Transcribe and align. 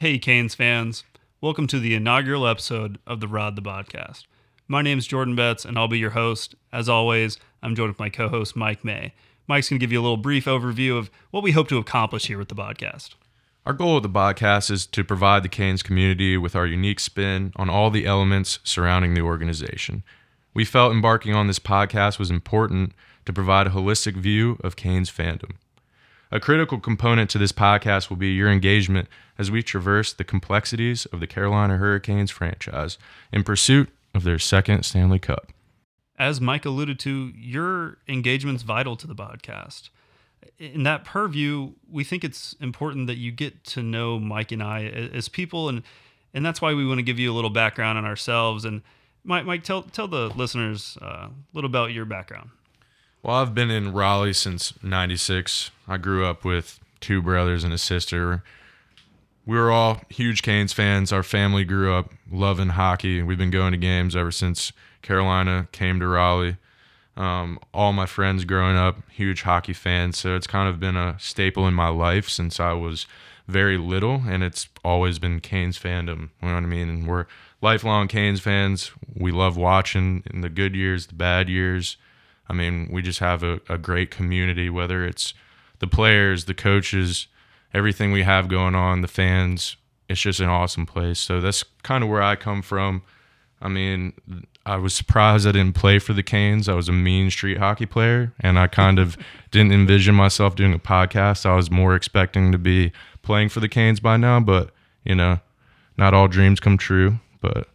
Hey, 0.00 0.18
Canes 0.18 0.54
fans. 0.54 1.04
Welcome 1.42 1.66
to 1.66 1.78
the 1.78 1.94
inaugural 1.94 2.46
episode 2.46 2.98
of 3.06 3.20
the 3.20 3.28
Rod 3.28 3.54
the 3.54 3.60
Bodcast. 3.60 4.24
My 4.66 4.80
name 4.80 4.96
is 4.96 5.06
Jordan 5.06 5.36
Betts, 5.36 5.66
and 5.66 5.76
I'll 5.76 5.88
be 5.88 5.98
your 5.98 6.12
host. 6.12 6.54
As 6.72 6.88
always, 6.88 7.36
I'm 7.62 7.76
joined 7.76 7.90
with 7.90 7.98
my 7.98 8.08
co 8.08 8.30
host, 8.30 8.56
Mike 8.56 8.82
May. 8.82 9.12
Mike's 9.46 9.68
going 9.68 9.78
to 9.78 9.82
give 9.84 9.92
you 9.92 10.00
a 10.00 10.06
little 10.06 10.16
brief 10.16 10.46
overview 10.46 10.96
of 10.96 11.10
what 11.32 11.42
we 11.42 11.52
hope 11.52 11.68
to 11.68 11.76
accomplish 11.76 12.28
here 12.28 12.38
with 12.38 12.48
the 12.48 12.54
podcast. 12.54 13.10
Our 13.66 13.74
goal 13.74 13.98
of 13.98 14.02
the 14.02 14.08
podcast 14.08 14.70
is 14.70 14.86
to 14.86 15.04
provide 15.04 15.42
the 15.42 15.50
Canes 15.50 15.82
community 15.82 16.38
with 16.38 16.56
our 16.56 16.66
unique 16.66 16.98
spin 16.98 17.52
on 17.56 17.68
all 17.68 17.90
the 17.90 18.06
elements 18.06 18.58
surrounding 18.64 19.12
the 19.12 19.20
organization. 19.20 20.02
We 20.54 20.64
felt 20.64 20.94
embarking 20.94 21.34
on 21.34 21.46
this 21.46 21.58
podcast 21.58 22.18
was 22.18 22.30
important 22.30 22.94
to 23.26 23.34
provide 23.34 23.66
a 23.66 23.70
holistic 23.70 24.16
view 24.16 24.58
of 24.64 24.76
Canes 24.76 25.10
fandom. 25.10 25.56
A 26.32 26.38
critical 26.38 26.78
component 26.78 27.28
to 27.30 27.38
this 27.38 27.50
podcast 27.50 28.08
will 28.08 28.16
be 28.16 28.30
your 28.30 28.48
engagement 28.48 29.08
as 29.36 29.50
we 29.50 29.64
traverse 29.64 30.12
the 30.12 30.22
complexities 30.22 31.04
of 31.06 31.18
the 31.18 31.26
Carolina 31.26 31.76
Hurricanes 31.76 32.30
franchise 32.30 32.98
in 33.32 33.42
pursuit 33.42 33.88
of 34.14 34.22
their 34.22 34.38
second 34.38 34.84
Stanley 34.84 35.18
Cup. 35.18 35.48
As 36.20 36.40
Mike 36.40 36.64
alluded 36.64 37.00
to, 37.00 37.32
your 37.34 37.98
engagement's 38.06 38.62
vital 38.62 38.94
to 38.96 39.08
the 39.08 39.14
podcast. 39.14 39.88
In 40.58 40.84
that 40.84 41.04
purview, 41.04 41.72
we 41.90 42.04
think 42.04 42.22
it's 42.22 42.54
important 42.60 43.08
that 43.08 43.16
you 43.16 43.32
get 43.32 43.64
to 43.64 43.82
know 43.82 44.20
Mike 44.20 44.52
and 44.52 44.62
I 44.62 44.84
as 44.84 45.28
people, 45.28 45.68
and 45.68 45.82
and 46.32 46.46
that's 46.46 46.62
why 46.62 46.74
we 46.74 46.86
want 46.86 46.98
to 46.98 47.02
give 47.02 47.18
you 47.18 47.32
a 47.32 47.34
little 47.34 47.50
background 47.50 47.98
on 47.98 48.04
ourselves. 48.04 48.64
And 48.64 48.82
Mike, 49.24 49.46
Mike, 49.46 49.64
tell 49.64 49.82
tell 49.82 50.06
the 50.06 50.28
listeners 50.28 50.96
uh, 51.02 51.28
a 51.28 51.30
little 51.54 51.68
about 51.68 51.92
your 51.92 52.04
background. 52.04 52.50
Well, 53.22 53.36
I've 53.36 53.54
been 53.54 53.70
in 53.70 53.92
Raleigh 53.92 54.32
since 54.32 54.72
96. 54.82 55.70
I 55.86 55.98
grew 55.98 56.24
up 56.24 56.42
with 56.42 56.80
two 57.00 57.20
brothers 57.20 57.64
and 57.64 57.72
a 57.72 57.78
sister. 57.78 58.42
We 59.44 59.58
were 59.58 59.70
all 59.70 60.00
huge 60.08 60.40
Canes 60.40 60.72
fans. 60.72 61.12
Our 61.12 61.22
family 61.22 61.64
grew 61.64 61.92
up 61.92 62.12
loving 62.30 62.70
hockey. 62.70 63.22
We've 63.22 63.36
been 63.36 63.50
going 63.50 63.72
to 63.72 63.78
games 63.78 64.16
ever 64.16 64.30
since 64.30 64.72
Carolina 65.02 65.68
came 65.70 66.00
to 66.00 66.06
Raleigh. 66.06 66.56
Um, 67.14 67.58
all 67.74 67.92
my 67.92 68.06
friends 68.06 68.46
growing 68.46 68.76
up, 68.76 68.96
huge 69.10 69.42
hockey 69.42 69.74
fans. 69.74 70.18
So 70.18 70.34
it's 70.34 70.46
kind 70.46 70.68
of 70.68 70.80
been 70.80 70.96
a 70.96 71.16
staple 71.18 71.68
in 71.68 71.74
my 71.74 71.88
life 71.88 72.26
since 72.26 72.58
I 72.58 72.72
was 72.72 73.06
very 73.46 73.76
little. 73.76 74.22
And 74.26 74.42
it's 74.42 74.66
always 74.82 75.18
been 75.18 75.40
Canes 75.40 75.78
fandom. 75.78 76.30
You 76.40 76.48
know 76.48 76.54
what 76.54 76.62
I 76.62 76.66
mean? 76.66 76.88
And 76.88 77.06
we're 77.06 77.26
lifelong 77.60 78.08
Canes 78.08 78.40
fans. 78.40 78.92
We 79.14 79.30
love 79.30 79.58
watching 79.58 80.22
in 80.32 80.40
the 80.40 80.48
good 80.48 80.74
years, 80.74 81.08
the 81.08 81.14
bad 81.14 81.50
years. 81.50 81.98
I 82.50 82.52
mean, 82.52 82.88
we 82.90 83.00
just 83.00 83.20
have 83.20 83.44
a, 83.44 83.60
a 83.68 83.78
great 83.78 84.10
community, 84.10 84.68
whether 84.68 85.04
it's 85.04 85.34
the 85.78 85.86
players, 85.86 86.46
the 86.46 86.54
coaches, 86.54 87.28
everything 87.72 88.10
we 88.10 88.24
have 88.24 88.48
going 88.48 88.74
on, 88.74 89.02
the 89.02 89.08
fans. 89.08 89.76
It's 90.08 90.20
just 90.20 90.40
an 90.40 90.48
awesome 90.48 90.84
place. 90.84 91.20
So 91.20 91.40
that's 91.40 91.62
kind 91.84 92.02
of 92.02 92.10
where 92.10 92.20
I 92.20 92.34
come 92.34 92.60
from. 92.60 93.02
I 93.62 93.68
mean, 93.68 94.14
I 94.66 94.78
was 94.78 94.94
surprised 94.94 95.46
I 95.46 95.52
didn't 95.52 95.76
play 95.76 96.00
for 96.00 96.12
the 96.12 96.24
Canes. 96.24 96.68
I 96.68 96.74
was 96.74 96.88
a 96.88 96.92
mean 96.92 97.30
street 97.30 97.58
hockey 97.58 97.86
player, 97.86 98.32
and 98.40 98.58
I 98.58 98.66
kind 98.66 98.98
of 98.98 99.16
didn't 99.52 99.70
envision 99.70 100.16
myself 100.16 100.56
doing 100.56 100.74
a 100.74 100.78
podcast. 100.80 101.46
I 101.46 101.54
was 101.54 101.70
more 101.70 101.94
expecting 101.94 102.50
to 102.50 102.58
be 102.58 102.90
playing 103.22 103.50
for 103.50 103.60
the 103.60 103.68
Canes 103.68 104.00
by 104.00 104.16
now, 104.16 104.40
but 104.40 104.72
you 105.04 105.14
know, 105.14 105.38
not 105.96 106.14
all 106.14 106.26
dreams 106.26 106.58
come 106.58 106.78
true. 106.78 107.20
But 107.40 107.68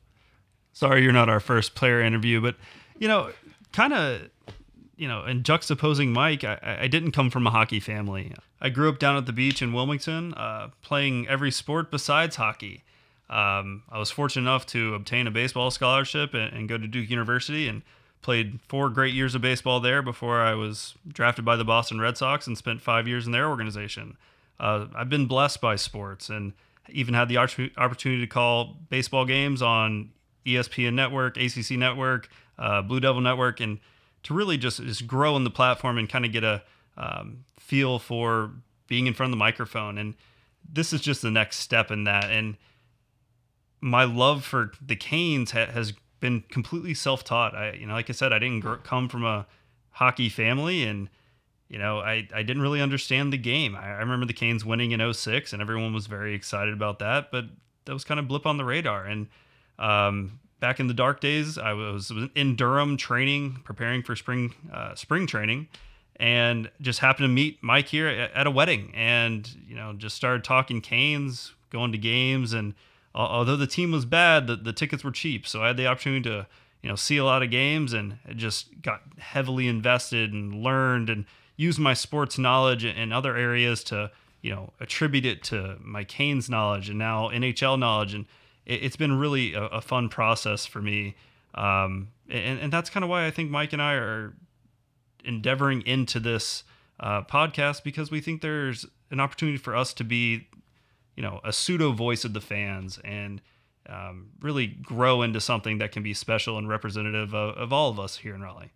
sorry, 0.74 1.02
you're 1.02 1.14
not 1.14 1.30
our 1.30 1.40
first 1.40 1.76
player 1.76 2.02
interview, 2.02 2.42
but 2.42 2.58
you 3.00 3.08
know, 3.08 3.32
kind 3.72 3.94
of 3.94 4.30
you 4.98 5.08
know, 5.08 5.22
and 5.22 5.44
juxtaposing 5.44 6.10
Mike, 6.10 6.44
I, 6.44 6.80
I, 6.82 6.88
didn't 6.88 7.12
come 7.12 7.30
from 7.30 7.46
a 7.46 7.50
hockey 7.50 7.80
family. 7.80 8.34
I 8.62 8.70
grew 8.70 8.90
up 8.90 9.00
down 9.00 9.18
at 9.18 9.26
the 9.26 9.34
beach 9.34 9.62
in 9.62 9.74
Wilmington, 9.74 10.34
uh, 10.34 10.70
playing 10.82 11.28
every 11.28 11.52
sport 11.52 11.92
besides 11.92 12.38
hockey. 12.38 12.84
Um, 13.30 13.84
I 13.90 13.98
was 13.98 14.12
fortunate 14.12 14.44
enough 14.44 14.66
to 14.68 14.94
obtain 14.94 15.28
a 15.28 15.32
baseball 15.32 15.72
scholarship 15.72 16.34
and, 16.34 16.54
and, 16.54 16.70
go 16.70 16.78
to 16.78 16.88
Duke 16.88 17.10
University 17.10 17.68
and 17.68 17.82
played 18.22 18.60
four 18.68 18.90
great 18.90 19.16
years 19.16 19.34
of 19.34 19.42
baseball 19.42 19.80
there 19.80 20.04
before 20.04 20.42
I 20.42 20.54
was 20.54 20.94
drafted 21.08 21.44
by 21.44 21.56
the 21.56 21.66
Boston 21.66 22.00
Red 22.00 22.18
Sox 22.18 22.46
and 22.46 22.56
spent 22.56 22.82
five 22.82 23.08
years 23.08 23.26
in 23.26 23.32
their 23.32 23.48
organization. 23.48 24.16
Uh, 24.60 24.86
I've 24.96 25.10
been 25.10 25.26
blessed 25.26 25.60
by 25.60 25.76
sports 25.76 26.30
and 26.30 26.54
even 26.90 27.16
had 27.16 27.28
the 27.28 27.38
opportunity 27.38 28.22
to 28.22 28.28
call 28.28 28.78
baseball 28.90 29.26
games 29.26 29.62
on 29.62 30.12
ESPN 30.46 30.94
Network, 30.94 31.36
ACC 31.36 31.72
Network, 31.72 32.30
uh, 32.60 32.84
Blue 32.84 33.00
Devil 33.00 33.22
Network, 33.22 33.60
and 33.60 33.80
to 34.26 34.34
really 34.34 34.58
just 34.58 34.82
just 34.84 35.08
grow 35.08 35.36
in 35.36 35.44
the 35.44 35.50
platform 35.50 35.98
and 35.98 36.10
kind 36.10 36.26
of 36.26 36.32
get 36.32 36.44
a 36.44 36.64
um, 36.98 37.46
feel 37.60 38.00
for 38.00 38.52
being 38.88 39.08
in 39.08 39.14
front 39.14 39.30
of 39.30 39.32
the 39.32 39.38
microphone. 39.38 39.98
And 39.98 40.16
this 40.68 40.94
is 40.94 41.02
just 41.02 41.22
the 41.22 41.32
next 41.32 41.58
step 41.58 41.92
in 41.92 42.04
that. 42.06 42.26
And 42.26 42.58
my 43.82 44.04
love 44.04 44.44
for 44.44 44.72
the 44.82 44.96
Canes 44.96 45.52
ha- 45.52 45.68
has 45.68 45.94
been 46.20 46.44
completely 46.50 46.94
self-taught. 46.94 47.56
I, 47.56 47.74
you 47.74 47.86
know, 47.86 47.94
like 47.94 48.10
I 48.10 48.14
said, 48.14 48.34
I 48.34 48.40
didn't 48.40 48.62
gr- 48.62 48.76
come 48.76 49.10
from 49.10 49.24
a 49.26 49.46
hockey 49.92 50.30
family 50.30 50.84
and 50.84 51.10
you 51.68 51.80
know, 51.80 52.00
I, 52.00 52.28
I 52.34 52.44
didn't 52.44 52.62
really 52.62 52.82
understand 52.82 53.34
the 53.34 53.38
game. 53.38 53.76
I, 53.76 53.88
I 53.88 54.00
remember 54.00 54.28
the 54.28 54.34
Canes 54.34 54.64
winning 54.64 54.92
in 54.92 55.14
06 55.14 55.52
and 55.52 55.62
everyone 55.62 55.94
was 55.94 56.06
very 56.06 56.36
excited 56.36 56.74
about 56.74 57.00
that, 57.00 57.32
but 57.32 57.46
that 57.86 57.94
was 57.94 58.04
kind 58.04 58.20
of 58.20 58.28
blip 58.28 58.46
on 58.46 58.58
the 58.58 58.66
radar. 58.66 59.06
And 59.06 59.28
um, 59.80 60.40
back 60.66 60.80
in 60.80 60.88
the 60.88 60.96
dark 60.96 61.22
days, 61.22 61.60
I 61.60 61.74
was 61.74 62.12
in 62.34 62.56
Durham 62.56 62.98
training, 62.98 63.60
preparing 63.64 64.02
for 64.02 64.16
spring 64.16 64.56
uh, 64.74 64.96
spring 64.96 65.28
training, 65.28 65.68
and 66.16 66.72
just 66.82 67.02
happened 67.02 67.26
to 67.26 67.28
meet 67.28 67.62
Mike 67.62 67.88
here 67.88 68.08
at, 68.08 68.48
a 68.48 68.50
wedding, 68.50 68.92
and 68.96 69.48
you 69.68 69.76
know 69.76 69.94
just 69.94 70.16
started 70.16 70.44
talking 70.44 70.82
Canes, 70.82 71.54
going 71.70 71.92
to 71.92 72.00
games, 72.00 72.52
and 72.52 72.74
although 73.14 73.56
the 73.56 73.68
team 73.68 73.92
was 73.92 74.06
bad, 74.06 74.48
the, 74.48 74.56
the 74.56 74.74
tickets 74.74 75.04
were 75.04 75.12
cheap, 75.12 75.46
so 75.46 75.62
I 75.62 75.68
had 75.68 75.78
the 75.78 75.86
opportunity 75.86 76.24
to 76.24 76.48
you 76.82 76.90
know 76.90 76.96
see 76.96 77.18
a 77.18 77.26
lot 77.26 77.44
of 77.44 77.52
games, 77.52 77.94
and 77.94 78.18
just 78.36 78.82
got 78.82 79.04
heavily 79.20 79.68
invested 79.68 80.34
and 80.34 80.64
learned 80.64 81.12
and 81.12 81.26
used 81.58 81.78
my 81.78 81.94
sports 81.94 82.40
knowledge 82.40 82.84
in 82.84 83.12
other 83.12 83.38
areas 83.38 83.84
to 83.84 84.10
you 84.42 84.50
know 84.50 84.74
attribute 84.80 85.28
it 85.28 85.44
to 85.44 85.78
my 85.80 86.04
Canes 86.04 86.50
knowledge 86.50 86.90
and 86.90 86.98
now 86.98 87.30
NHL 87.30 87.78
knowledge. 87.78 88.16
And 88.16 88.26
it, 88.66 88.84
has 88.84 88.96
been 88.96 89.20
really 89.20 89.54
a, 89.54 89.64
a, 89.66 89.82
fun 89.82 90.10
process 90.10 90.66
for 90.66 90.82
me. 90.82 91.16
Um, 91.54 92.10
and, 92.30 92.60
and 92.60 92.74
that's 92.74 92.90
kind 92.90 93.04
of 93.04 93.10
why 93.10 93.26
I 93.26 93.32
think 93.32 93.50
Mike 93.50 93.74
and 93.74 93.82
I 93.82 93.94
are 93.94 94.34
endeavoring 95.24 95.82
into 95.82 96.20
this 96.20 96.64
uh, 97.00 97.22
podcast 97.24 97.84
because 97.84 98.12
we 98.12 98.22
think 98.22 98.42
there's 98.42 98.86
an 99.12 99.20
opportunity 99.20 99.58
for 99.58 99.76
us 99.76 99.94
to 99.96 100.04
be, 100.04 100.48
you 101.16 101.24
know, 101.24 101.40
a 101.44 101.54
pseudo 101.54 101.92
voice 101.92 102.26
of 102.26 102.34
the 102.34 102.42
fans 102.42 103.00
and 103.04 103.42
um, 103.88 104.30
really 104.42 104.68
grow 104.68 105.22
into 105.22 105.40
something 105.40 105.78
that 105.78 105.92
can 105.92 106.04
be 106.04 106.14
special 106.14 106.58
and 106.58 106.68
representative 106.68 107.34
of, 107.34 107.56
of 107.56 107.72
all 107.72 107.90
of 107.90 108.00
us 108.00 108.18
here 108.18 108.34
in 108.34 108.42
Raleigh. 108.42 108.72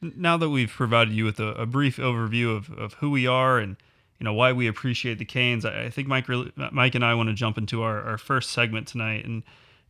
Now 0.00 0.36
that 0.36 0.50
we've 0.50 0.70
provided 0.70 1.12
you 1.14 1.24
with 1.24 1.40
a, 1.40 1.48
a 1.54 1.66
brief 1.66 1.96
overview 1.96 2.56
of, 2.56 2.70
of 2.70 2.94
who 2.94 3.10
we 3.10 3.26
are 3.26 3.58
and 3.58 3.76
you 4.18 4.24
know 4.24 4.32
why 4.32 4.52
we 4.52 4.66
appreciate 4.66 5.18
the 5.18 5.24
Canes. 5.24 5.64
I, 5.64 5.84
I 5.84 5.90
think 5.90 6.08
Mike 6.08 6.28
really, 6.28 6.52
Mike 6.72 6.94
and 6.94 7.04
I 7.04 7.14
want 7.14 7.28
to 7.28 7.34
jump 7.34 7.58
into 7.58 7.82
our, 7.82 8.02
our 8.02 8.18
first 8.18 8.50
segment 8.50 8.88
tonight, 8.88 9.24
and 9.24 9.42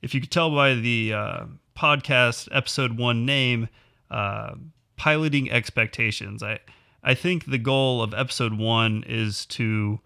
if 0.03 0.15
you 0.15 0.21
could 0.21 0.31
tell 0.31 0.55
by 0.55 0.75
the 0.75 1.13
uh, 1.13 1.45
podcast 1.77 2.49
episode 2.53 2.99
one 2.99 3.25
name, 3.25 3.69
uh, 4.11 4.55
piloting 4.97 5.51
expectations. 5.51 6.43
I 6.43 6.61
I 7.03 7.15
think 7.15 7.47
the 7.47 7.59
goal 7.59 8.03
of 8.03 8.13
episode 8.13 8.55
one 8.55 9.05
is 9.07 9.47
to 9.47 10.01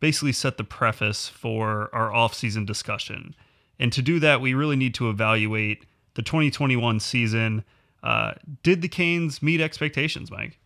basically 0.00 0.32
set 0.32 0.56
the 0.56 0.64
preface 0.64 1.28
for 1.28 1.90
our 1.92 2.12
off-season 2.12 2.64
discussion, 2.64 3.34
and 3.78 3.92
to 3.92 4.02
do 4.02 4.18
that, 4.20 4.40
we 4.40 4.54
really 4.54 4.76
need 4.76 4.94
to 4.94 5.08
evaluate 5.08 5.84
the 6.14 6.22
2021 6.22 7.00
season. 7.00 7.64
Uh, 8.02 8.32
did 8.62 8.80
the 8.80 8.88
Canes 8.88 9.42
meet 9.42 9.60
expectations, 9.60 10.30
Mike? 10.30 10.58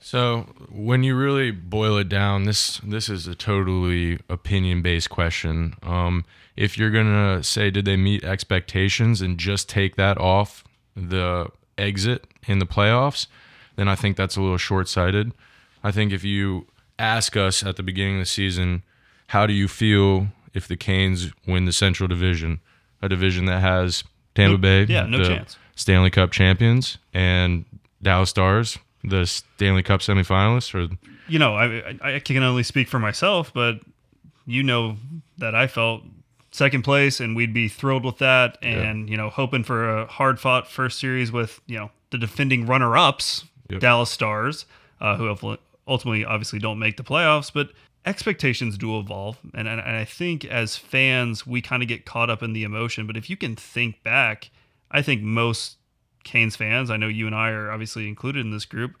So 0.00 0.46
when 0.70 1.02
you 1.02 1.16
really 1.16 1.50
boil 1.50 1.96
it 1.98 2.08
down, 2.08 2.44
this 2.44 2.78
this 2.78 3.08
is 3.08 3.26
a 3.26 3.34
totally 3.34 4.20
opinion 4.28 4.82
based 4.82 5.10
question. 5.10 5.74
Um, 5.82 6.24
if 6.56 6.78
you're 6.78 6.90
gonna 6.90 7.42
say 7.42 7.70
did 7.70 7.84
they 7.84 7.96
meet 7.96 8.24
expectations 8.24 9.20
and 9.20 9.38
just 9.38 9.68
take 9.68 9.96
that 9.96 10.18
off 10.18 10.64
the 10.96 11.48
exit 11.76 12.26
in 12.46 12.58
the 12.58 12.66
playoffs, 12.66 13.26
then 13.76 13.88
I 13.88 13.94
think 13.94 14.16
that's 14.16 14.36
a 14.36 14.40
little 14.40 14.58
short 14.58 14.88
sighted. 14.88 15.32
I 15.82 15.90
think 15.90 16.12
if 16.12 16.24
you 16.24 16.66
ask 16.98 17.36
us 17.36 17.64
at 17.64 17.76
the 17.76 17.82
beginning 17.82 18.16
of 18.16 18.22
the 18.22 18.26
season, 18.26 18.82
how 19.28 19.46
do 19.46 19.52
you 19.52 19.68
feel 19.68 20.28
if 20.54 20.66
the 20.66 20.76
Canes 20.76 21.30
win 21.46 21.64
the 21.64 21.72
Central 21.72 22.08
Division, 22.08 22.60
a 23.02 23.08
division 23.08 23.44
that 23.46 23.60
has 23.60 24.02
Tampa 24.34 24.58
Bay, 24.58 24.84
yeah, 24.84 25.06
no 25.06 25.22
chance, 25.22 25.56
Stanley 25.76 26.10
Cup 26.10 26.30
champions, 26.32 26.98
and 27.12 27.64
Dallas 28.02 28.30
Stars, 28.30 28.78
the 29.04 29.26
Stanley 29.26 29.82
Cup 29.82 30.00
semifinalists, 30.00 30.74
or 30.74 30.94
you 31.28 31.38
know, 31.38 31.54
I 31.54 31.96
I 32.02 32.18
can 32.18 32.42
only 32.42 32.62
speak 32.62 32.88
for 32.88 32.98
myself, 32.98 33.52
but 33.52 33.80
you 34.46 34.62
know 34.62 34.96
that 35.38 35.54
I 35.54 35.66
felt 35.66 36.02
second 36.50 36.82
place, 36.82 37.20
and 37.20 37.36
we'd 37.36 37.54
be 37.54 37.68
thrilled 37.68 38.04
with 38.04 38.18
that, 38.18 38.58
and 38.62 39.08
yeah. 39.08 39.12
you 39.12 39.16
know, 39.16 39.30
hoping 39.30 39.64
for 39.64 39.98
a 39.98 40.06
hard 40.06 40.40
fought 40.40 40.68
first 40.68 40.98
series 40.98 41.30
with 41.32 41.60
you 41.66 41.78
know 41.78 41.90
the 42.10 42.18
defending 42.18 42.66
runner 42.66 42.96
ups, 42.96 43.44
yep. 43.68 43.80
Dallas 43.80 44.10
Stars, 44.10 44.66
uh, 45.00 45.16
who 45.16 45.56
ultimately 45.86 46.24
obviously 46.24 46.58
don't 46.58 46.78
make 46.78 46.96
the 46.96 47.04
playoffs, 47.04 47.52
but 47.52 47.70
expectations 48.06 48.78
do 48.78 48.98
evolve, 48.98 49.38
and 49.54 49.68
and, 49.68 49.80
and 49.80 49.96
I 49.96 50.04
think 50.04 50.44
as 50.44 50.76
fans 50.76 51.46
we 51.46 51.60
kind 51.60 51.82
of 51.82 51.88
get 51.88 52.04
caught 52.04 52.30
up 52.30 52.42
in 52.42 52.52
the 52.52 52.64
emotion. 52.64 53.06
But 53.06 53.16
if 53.16 53.30
you 53.30 53.36
can 53.36 53.56
think 53.56 54.02
back, 54.02 54.50
I 54.90 55.02
think 55.02 55.22
most 55.22 55.77
Canes 56.28 56.56
fans, 56.56 56.90
I 56.90 56.98
know 56.98 57.08
you 57.08 57.26
and 57.26 57.34
I 57.34 57.50
are 57.50 57.70
obviously 57.70 58.06
included 58.06 58.44
in 58.44 58.50
this 58.50 58.66
group, 58.66 58.96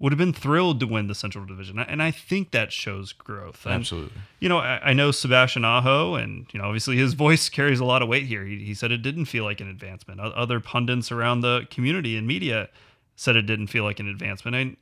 would 0.00 0.12
have 0.12 0.18
been 0.18 0.32
thrilled 0.32 0.80
to 0.80 0.86
win 0.86 1.06
the 1.06 1.14
Central 1.14 1.46
Division, 1.46 1.78
and 1.78 2.02
I 2.02 2.10
think 2.10 2.50
that 2.50 2.72
shows 2.72 3.12
growth. 3.12 3.64
And, 3.64 3.74
Absolutely. 3.76 4.20
You 4.40 4.48
know, 4.48 4.58
I, 4.58 4.90
I 4.90 4.92
know 4.92 5.12
Sebastian 5.12 5.64
Aho, 5.64 6.16
and 6.16 6.46
you 6.52 6.60
know, 6.60 6.66
obviously 6.66 6.96
his 6.96 7.14
voice 7.26 7.48
carries 7.48 7.78
a 7.78 7.84
lot 7.84 8.02
of 8.02 8.08
weight 8.08 8.26
here. 8.26 8.44
He, 8.44 8.64
he 8.64 8.74
said 8.74 8.90
it 8.90 8.98
didn't 8.98 9.26
feel 9.26 9.44
like 9.44 9.60
an 9.60 9.68
advancement. 9.68 10.20
Other 10.20 10.58
pundits 10.58 11.12
around 11.12 11.40
the 11.40 11.66
community 11.70 12.16
and 12.16 12.26
media 12.26 12.68
said 13.14 13.36
it 13.36 13.42
didn't 13.42 13.68
feel 13.68 13.84
like 13.84 14.00
an 14.00 14.08
advancement. 14.08 14.56
And 14.56 14.76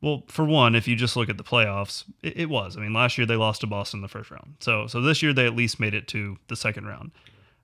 well, 0.00 0.22
for 0.28 0.44
one, 0.44 0.74
if 0.76 0.86
you 0.86 0.96
just 0.96 1.16
look 1.16 1.28
at 1.28 1.36
the 1.36 1.44
playoffs, 1.44 2.04
it, 2.22 2.38
it 2.38 2.48
was. 2.48 2.76
I 2.76 2.80
mean, 2.80 2.92
last 2.92 3.18
year 3.18 3.26
they 3.26 3.36
lost 3.36 3.60
to 3.62 3.66
Boston 3.66 3.98
in 3.98 4.02
the 4.02 4.08
first 4.08 4.30
round, 4.30 4.54
so 4.60 4.86
so 4.86 5.00
this 5.02 5.20
year 5.20 5.32
they 5.32 5.46
at 5.46 5.56
least 5.56 5.80
made 5.80 5.94
it 5.94 6.06
to 6.08 6.38
the 6.46 6.56
second 6.56 6.86
round. 6.86 7.10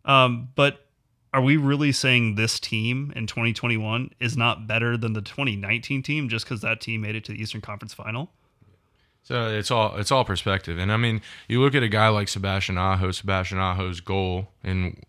Um, 0.05 0.49
but 0.57 0.88
are 1.33 1.43
we 1.43 1.57
really 1.57 1.93
saying 1.93 2.35
this 2.35 2.59
team 2.59 3.13
in 3.15 3.27
2021 3.27 4.11
is 4.21 4.37
not 4.37 4.67
better 4.67 4.97
than 4.97 5.13
the 5.13 5.21
2019 5.21 6.03
team 6.03 6.29
just 6.29 6.45
because 6.45 6.61
that 6.63 6.81
team 6.81 7.03
made 7.03 7.17
it 7.17 7.25
to 7.25 7.33
the 7.33 7.41
Eastern 7.41 7.61
Conference 7.61 7.93
Final? 7.93 8.31
So 9.23 9.49
it's 9.49 9.71
all 9.71 9.97
it's 9.97 10.11
all 10.11 10.25
perspective, 10.25 10.79
and 10.79 10.91
I 10.91 10.97
mean, 10.97 11.21
you 11.49 11.61
look 11.61 11.75
at 11.75 11.83
a 11.83 11.89
guy 11.89 12.09
like 12.09 12.29
Sebastian 12.29 12.79
Aho. 12.79 13.11
Sebastian 13.11 13.59
Aho's 13.59 14.01
goal 14.01 14.49
in 14.65 15.03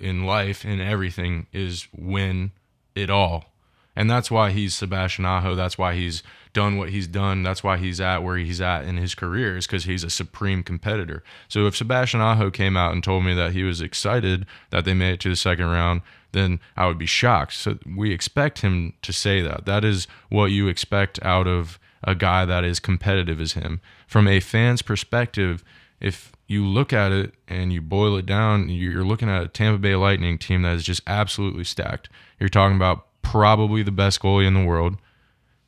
in 0.00 0.24
life 0.24 0.64
and 0.64 0.80
everything 0.80 1.46
is 1.52 1.86
win 1.94 2.52
it 2.94 3.10
all, 3.10 3.52
and 3.96 4.10
that's 4.10 4.30
why 4.30 4.50
he's 4.50 4.74
Sebastian 4.74 5.24
Aho. 5.24 5.54
That's 5.54 5.78
why 5.78 5.94
he's 5.94 6.22
done 6.52 6.76
what 6.76 6.90
he's 6.90 7.06
done. 7.06 7.42
That's 7.42 7.64
why 7.64 7.78
he's 7.78 8.00
at 8.00 8.22
where 8.22 8.36
he's 8.36 8.60
at 8.60 8.84
in 8.84 8.98
his 8.98 9.14
career 9.14 9.56
is 9.56 9.66
because 9.66 9.84
he's 9.84 10.04
a 10.04 10.10
supreme 10.10 10.62
competitor. 10.62 11.24
So 11.48 11.66
if 11.66 11.76
Sebastian 11.76 12.20
Aho 12.20 12.50
came 12.50 12.76
out 12.76 12.92
and 12.92 13.02
told 13.02 13.24
me 13.24 13.34
that 13.34 13.52
he 13.52 13.62
was 13.62 13.80
excited 13.80 14.46
that 14.70 14.84
they 14.84 14.94
made 14.94 15.14
it 15.14 15.20
to 15.20 15.30
the 15.30 15.36
second 15.36 15.66
round, 15.66 16.02
then 16.32 16.60
I 16.76 16.86
would 16.86 16.98
be 16.98 17.06
shocked. 17.06 17.54
So 17.54 17.78
we 17.96 18.12
expect 18.12 18.60
him 18.60 18.92
to 19.02 19.12
say 19.12 19.40
that. 19.40 19.64
That 19.64 19.84
is 19.84 20.06
what 20.28 20.46
you 20.46 20.68
expect 20.68 21.18
out 21.24 21.46
of 21.46 21.78
a 22.04 22.14
guy 22.14 22.44
that 22.44 22.64
is 22.64 22.78
competitive 22.78 23.40
as 23.40 23.54
him. 23.54 23.80
From 24.06 24.28
a 24.28 24.40
fan's 24.40 24.82
perspective, 24.82 25.64
if 26.00 26.32
you 26.46 26.64
look 26.64 26.92
at 26.92 27.12
it 27.12 27.34
and 27.48 27.72
you 27.72 27.80
boil 27.80 28.16
it 28.16 28.26
down, 28.26 28.68
you're 28.68 29.04
looking 29.04 29.28
at 29.28 29.42
a 29.42 29.48
Tampa 29.48 29.78
Bay 29.78 29.96
Lightning 29.96 30.38
team 30.38 30.62
that 30.62 30.74
is 30.74 30.84
just 30.84 31.02
absolutely 31.06 31.64
stacked. 31.64 32.08
You're 32.38 32.48
talking 32.48 32.76
about 32.76 33.06
probably 33.30 33.82
the 33.82 33.90
best 33.90 34.20
goalie 34.20 34.46
in 34.46 34.54
the 34.54 34.64
world. 34.64 34.96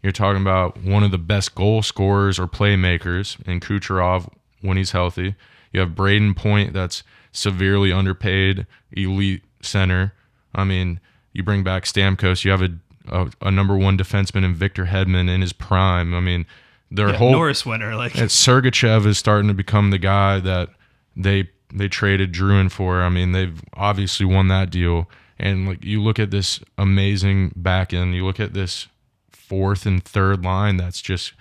You're 0.02 0.12
talking 0.12 0.42
about 0.42 0.76
one 0.82 1.02
of 1.02 1.10
the 1.10 1.18
best 1.18 1.54
goal 1.54 1.82
scorers 1.82 2.38
or 2.38 2.46
playmakers 2.46 3.40
in 3.46 3.60
Kucherov 3.60 4.28
when 4.60 4.76
he's 4.76 4.92
healthy. 4.92 5.34
You 5.72 5.80
have 5.80 5.90
Brayden 5.90 6.36
Point, 6.36 6.72
that's 6.72 7.02
severely 7.32 7.92
underpaid, 7.92 8.66
elite 8.92 9.42
center. 9.60 10.14
I 10.54 10.64
mean, 10.64 11.00
you 11.32 11.42
bring 11.42 11.62
back 11.64 11.84
Stamkos, 11.84 12.44
you 12.44 12.50
have 12.50 12.62
a 12.62 12.70
a, 13.10 13.30
a 13.40 13.50
number 13.50 13.74
one 13.74 13.96
defenseman 13.96 14.44
in 14.44 14.54
Victor 14.54 14.84
Hedman 14.84 15.30
in 15.30 15.40
his 15.40 15.54
prime. 15.54 16.14
I 16.14 16.20
mean, 16.20 16.44
their 16.90 17.08
Yeah, 17.10 17.16
whole 17.16 17.32
Norris 17.32 17.64
winner, 17.64 17.94
like 17.96 18.14
and 18.14 18.28
Sergachev 18.28 19.06
is 19.06 19.16
starting 19.16 19.48
to 19.48 19.54
become 19.54 19.90
the 19.90 19.98
guy 19.98 20.40
that 20.40 20.68
they 21.16 21.48
they 21.72 21.88
traded 21.88 22.32
Drouin 22.32 22.70
for. 22.70 23.02
I 23.02 23.08
mean, 23.08 23.32
they've 23.32 23.62
obviously 23.74 24.26
won 24.26 24.48
that 24.48 24.70
deal. 24.70 25.08
And 25.38 25.68
like 25.68 25.84
you 25.84 26.02
look 26.02 26.18
at 26.18 26.30
this 26.30 26.60
amazing 26.76 27.52
back 27.54 27.92
end, 27.92 28.14
you 28.14 28.24
look 28.24 28.40
at 28.40 28.54
this 28.54 28.88
fourth 29.30 29.86
and 29.86 30.04
third 30.04 30.44
line 30.44 30.76
that's 30.76 31.00
just 31.00 31.32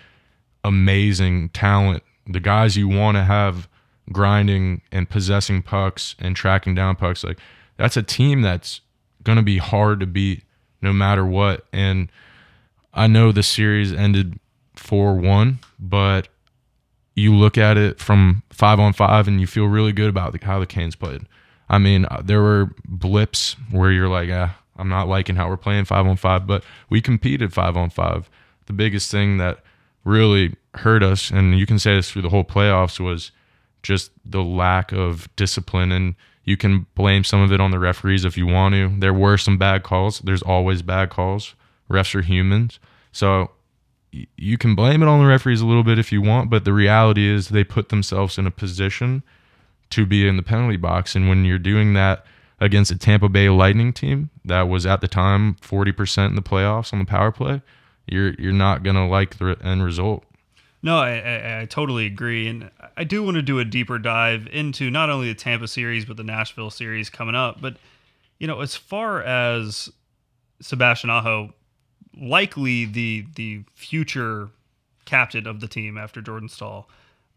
amazing 0.63 1.49
talent. 1.49 2.03
The 2.27 2.39
guys 2.39 2.77
you 2.77 2.87
want 2.87 3.17
to 3.17 3.23
have 3.23 3.67
grinding 4.11 4.81
and 4.91 5.09
possessing 5.09 5.61
pucks 5.61 6.15
and 6.19 6.35
tracking 6.35 6.75
down 6.75 6.95
pucks, 6.95 7.23
like 7.23 7.39
that's 7.77 7.97
a 7.97 8.03
team 8.03 8.41
that's 8.41 8.81
gonna 9.23 9.43
be 9.43 9.57
hard 9.57 9.99
to 9.99 10.05
beat 10.05 10.43
no 10.81 10.93
matter 10.93 11.25
what. 11.25 11.65
And 11.73 12.09
I 12.93 13.07
know 13.07 13.31
the 13.31 13.43
series 13.43 13.91
ended 13.91 14.39
four 14.75 15.15
one, 15.15 15.59
but 15.79 16.27
you 17.15 17.33
look 17.33 17.57
at 17.57 17.77
it 17.77 17.99
from 17.99 18.43
five 18.51 18.79
on 18.79 18.93
five 18.93 19.27
and 19.27 19.41
you 19.41 19.47
feel 19.47 19.65
really 19.65 19.91
good 19.91 20.09
about 20.09 20.33
the, 20.33 20.45
how 20.45 20.59
the 20.59 20.67
Canes 20.67 20.95
played. 20.95 21.23
I 21.69 21.77
mean, 21.77 22.05
uh, 22.09 22.21
there 22.23 22.41
were 22.41 22.71
blips 22.85 23.55
where 23.71 23.91
you're 23.91 24.07
like, 24.07 24.29
ah, 24.31 24.57
I'm 24.77 24.89
not 24.89 25.07
liking 25.07 25.35
how 25.35 25.49
we're 25.49 25.57
playing 25.57 25.85
five 25.85 26.05
on 26.05 26.15
five, 26.17 26.47
but 26.47 26.63
we 26.89 27.01
competed 27.01 27.53
five 27.53 27.75
on 27.75 27.89
five. 27.89 28.29
The 28.67 28.73
biggest 28.73 29.11
thing 29.11 29.37
that 29.37 29.63
really 30.03 30.55
hurt 30.75 31.03
us, 31.03 31.29
and 31.29 31.57
you 31.57 31.65
can 31.65 31.79
say 31.79 31.95
this 31.95 32.11
through 32.11 32.21
the 32.21 32.29
whole 32.29 32.43
playoffs, 32.43 32.99
was 32.99 33.31
just 33.83 34.11
the 34.25 34.43
lack 34.43 34.91
of 34.91 35.33
discipline. 35.35 35.91
And 35.91 36.15
you 36.43 36.57
can 36.57 36.85
blame 36.95 37.23
some 37.23 37.41
of 37.41 37.51
it 37.51 37.59
on 37.59 37.71
the 37.71 37.79
referees 37.79 38.23
if 38.23 38.37
you 38.37 38.47
want 38.47 38.73
to. 38.75 38.93
There 38.99 39.13
were 39.13 39.37
some 39.37 39.57
bad 39.57 39.83
calls. 39.83 40.19
There's 40.19 40.43
always 40.43 40.81
bad 40.81 41.09
calls. 41.09 41.55
Refs 41.89 42.15
are 42.15 42.21
humans. 42.21 42.79
So 43.11 43.51
you 44.11 44.57
can 44.57 44.75
blame 44.75 45.01
it 45.01 45.07
on 45.07 45.19
the 45.19 45.25
referees 45.25 45.61
a 45.61 45.65
little 45.65 45.83
bit 45.83 45.99
if 45.99 46.11
you 46.11 46.21
want, 46.21 46.49
but 46.49 46.65
the 46.65 46.73
reality 46.73 47.27
is 47.27 47.49
they 47.49 47.63
put 47.63 47.89
themselves 47.89 48.37
in 48.37 48.47
a 48.47 48.51
position 48.51 49.23
to 49.91 50.05
be 50.05 50.27
in 50.27 50.37
the 50.37 50.43
penalty 50.43 50.77
box. 50.77 51.15
And 51.15 51.29
when 51.29 51.45
you're 51.45 51.59
doing 51.59 51.93
that 51.93 52.25
against 52.59 52.91
a 52.91 52.97
Tampa 52.97 53.29
Bay 53.29 53.49
Lightning 53.49 53.93
team 53.93 54.29
that 54.45 54.63
was 54.63 54.85
at 54.85 55.01
the 55.01 55.07
time 55.07 55.55
40% 55.55 56.29
in 56.29 56.35
the 56.35 56.41
playoffs 56.41 56.93
on 56.93 56.99
the 56.99 57.05
power 57.05 57.31
play, 57.31 57.61
you're 58.07 58.33
you're 58.35 58.53
not 58.53 58.83
gonna 58.83 59.07
like 59.07 59.37
the 59.37 59.57
end 59.63 59.83
result. 59.83 60.23
No, 60.81 60.99
I, 60.99 61.17
I, 61.17 61.61
I 61.61 61.65
totally 61.65 62.05
agree, 62.05 62.47
and 62.47 62.71
I 62.95 63.03
do 63.03 63.23
want 63.23 63.35
to 63.35 63.41
do 63.41 63.59
a 63.59 63.65
deeper 63.65 63.97
dive 63.97 64.47
into 64.51 64.89
not 64.89 65.09
only 65.09 65.27
the 65.27 65.35
Tampa 65.35 65.67
series 65.67 66.05
but 66.05 66.17
the 66.17 66.23
Nashville 66.23 66.69
series 66.69 67.09
coming 67.09 67.35
up. 67.35 67.59
But 67.59 67.77
you 68.39 68.47
know, 68.47 68.61
as 68.61 68.75
far 68.75 69.21
as 69.23 69.89
Sebastian 70.61 71.09
Aho, 71.09 71.53
likely 72.19 72.85
the 72.85 73.25
the 73.35 73.63
future 73.73 74.49
captain 75.05 75.47
of 75.47 75.59
the 75.59 75.67
team 75.67 75.97
after 75.97 76.21
Jordan 76.21 76.49
Staal, 76.49 76.87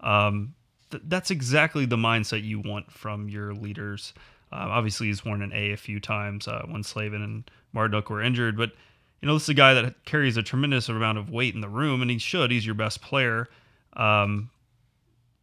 um, 0.00 0.55
th- 0.91 1.03
that's 1.07 1.31
exactly 1.31 1.87
the 1.87 1.97
mindset 1.97 2.45
you 2.45 2.61
want 2.61 2.91
from 2.91 3.29
your 3.29 3.55
leaders. 3.55 4.13
Uh, 4.53 4.67
obviously, 4.69 5.07
he's 5.07 5.25
worn 5.25 5.43
an 5.43 5.53
A 5.53 5.73
a 5.73 5.77
few 5.77 6.01
times 6.01 6.49
uh, 6.49 6.63
when 6.67 6.83
Slavin 6.83 7.23
and 7.23 7.51
Martinook 7.75 8.11
were 8.11 8.23
injured, 8.23 8.57
but 8.57 8.73
you 9.21 9.27
know, 9.27 9.35
this 9.35 9.45
is 9.45 9.49
a 9.51 9.55
guy 9.55 9.75
that 9.75 10.05
carries 10.05 10.37
a 10.37 10.43
tremendous 10.43 10.89
amount 10.89 11.19
of 11.19 11.31
weight 11.31 11.55
in 11.55 11.61
the 11.61 11.69
room, 11.69 12.01
and 12.01 12.11
he 12.11 12.19
should. 12.19 12.51
He's 12.51 12.65
your 12.65 12.75
best 12.75 13.03
player. 13.03 13.49
Um, 13.95 14.51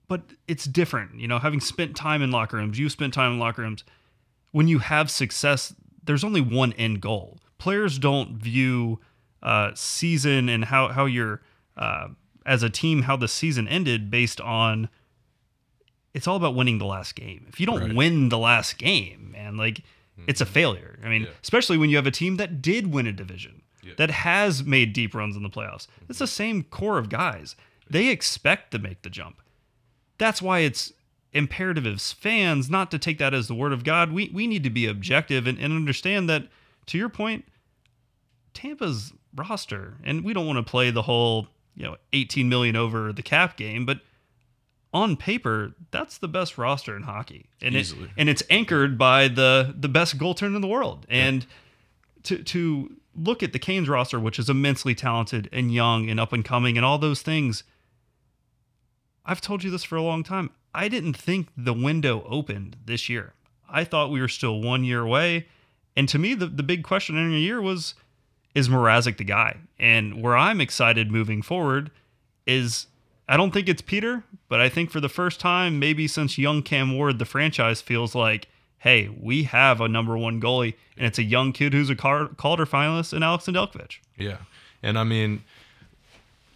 but 0.08 0.22
it's 0.48 0.66
different, 0.66 1.20
you 1.20 1.28
know, 1.28 1.38
having 1.38 1.60
spent 1.60 1.96
time 1.96 2.22
in 2.22 2.32
locker 2.32 2.58
rooms, 2.58 2.80
you 2.80 2.90
spent 2.90 3.14
time 3.14 3.34
in 3.34 3.40
locker 3.40 3.62
rooms. 3.62 3.84
When 4.52 4.68
you 4.68 4.80
have 4.80 5.12
success, 5.12 5.74
there's 6.04 6.24
only 6.24 6.42
one 6.42 6.74
end 6.74 7.02
goal. 7.02 7.38
Players 7.58 8.00
don't 8.00 8.38
view 8.38 9.00
uh, 9.44 9.72
season 9.76 10.50
and 10.50 10.66
how 10.66 10.88
how 10.88 11.06
you're 11.06 11.42
uh, 11.76 12.08
as 12.46 12.64
a 12.64 12.70
team 12.70 13.04
how 13.04 13.16
the 13.16 13.28
season 13.28 13.68
ended 13.68 14.10
based 14.10 14.42
on. 14.42 14.90
It's 16.18 16.28
all 16.28 16.36
about 16.36 16.56
winning 16.56 16.80
the 16.80 16.86
last 16.86 17.14
game. 17.14 17.46
If 17.48 17.60
you 17.60 17.68
don't 17.68 17.80
Right. 17.80 17.96
win 17.96 18.30
the 18.30 18.40
last 18.40 18.80
game, 18.80 19.30
man, 19.34 19.56
like 19.56 19.84
it's 20.26 20.42
a 20.42 20.46
mm-hmm. 20.46 20.54
failure. 20.54 21.00
I 21.04 21.10
mean, 21.10 21.22
Yeah. 21.22 21.30
especially 21.44 21.78
when 21.78 21.92
you 21.92 21.96
have 21.96 22.08
a 22.08 22.12
team 22.12 22.38
that 22.38 22.60
did 22.60 22.88
win 22.88 23.06
a 23.06 23.14
division, 23.14 23.62
Yeah. 23.84 23.94
that 23.98 24.10
has 24.10 24.64
made 24.64 24.94
deep 24.94 25.14
runs 25.14 25.36
in 25.36 25.44
the 25.44 25.50
playoffs. 25.50 25.86
It's 26.10 26.18
the 26.18 26.26
mm-hmm. 26.26 26.30
same 26.30 26.64
core 26.64 26.98
of 26.98 27.10
guys. 27.10 27.56
They 27.88 28.08
expect 28.08 28.72
to 28.72 28.80
make 28.80 29.04
the 29.04 29.12
jump. 29.12 29.44
That's 30.18 30.42
why 30.42 30.60
it's 30.62 30.92
imperative 31.34 31.86
as 31.86 32.12
fans 32.14 32.68
not 32.68 32.90
to 32.90 32.98
take 32.98 33.20
that 33.20 33.36
as 33.36 33.48
the 33.48 33.54
word 33.54 33.72
of 33.72 33.84
God. 33.84 34.12
We 34.12 34.32
we 34.34 34.48
need 34.48 34.64
to 34.64 34.72
be 34.72 34.88
objective 34.88 35.46
and, 35.46 35.60
and 35.60 35.72
understand 35.72 36.28
that 36.32 36.48
to 36.88 36.98
your 36.98 37.10
point, 37.10 37.46
Tampa's 38.56 39.14
roster, 39.36 39.98
and 40.04 40.24
we 40.24 40.34
don't 40.34 40.48
want 40.48 40.58
to 40.58 40.68
play 40.68 40.90
the 40.90 41.04
whole, 41.04 41.48
you 41.76 41.84
know, 41.84 41.98
18 42.12 42.50
million 42.50 42.76
over 42.76 43.14
the 43.14 43.22
cap 43.22 43.56
game, 43.56 43.86
but 43.86 44.00
on 44.94 45.18
paper, 45.18 45.74
that's 45.92 46.18
the 46.18 46.28
best 46.28 46.58
roster 46.58 46.96
in 46.96 47.04
hockey. 47.04 47.50
And 47.62 47.76
it, 47.76 47.94
and 48.18 48.30
it's 48.30 48.44
anchored 48.50 48.98
by 48.98 49.28
the 49.28 49.74
the 49.78 49.90
best 49.90 50.18
goaltender 50.18 50.56
in 50.56 50.62
the 50.62 50.68
world. 50.68 51.06
And 51.10 51.46
to 52.24 52.44
to 52.44 52.96
look 53.16 53.42
at 53.44 53.54
the 53.54 53.60
Canes 53.60 53.90
roster, 53.90 54.20
which 54.20 54.40
is 54.40 54.50
immensely 54.50 54.94
talented 54.94 55.50
and 55.52 55.74
young 55.74 56.10
and 56.10 56.20
up 56.20 56.34
and 56.34 56.46
coming 56.46 56.78
and 56.78 56.86
all 56.86 56.98
those 56.98 57.22
things. 57.22 57.64
I've 59.26 59.42
told 59.42 59.64
you 59.64 59.72
this 59.72 59.84
for 59.84 59.98
a 59.98 60.02
long 60.02 60.24
time. 60.24 60.52
I 60.74 60.88
didn't 60.88 61.18
think 61.18 61.50
the 61.58 61.74
window 61.74 62.26
opened 62.30 62.78
this 62.86 63.10
year. 63.10 63.34
I 63.70 63.84
thought 63.84 64.12
we 64.12 64.22
were 64.22 64.28
still 64.28 64.62
one 64.62 64.84
year 64.84 65.02
away. 65.02 65.48
And 65.96 66.08
to 66.10 66.20
me, 66.20 66.34
the, 66.34 66.46
the 66.46 66.64
big 66.64 66.84
question 66.84 67.18
in 67.18 67.34
a 67.34 67.38
year 67.38 67.62
was 67.62 67.96
is 68.56 68.70
Mrazek 68.70 69.18
the 69.18 69.24
guy? 69.24 69.58
And 69.78 70.22
where 70.22 70.38
I'm 70.38 70.62
excited 70.62 71.12
moving 71.12 71.42
forward 71.42 71.92
is 72.46 72.88
I 73.30 73.36
don't 73.38 73.52
think 73.52 73.68
it's 73.68 73.82
Peter, 73.82 74.24
but 74.48 74.62
I 74.62 74.70
think 74.70 74.90
for 74.90 75.02
the 75.02 75.10
first 75.10 75.40
time, 75.40 75.80
maybe 75.80 76.08
since 76.08 76.38
young 76.38 76.64
Cam 76.64 76.96
Ward, 76.96 77.20
the 77.20 77.26
franchise 77.26 77.82
feels 77.82 78.16
like, 78.16 78.48
hey, 78.80 79.10
we 79.20 79.44
have 79.44 79.82
a 79.82 79.88
number 79.88 80.18
one 80.18 80.40
goalie, 80.40 80.76
and 80.96 81.06
it's 81.06 81.20
a 81.20 81.24
young 81.24 81.52
kid 81.52 81.74
who's 81.74 81.90
a 81.90 81.96
Calder 81.96 82.66
finalist 82.66 83.14
in 83.14 83.24
Alex 83.24 83.46
Nedeljkovic. 83.46 83.98
Yeah. 84.18 84.38
And 84.82 84.98
I 84.98 85.04
mean, 85.04 85.44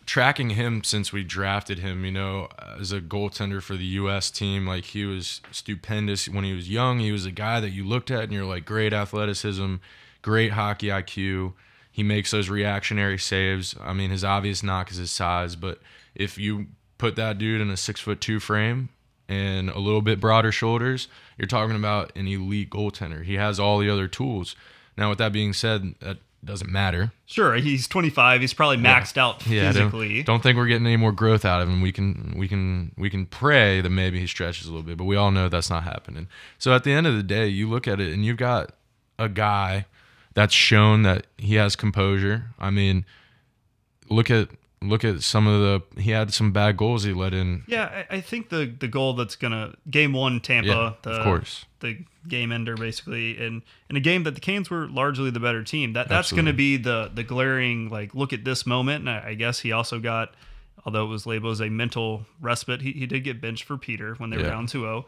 tracking 0.06 0.52
him 0.52 0.84
since 0.84 1.12
we 1.12 1.24
drafted 1.24 1.80
him, 1.80 2.06
you 2.06 2.12
know, 2.12 2.48
as 2.80 2.92
a 2.92 3.02
goaltender 3.02 3.62
for 3.62 3.76
the 3.76 3.86
U.S. 3.86 4.32
team, 4.32 4.66
like 4.68 4.86
he 4.86 5.06
was 5.06 5.42
stupendous 5.52 6.30
when 6.30 6.44
he 6.44 6.54
was 6.54 6.70
young. 6.70 7.00
He 7.00 7.12
was 7.12 7.26
a 7.26 7.32
guy 7.32 7.60
that 7.60 7.72
you 7.72 7.86
looked 7.86 8.12
at 8.12 8.24
and 8.24 8.32
you're 8.32 8.46
like, 8.46 8.66
great 8.66 8.94
athleticism, 8.94 9.76
great 10.22 10.52
hockey 10.52 10.88
IQ. 10.88 11.54
He 11.92 12.04
makes 12.04 12.32
those 12.32 12.50
reactionary 12.50 13.18
saves. 13.18 13.76
I 13.82 13.94
mean, 13.94 14.12
his 14.12 14.24
obvious 14.24 14.64
knock 14.64 14.92
is 14.92 14.98
his 14.98 15.12
size, 15.12 15.56
but 15.56 15.80
if 16.16 16.38
you 16.38 16.68
put 16.98 17.16
that 17.16 17.38
dude 17.38 17.62
in 17.62 17.70
a 17.70 17.78
six 17.78 18.00
foot 18.00 18.22
two 18.22 18.40
frame 18.40 18.90
and 19.28 19.70
a 19.70 19.80
little 19.80 20.02
bit 20.02 20.20
broader 20.20 20.52
shoulders, 20.52 21.08
you're 21.38 21.48
talking 21.48 21.76
about 21.76 22.12
an 22.16 22.28
elite 22.28 22.70
goaltender. 22.70 23.24
He 23.24 23.36
has 23.36 23.60
all 23.60 23.80
the 23.80 23.90
other 23.90 24.08
tools. 24.08 24.56
Now, 24.98 25.10
with 25.10 25.18
that 25.20 25.32
being 25.32 25.54
said, 25.54 25.96
that 26.02 26.18
doesn't 26.44 26.72
matter. 26.72 27.12
Sure, 27.26 27.54
he's 27.56 27.88
25. 27.88 28.42
He's 28.42 28.54
probably 28.54 28.78
maxed 28.78 29.16
out 29.18 29.46
Yeah, 29.48 29.72
physically. 29.72 30.16
don't, 30.24 30.26
don't 30.26 30.44
think 30.44 30.58
we're 30.58 30.66
getting 30.66 30.88
any 30.88 30.98
more 30.98 31.12
growth 31.12 31.46
out 31.46 31.62
of 31.62 31.70
him. 31.70 31.82
We 31.82 31.92
can 31.92 32.34
we 32.36 32.48
can 32.48 32.92
we 32.98 33.10
can 33.12 33.26
pray 33.28 33.80
that 33.80 33.90
maybe 33.92 34.20
he 34.20 34.26
stretches 34.28 34.66
a 34.68 34.70
little 34.72 34.82
bit, 34.84 34.98
but 34.98 35.06
we 35.06 35.16
all 35.16 35.30
know 35.32 35.50
that's 35.50 35.70
not 35.70 35.84
happening. 35.84 36.28
So 36.58 36.74
at 36.74 36.84
the 36.84 36.92
end 36.92 37.06
of 37.08 37.16
the 37.16 37.24
day, 37.24 37.48
you 37.48 37.70
look 37.70 37.88
at 37.88 38.00
it 38.00 38.12
and 38.12 38.26
you've 38.26 38.38
got 38.38 38.72
a 39.20 39.30
guy 39.30 39.86
that's 40.34 40.54
shown 40.54 41.04
that 41.04 41.28
he 41.38 41.56
has 41.56 41.76
composure. 41.76 42.46
I 42.60 42.70
mean, 42.72 43.06
look 44.10 44.32
at 44.32 44.50
look 44.84 45.04
at 45.06 45.22
some 45.22 45.46
of 45.48 45.62
the 45.62 46.02
he 46.02 46.12
had 46.12 46.34
some 46.34 46.52
bad 46.52 46.78
goals 46.78 47.04
he 47.04 47.14
let 47.14 47.34
in. 47.34 47.64
Yeah, 47.68 48.04
I, 48.10 48.18
I 48.18 48.22
think 48.22 48.50
the 48.50 48.66
the 48.80 48.88
goal 48.88 49.14
that's 49.14 49.36
gonna 49.36 49.76
game 49.90 50.14
one 50.14 50.40
Tampa, 50.40 50.68
Yeah, 50.70 50.94
the, 51.04 51.10
of 51.12 51.24
course. 51.24 51.66
the 51.80 52.04
game 52.28 52.52
ender 52.52 52.76
basically, 52.76 53.38
and 53.44 53.62
in 53.90 53.96
a 53.96 54.00
game 54.00 54.24
that 54.24 54.36
the 54.36 54.42
Canes 54.42 54.70
were 54.70 54.88
largely 54.88 55.30
the 55.30 55.40
better 55.40 55.64
team. 55.64 55.94
That 55.94 56.10
that's 56.10 56.28
Absolutely. 56.32 56.44
gonna 56.52 56.58
be 56.58 56.78
the 56.78 57.12
the 57.14 57.24
glaring 57.24 57.90
like 57.90 58.16
look 58.16 58.34
at 58.34 58.44
this 58.44 58.66
moment. 58.66 59.08
And 59.08 59.10
I, 59.10 59.30
I 59.30 59.34
guess 59.36 59.60
he 59.60 59.72
also 59.72 60.00
got, 60.00 60.34
although 60.86 61.06
it 61.06 61.10
was 61.10 61.26
labeled 61.26 61.54
as 61.54 61.62
a 61.62 61.70
mental 61.70 62.26
respite, 62.40 62.82
he, 62.82 62.92
he 62.94 63.06
did 63.06 63.24
get 63.24 63.40
benched 63.42 63.64
for 63.66 63.78
Peter 63.78 64.16
when 64.16 64.30
they 64.30 64.38
were 64.38 64.44
down 64.44 64.68
2-0. 64.68 65.06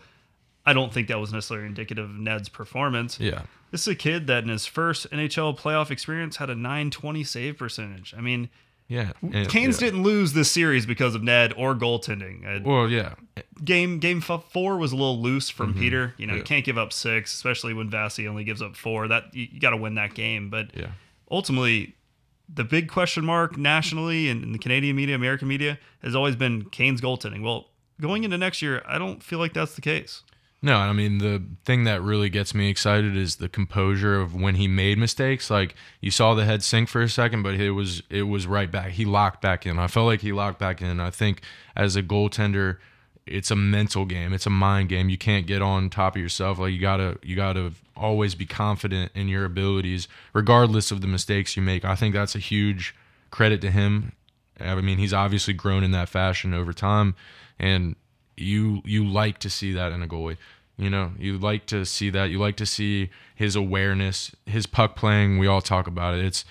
I 0.65 0.71
don't 0.71 0.93
think 0.93 1.09
that 1.09 1.19
was 1.19 1.33
necessarily 1.33 1.65
indicative 1.67 2.05
of 2.09 2.15
Ned's 2.15 2.47
performance. 2.47 3.19
Yeah. 3.19 3.41
This 3.71 3.81
is 3.81 3.87
a 3.89 3.95
kid 3.95 4.27
that 4.27 4.43
in 4.43 4.49
his 4.49 4.65
first 4.65 5.09
NHL 5.11 5.59
playoff 5.59 5.91
experience 5.91 6.37
had 6.37 6.49
a 6.49 6.55
920 6.55 7.23
save 7.25 7.57
percentage. 7.57 8.13
I 8.17 8.21
mean, 8.21 8.49
Yeah. 8.93 9.11
and- 9.21 9.49
Canes 9.49 9.81
yeah. 9.81 9.87
didn't 9.87 10.03
lose 10.03 10.33
this 10.33 10.51
series 10.51 10.85
because 10.85 11.15
of 11.15 11.23
Ned 11.23 11.53
or 11.57 11.73
goaltending. 11.75 12.45
Uh, 12.45 12.61
Well, 12.63 12.89
yeah. 12.89 13.15
game 13.63 13.99
game 13.99 14.23
f- 14.27 14.43
four 14.51 14.77
was 14.77 14.91
a 14.91 14.95
little 14.95 15.21
loose 15.21 15.49
from 15.49 15.73
Peter. 15.73 16.13
You 16.17 16.27
know, 16.27 16.33
you 16.33 16.39
Mm-hmm. 16.39 16.45
Can't 16.47 16.65
give 16.65 16.77
up 16.77 16.93
six, 16.93 17.33
especially 17.33 17.73
when 17.73 17.89
Vasi 17.89 18.27
only 18.27 18.43
gives 18.43 18.61
up 18.61 18.75
four. 18.75 19.07
That 19.07 19.33
you, 19.33 19.47
you 19.51 19.59
got 19.59 19.71
to 19.71 19.77
win 19.77 19.95
that 19.95 20.13
game. 20.13 20.49
But 20.49 20.71
Yeah. 20.75 20.91
ultimately, 21.31 21.95
the 22.53 22.63
big 22.63 22.87
question 22.89 23.25
mark 23.25 23.57
nationally 23.57 24.29
and 24.29 24.43
in 24.43 24.51
the 24.51 24.59
Canadian 24.59 24.95
media, 24.95 25.15
American 25.15 25.47
media, 25.47 25.79
has 26.03 26.15
always 26.15 26.35
been 26.35 26.65
Canes' 26.69 27.01
goaltending. 27.01 27.41
Well, 27.41 27.69
going 28.01 28.23
into 28.25 28.37
next 28.37 28.61
year, 28.61 28.83
I 28.87 28.97
don't 28.97 29.23
feel 29.23 29.39
like 29.39 29.53
that's 29.53 29.75
the 29.75 29.81
case. 29.81 30.23
No, 30.65 30.77
I 30.77 30.93
mean 30.93 31.17
the 31.17 31.43
thing 31.65 31.83
that 31.83 32.01
really 32.01 32.29
gets 32.29 32.55
me 32.55 32.69
excited 32.69 33.17
is 33.17 33.35
the 33.35 33.49
composure 33.49 34.21
of 34.21 34.33
when 34.33 34.55
he 34.55 34.69
made 34.69 34.97
mistakes. 34.97 35.49
Like 35.51 35.75
you 35.99 36.09
saw 36.09 36.35
the 36.35 36.45
head 36.45 36.63
sink 36.63 36.87
for 36.87 37.01
a 37.01 37.09
second, 37.09 37.43
but 37.43 37.55
it 37.55 37.71
was 37.71 38.01
it 38.09 38.23
was 38.23 38.47
right 38.47 38.71
back. 38.71 38.91
He 38.91 39.03
locked 39.03 39.41
back 39.41 39.65
in. 39.65 39.77
I 39.77 39.87
felt 39.87 40.05
like 40.05 40.21
he 40.21 40.31
locked 40.31 40.59
back 40.59 40.81
in. 40.81 41.01
I 41.01 41.09
think 41.09 41.41
as 41.75 41.97
a 41.97 42.01
goaltender, 42.01 42.77
it's 43.25 43.51
a 43.51 43.57
mental 43.57 44.05
game. 44.05 44.31
It's 44.31 44.45
a 44.45 44.49
mind 44.49 44.87
game. 44.87 45.09
You 45.09 45.17
can't 45.17 45.45
get 45.45 45.61
on 45.61 45.89
top 45.89 46.15
of 46.15 46.21
yourself. 46.21 46.59
Like 46.59 46.71
you 46.71 46.79
gotta 46.79 47.19
you 47.21 47.35
gotta 47.35 47.73
always 47.97 48.33
be 48.33 48.45
confident 48.45 49.11
in 49.13 49.27
your 49.27 49.43
abilities, 49.43 50.07
regardless 50.31 50.91
of 50.91 51.01
the 51.01 51.07
mistakes 51.07 51.57
you 51.57 51.61
make. 51.61 51.83
I 51.83 51.95
think 51.95 52.15
that's 52.15 52.35
a 52.35 52.39
huge 52.39 52.95
credit 53.31 53.59
to 53.61 53.69
him. 53.69 54.13
I 54.61 54.75
mean, 54.75 54.97
he's 54.97 55.13
obviously 55.13 55.53
grown 55.53 55.83
in 55.83 55.91
that 55.91 56.07
fashion 56.07 56.53
over 56.53 56.71
time, 56.71 57.15
and 57.59 57.97
you 58.37 58.81
you 58.85 59.05
like 59.05 59.37
to 59.39 59.49
see 59.49 59.73
that 59.73 59.91
in 59.91 60.01
a 60.01 60.07
goalie. 60.07 60.37
You 60.77 60.89
know, 60.89 61.11
you 61.19 61.37
like 61.37 61.65
to 61.67 61.85
see 61.85 62.09
that. 62.09 62.31
You 62.31 62.39
like 62.39 62.57
to 62.57 62.65
see 62.65 63.09
his 63.35 63.55
awareness, 63.55 64.35
his 64.45 64.65
puck 64.65 64.95
playing. 64.95 65.37
We 65.37 65.47
all 65.47 65.61
talk 65.61 65.87
about 65.87 66.15
it. 66.15 66.25
It's 66.25 66.45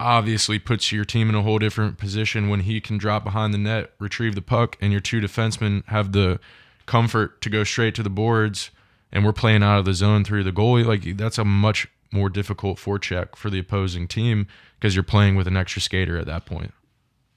obviously 0.00 0.58
puts 0.58 0.90
your 0.92 1.04
team 1.04 1.28
in 1.28 1.34
a 1.34 1.42
whole 1.42 1.58
different 1.58 1.98
position 1.98 2.48
when 2.48 2.60
he 2.60 2.80
can 2.80 2.98
drop 2.98 3.24
behind 3.24 3.52
the 3.52 3.58
net, 3.58 3.92
retrieve 3.98 4.34
the 4.34 4.42
puck, 4.42 4.76
and 4.80 4.92
your 4.92 5.00
two 5.00 5.20
defensemen 5.20 5.84
have 5.88 6.12
the 6.12 6.40
comfort 6.86 7.40
to 7.42 7.50
go 7.50 7.64
straight 7.64 7.94
to 7.96 8.02
the 8.02 8.10
boards. 8.10 8.70
And 9.12 9.24
we're 9.24 9.32
playing 9.32 9.62
out 9.62 9.78
of 9.78 9.84
the 9.84 9.94
zone 9.94 10.24
through 10.24 10.44
the 10.44 10.52
goalie. 10.52 10.84
Like 10.84 11.16
that's 11.16 11.38
a 11.38 11.44
much 11.44 11.88
more 12.10 12.30
difficult 12.30 12.78
forecheck 12.78 13.36
for 13.36 13.50
the 13.50 13.58
opposing 13.58 14.08
team 14.08 14.46
because 14.78 14.94
you're 14.94 15.02
playing 15.02 15.36
with 15.36 15.46
an 15.46 15.56
extra 15.56 15.82
skater 15.82 16.16
at 16.18 16.26
that 16.26 16.46
point. 16.46 16.72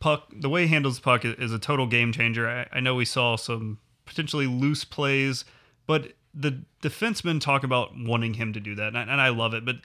Puck 0.01 0.33
the 0.35 0.49
way 0.49 0.63
he 0.63 0.67
handles 0.67 0.97
the 0.97 1.03
puck 1.03 1.23
is, 1.23 1.53
a 1.53 1.59
total 1.59 1.87
game 1.87 2.11
changer. 2.11 2.49
I, 2.49 2.67
I 2.77 2.79
know 2.81 2.95
we 2.95 3.05
saw 3.05 3.37
some 3.37 3.77
potentially 4.05 4.47
loose 4.47 4.83
plays, 4.83 5.45
but 5.87 6.13
the 6.33 6.63
defensemen 6.81 7.39
talk 7.39 7.63
about 7.63 7.91
wanting 7.97 8.33
him 8.33 8.51
to 8.53 8.59
do 8.59 8.75
that, 8.75 8.87
and 8.87 8.97
I, 8.97 9.01
and 9.03 9.21
I 9.21 9.29
love 9.29 9.53
it. 9.53 9.63
But 9.63 9.77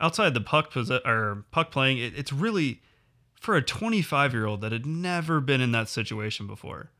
outside 0.00 0.34
the 0.34 0.40
puck 0.40 0.72
posi- 0.72 1.04
or 1.04 1.44
puck 1.50 1.70
playing, 1.70 1.98
it, 1.98 2.16
it's 2.16 2.32
really 2.32 2.80
for 3.40 3.56
a 3.56 3.62
25 3.62 4.32
year 4.32 4.46
old 4.46 4.60
that 4.60 4.72
had 4.72 4.86
never 4.86 5.40
been 5.40 5.60
in 5.60 5.72
that 5.72 5.88
situation 5.88 6.46
before. 6.46 6.90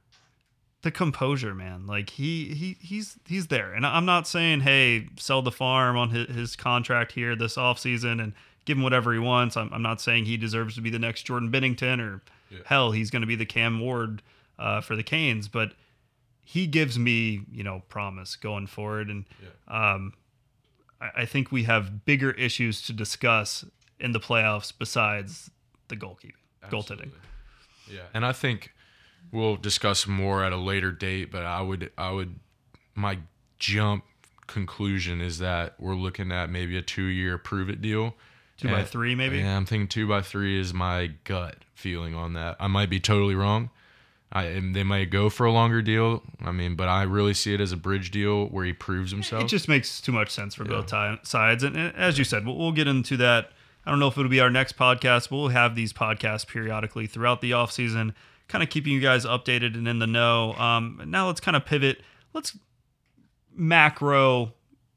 The 0.83 0.91
composure, 0.91 1.55
man. 1.55 1.87
Like 1.87 2.11
he 2.11 2.55
he 2.55 2.77
he's 2.81 3.17
he's 3.27 3.49
there, 3.49 3.73
and 3.73 3.85
I'm 3.85 4.05
not 4.05 4.29
saying 4.29 4.61
hey 4.61 5.09
sell 5.19 5.43
the 5.43 5.51
farm 5.51 5.97
on 5.97 6.11
his, 6.11 6.29
his 6.29 6.57
contract 6.57 7.13
here 7.13 7.35
this 7.35 7.57
offseason 7.57 8.23
and 8.23 8.35
give 8.67 8.77
him 8.77 8.85
whatever 8.85 9.13
he 9.13 9.19
wants. 9.19 9.57
I'm, 9.57 9.73
I'm 9.73 9.83
not 9.83 10.01
saying 10.01 10.27
he 10.27 10.37
deserves 10.37 10.75
to 10.75 10.81
be 10.81 10.91
the 10.91 10.99
next 10.99 11.23
Jordan 11.23 11.51
Binnington 11.51 12.01
or 12.01 12.23
hell 12.65 12.93
he's 12.93 13.11
going 13.11 13.23
to 13.23 13.26
be 13.26 13.37
the 13.37 13.47
Cam 13.47 13.81
Ward 13.81 14.23
uh, 14.59 14.81
for 14.81 14.97
the 14.97 15.03
Canes, 15.03 15.49
but 15.49 15.73
he 16.43 16.67
gives 16.67 16.99
me 16.99 17.43
you 17.50 17.65
know 17.65 17.83
promise 17.88 18.37
going 18.37 18.67
forward, 18.67 19.09
and 19.11 19.25
um, 19.69 20.12
I, 21.00 21.23
I 21.23 21.25
think 21.26 21.50
we 21.53 21.65
have 21.65 22.05
bigger 22.05 22.31
issues 22.33 22.83
to 22.83 22.93
discuss 22.93 23.65
in 23.99 24.12
the 24.12 24.21
playoffs 24.21 24.73
besides 24.76 25.50
the 25.88 25.97
goalkeeping, 25.97 26.33
goaltending. 26.71 27.11
Yeah, 27.91 28.03
and 28.15 28.25
I 28.25 28.33
think 28.33 28.73
we'll 29.33 29.57
discuss 29.57 30.07
more 30.07 30.45
at 30.45 30.53
a 30.53 30.57
later 30.57 30.93
date. 30.93 31.31
But 31.31 31.45
I 31.45 31.61
would, 31.61 31.91
I 31.97 32.11
would, 32.11 32.38
my 32.95 33.19
jump 33.59 34.05
conclusion 34.47 35.21
is 35.21 35.38
that 35.38 35.75
we're 35.79 35.95
looking 35.95 36.31
at 36.31 36.50
maybe 36.50 36.76
a 36.76 36.83
two-year 36.83 37.38
prove 37.38 37.69
it 37.69 37.81
deal. 37.81 38.15
Two 38.57 38.69
by 38.69 38.85
three, 38.85 39.15
maybe. 39.15 39.39
Yeah, 39.39 39.57
I'm 39.57 39.67
thinking 39.67 39.89
two 39.89 40.09
by 40.09 40.23
three 40.23 40.59
is 40.59 40.73
my 40.73 41.11
gut 41.25 41.57
feeling 41.75 42.15
on 42.15 42.33
that. 42.35 42.57
I 42.59 42.69
might 42.69 42.89
be 42.89 42.99
totally 43.01 43.35
wrong. 43.35 43.71
I 44.33 44.45
and 44.45 44.75
they 44.75 44.83
might 44.83 45.11
go 45.11 45.29
for 45.29 45.47
a 45.47 45.53
longer 45.53 45.83
deal. 45.83 46.23
I 46.43 46.53
mean, 46.53 46.75
but 46.75 46.89
I 46.89 47.03
really 47.03 47.35
see 47.35 47.55
it 47.55 47.61
as 47.61 47.73
a 47.73 47.77
bridge 47.77 48.11
deal 48.11 48.47
where 48.47 48.65
he 48.65 48.73
proves 48.73 49.11
himself. 49.11 49.45
It 49.45 49.49
just 49.49 49.69
makes 49.69 50.01
too 50.01 50.13
much 50.13 50.31
sense 50.31 50.55
for 50.55 50.65
both 50.65 50.87
ti- 50.87 51.19
sides. 51.23 51.63
And, 51.63 51.77
and 51.77 51.95
as 51.95 52.19
you 52.19 52.25
said, 52.25 52.47
we'll, 52.47 52.57
we'll 52.57 52.73
get 52.73 52.89
into 52.89 53.17
that. 53.19 53.51
I 53.85 53.91
don't 53.91 54.01
know 54.01 54.09
if 54.09 54.19
it'll 54.19 54.31
be 54.31 54.41
our 54.41 54.51
next 54.51 54.77
podcast, 54.77 55.31
but 55.31 55.37
we'll 55.37 55.49
have 55.49 55.77
these 55.77 55.93
podcasts 55.93 56.47
periodically 56.47 57.07
throughout 57.07 57.41
the 57.41 57.53
off 57.53 57.71
season, 57.71 58.15
kind 58.49 58.65
of 58.65 58.71
keeping 58.71 58.93
you 58.93 59.01
guys 59.01 59.25
updated 59.25 59.75
and 59.75 59.87
in 59.87 60.01
the 60.01 60.09
know. 60.09 60.55
Um, 60.55 61.01
now 61.07 61.29
let's 61.29 61.41
kind 61.41 61.57
of 61.57 61.65
pivot. 61.65 62.03
Let's 62.33 62.59
macro 63.55 64.55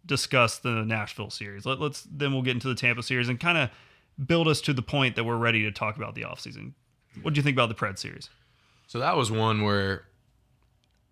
discuss 0.09 0.57
the 0.59 0.83
Nashville 0.83 1.29
series. 1.29 1.65
Let, 1.65 1.79
let's 1.79 2.05
then 2.11 2.33
we'll 2.33 2.41
get 2.41 2.51
into 2.55 2.67
the 2.67 2.75
Tampa 2.75 3.01
series 3.01 3.29
and 3.29 3.39
kind 3.39 3.57
of 3.57 3.69
build 4.27 4.49
us 4.49 4.59
to 4.61 4.73
the 4.73 4.81
point 4.81 5.15
that 5.15 5.23
we're 5.23 5.37
ready 5.37 5.63
to 5.63 5.71
talk 5.71 5.95
about 5.95 6.15
the 6.15 6.25
off 6.25 6.41
season. 6.41 6.73
What 7.21 7.33
do 7.33 7.37
you 7.39 7.43
think 7.43 7.55
about 7.55 7.69
the 7.69 7.75
Pred 7.75 7.97
series? 7.97 8.29
So 8.87 8.99
that 8.99 9.15
was 9.15 9.31
one 9.31 9.61
where, 9.63 10.03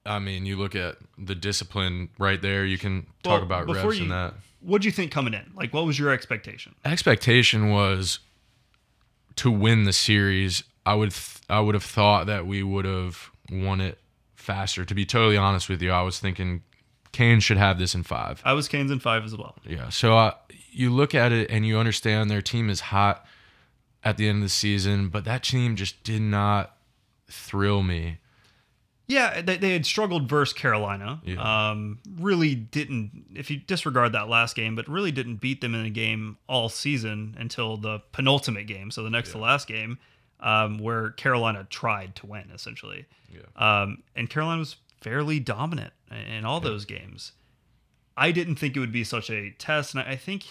I 0.06 0.20
mean, 0.20 0.46
you 0.46 0.58
look 0.58 0.76
at 0.76 0.98
the 1.18 1.36
discipline 1.36 2.10
right 2.20 2.42
there. 2.42 2.66
You 2.66 2.78
can 2.78 3.04
talk 3.24 3.42
Well, 3.42 3.44
about 3.44 3.70
reps 3.74 3.96
you- 3.98 4.04
and 4.04 4.12
that. 4.12 4.34
What 4.60 4.82
do 4.82 4.88
you 4.88 4.92
think 4.92 5.12
coming 5.12 5.34
in? 5.34 5.52
Like, 5.56 5.72
what 5.74 5.86
was 5.86 5.98
your 6.00 6.12
expectation? 6.12 6.74
expectation 6.84 7.70
was 7.70 8.20
to 9.38 9.52
win 9.52 9.84
the 9.84 9.94
series. 9.94 10.64
I 10.86 10.96
would 10.96 11.12
th- 11.12 11.38
I 11.50 11.60
would 11.60 11.76
have 11.76 11.84
thought 11.84 12.26
that 12.26 12.48
we 12.48 12.64
would 12.64 12.86
have 12.86 13.30
won 13.52 13.80
it 13.80 14.00
faster. 14.36 14.84
To 14.84 14.96
be 14.96 15.06
totally 15.06 15.38
honest 15.38 15.70
with 15.70 15.82
you, 15.82 15.92
I 15.92 16.02
was 16.02 16.20
thinking 16.20 16.64
Kane 17.18 17.40
should 17.40 17.58
have 17.58 17.80
this 17.80 17.96
in 17.96 18.04
five. 18.04 18.44
I 18.46 18.54
was 18.54 18.68
Canes 18.68 18.92
in 18.92 19.00
five 19.00 19.26
as 19.26 19.36
well. 19.36 19.56
Yeah. 19.66 19.90
So 19.90 20.16
uh, 20.16 20.34
you 20.70 20.92
look 20.92 21.16
at 21.16 21.32
it 21.32 21.50
and 21.50 21.66
you 21.66 21.80
understand 21.80 22.30
their 22.30 22.44
team 22.44 22.70
is 22.70 22.80
hot 22.80 23.26
at 24.04 24.18
the 24.18 24.30
end 24.30 24.38
of 24.38 24.44
the 24.44 24.50
season, 24.50 25.10
but 25.10 25.26
that 25.26 25.42
team 25.42 25.76
just 25.76 26.04
did 26.04 26.22
not 26.22 26.78
thrill 27.28 27.82
me. 27.82 28.20
Yeah, 29.08 29.42
they, 29.42 29.58
they 29.58 29.72
had 29.72 29.84
struggled 29.84 30.30
versus 30.30 30.54
Carolina. 30.54 31.20
Yeah. 31.26 31.72
Um, 31.72 31.98
really 32.20 32.54
didn't, 32.54 33.26
if 33.34 33.50
you 33.50 33.58
disregard 33.58 34.12
that 34.12 34.30
last 34.30 34.56
game, 34.56 34.76
but 34.76 34.88
really 34.88 35.12
didn't 35.12 35.38
beat 35.38 35.62
them 35.62 35.74
in 35.74 35.88
a 35.88 35.90
game 35.90 36.38
all 36.48 36.70
season 36.70 37.36
until 37.40 37.78
the 37.78 38.04
penultimate 38.12 38.68
game, 38.68 38.92
so 38.92 39.02
the 39.02 39.10
next 39.10 39.32
to 39.32 39.40
last 39.40 39.68
game, 39.68 39.98
um, 40.40 40.78
where 40.78 41.10
Carolina 41.12 41.66
tried 41.72 42.16
to 42.18 42.28
win 42.28 42.52
essentially. 42.54 43.08
Yeah. 43.34 43.42
Um, 43.82 44.04
and 44.16 44.30
Carolina 44.30 44.60
was 44.60 44.76
fairly 45.02 45.40
dominant 45.40 45.94
in 46.12 46.46
all 46.46 46.60
those 46.60 46.86
games. 46.86 47.34
I 48.16 48.32
didn't 48.32 48.56
think 48.56 48.76
it 48.76 48.80
would 48.80 48.92
be 48.92 49.04
such 49.04 49.30
a 49.30 49.52
test, 49.52 49.94
and 49.94 50.04
I 50.08 50.16
think 50.16 50.46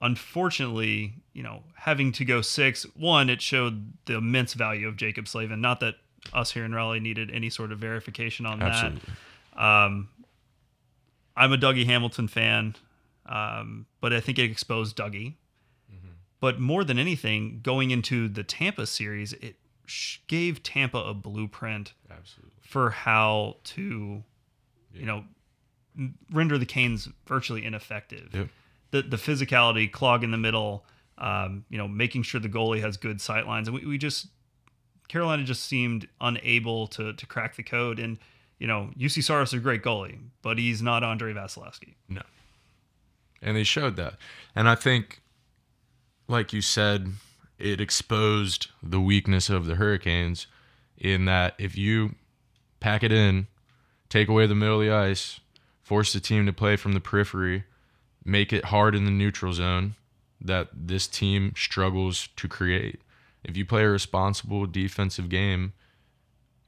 unfortunately, 0.00 1.14
you 1.32 1.42
know, 1.42 1.62
having 1.76 2.12
to 2.12 2.24
go 2.24 2.40
six, 2.40 2.84
one, 2.94 3.28
it 3.30 3.40
showed 3.42 3.92
the 4.06 4.16
immense 4.16 4.54
value 4.54 4.88
of 4.88 4.96
Jaccob 4.96 5.28
Slavin. 5.28 5.60
Not 5.60 5.80
that 5.80 5.96
us 6.32 6.52
here 6.52 6.64
in 6.64 6.74
Raleigh 6.74 7.00
needed 7.00 7.30
any 7.30 7.50
sort 7.50 7.72
of 7.72 7.78
verification 7.78 8.46
on 8.46 8.62
Absolutely. 8.62 9.00
that. 9.54 9.62
Um, 9.62 10.08
I'm 11.36 11.52
a 11.52 11.56
Dougie 11.58 11.86
Hamilton 11.86 12.28
fan, 12.28 12.76
um, 13.26 13.86
but 14.00 14.12
I 14.12 14.20
think 14.20 14.38
it 14.38 14.50
exposed 14.50 14.96
Dougie. 14.96 15.34
But 16.40 16.60
more 16.60 16.84
than 16.84 16.98
anything, 16.98 17.60
going 17.62 17.90
into 17.90 18.28
the 18.28 18.44
Tampa 18.44 18.86
series, 18.86 19.32
it 19.32 19.56
sh- 19.86 20.18
gave 20.26 20.62
Tampa 20.62 20.98
a 20.98 21.14
blueprint 21.14 21.94
Absolutely. 22.10 22.52
for 22.60 22.90
how 22.90 23.56
to, 23.64 24.24
you 24.94 25.06
know, 25.06 25.24
render 26.32 26.58
the 26.58 26.66
Canes 26.66 27.08
virtually 27.26 27.64
ineffective. 27.64 28.30
Yep. 28.32 28.48
The 28.90 29.02
the 29.02 29.16
physicality, 29.16 29.90
clog 29.90 30.24
in 30.24 30.30
the 30.30 30.38
middle, 30.38 30.84
um, 31.18 31.64
you 31.68 31.78
know, 31.78 31.88
making 31.88 32.22
sure 32.22 32.40
the 32.40 32.48
goalie 32.48 32.80
has 32.80 32.96
good 32.96 33.20
sight 33.20 33.46
lines, 33.46 33.68
and 33.68 33.76
we, 33.76 33.84
we 33.86 33.98
just 33.98 34.28
Carolina 35.08 35.44
just 35.44 35.64
seemed 35.64 36.08
unable 36.20 36.86
to 36.88 37.12
to 37.12 37.26
crack 37.26 37.56
the 37.56 37.62
code. 37.62 37.98
And 37.98 38.18
you 38.58 38.66
know, 38.66 38.90
Juuse 38.98 39.22
Saros 39.22 39.48
is 39.48 39.54
a 39.54 39.58
great 39.58 39.82
goalie, 39.82 40.18
but 40.42 40.58
he's 40.58 40.80
not 40.80 41.02
Andrei 41.02 41.32
Vasilevskiy. 41.32 41.94
No. 42.08 42.22
And 43.42 43.56
they 43.56 43.64
showed 43.64 43.96
that. 43.96 44.14
And 44.56 44.68
I 44.68 44.74
think, 44.74 45.20
like 46.28 46.52
you 46.52 46.62
said, 46.62 47.12
it 47.58 47.80
exposed 47.80 48.68
the 48.82 49.00
weakness 49.00 49.50
of 49.50 49.66
the 49.66 49.74
Hurricanes 49.74 50.46
in 50.96 51.26
that 51.26 51.54
if 51.58 51.76
you 51.76 52.14
pack 52.80 53.02
it 53.02 53.12
in, 53.12 53.46
take 54.08 54.28
away 54.28 54.46
the 54.46 54.54
middle 54.54 54.80
of 54.80 54.86
the 54.86 54.92
ice, 54.92 55.40
force 55.82 56.12
the 56.12 56.20
team 56.20 56.46
to 56.46 56.52
play 56.52 56.76
from 56.76 56.92
the 56.92 57.00
periphery, 57.00 57.64
make 58.24 58.52
it 58.52 58.66
hard 58.66 58.94
in 58.94 59.04
the 59.04 59.10
neutral 59.10 59.52
zone 59.52 59.94
that 60.40 60.68
this 60.72 61.06
team 61.06 61.52
struggles 61.56 62.28
to 62.36 62.48
create. 62.48 63.00
If 63.42 63.56
you 63.56 63.64
play 63.64 63.84
a 63.84 63.90
responsible 63.90 64.66
defensive 64.66 65.28
game 65.28 65.72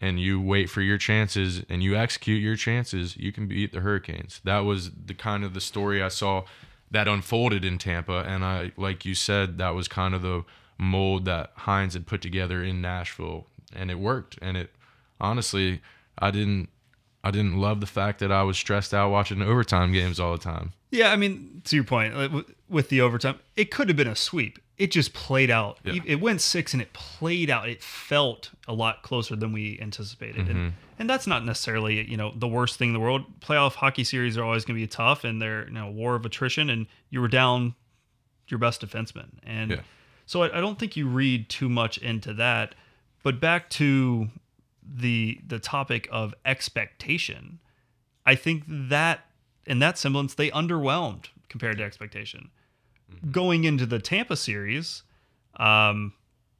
and 0.01 0.21
you 0.21 0.41
wait 0.41 0.69
for 0.69 0.83
your 0.83 0.99
chances 0.99 1.63
and 1.69 1.83
you 1.83 1.97
execute 1.97 2.43
your 2.43 2.57
chances, 2.57 3.17
you 3.17 3.33
can 3.33 3.47
beat 3.49 3.73
the 3.73 3.81
Hurricanes. 3.81 4.41
That 4.45 4.61
was 4.61 4.91
the 4.91 5.15
kind 5.15 5.45
of 5.45 5.55
the 5.55 5.61
story 5.61 6.03
I 6.03 6.09
saw 6.09 6.45
that 6.91 7.09
unfolded 7.09 7.65
in 7.65 7.79
Tampa 7.79 8.25
and 8.27 8.45
I 8.45 8.73
like 8.77 9.05
you 9.05 9.15
said 9.15 9.59
that 9.59 9.75
was 9.75 9.89
kind 9.89 10.15
of 10.15 10.23
the 10.23 10.45
mold 10.79 11.25
that 11.25 11.55
Hynes 11.57 11.95
had 11.95 12.07
put 12.07 12.23
together 12.23 12.63
in 12.63 12.81
Nashville 12.81 13.47
and 13.75 13.91
it 13.91 13.99
worked 13.99 14.39
and 14.41 14.57
it 14.57 14.71
honestly 15.21 15.81
I 16.19 16.31
didn't 16.31 16.69
I 17.27 17.33
didn't 17.33 17.59
love 17.59 17.81
the 17.81 17.87
fact 17.87 18.21
that 18.21 18.31
I 18.31 18.45
was 18.45 18.57
stressed 18.57 18.95
out 18.95 19.11
watching 19.11 19.43
overtime 19.43 19.93
games 19.93 20.21
all 20.21 20.31
the 20.31 20.39
time. 20.39 20.73
Yeah, 20.93 21.11
I 21.11 21.17
mean, 21.17 21.61
to 21.65 21.75
your 21.75 21.85
point, 21.85 22.15
uh, 22.15 22.43
with 22.69 22.89
the 22.89 23.01
overtime, 23.01 23.41
it 23.57 23.73
could 23.73 23.89
have 23.89 23.97
been 23.97 24.07
a 24.07 24.15
sweep. 24.15 24.61
It 24.79 24.93
just 24.93 25.13
played 25.13 25.51
out. 25.51 25.79
Yeah. 25.83 26.01
It- 26.05 26.21
went 26.21 26.41
six 26.41 26.73
and 26.73 26.81
it 26.81 26.93
played 26.93 27.51
out. 27.51 27.69
It 27.69 27.83
felt 27.83 28.51
a 28.69 28.73
lot 28.73 29.03
closer 29.03 29.35
than 29.35 29.53
we 29.53 29.77
anticipated. 29.83 30.47
And, 30.49 30.57
mm-hmm. 30.57 30.69
and 31.01 31.11
that's 31.11 31.27
not 31.27 31.45
necessarily, 31.45 32.09
you 32.09 32.17
know, 32.17 32.33
the 32.37 32.47
worst 32.47 32.77
thing 32.77 32.91
in 32.91 32.95
the 32.95 33.01
world. 33.01 33.41
Playoff 33.41 33.75
hockey 33.75 34.05
series 34.05 34.39
are 34.39 34.45
always 34.45 34.65
going 34.65 34.79
to 34.79 34.83
be 34.83 34.87
tough 34.87 35.25
and 35.25 35.43
they're, 35.43 35.67
you 35.67 35.73
know, 35.75 35.91
war 35.91 36.15
of 36.15 36.25
attrition 36.25 36.71
and 36.71 36.87
you 37.11 37.21
were 37.21 37.29
down 37.29 37.75
your 38.47 38.59
best 38.59 38.83
defenseman. 38.87 39.31
And 39.43 39.73
Yeah. 39.73 39.81
so 40.27 40.43
I, 40.43 40.59
I 40.59 40.61
don't 40.61 40.79
think 40.79 40.97
you 40.97 41.09
read 41.09 41.49
too 41.49 41.69
much 41.69 41.99
into 41.99 42.33
that. 42.35 42.77
But 43.25 43.41
back 43.41 43.69
to 43.71 44.29
the 44.87 45.41
the 45.47 45.59
topic 45.59 46.09
of 46.11 46.35
expectation, 46.45 47.61
I 48.25 48.35
think 48.35 48.65
that 48.69 49.27
in 49.67 49.79
that 49.81 49.99
semblance 49.99 50.35
they 50.35 50.51
underwhelmed 50.51 51.27
compared 51.49 51.79
to 51.79 51.85
expectation. 51.85 52.51
Going 53.31 53.65
into 53.65 53.87
the 53.87 53.99
Tampa 53.99 54.37
series, 54.37 55.03
um, 55.57 56.13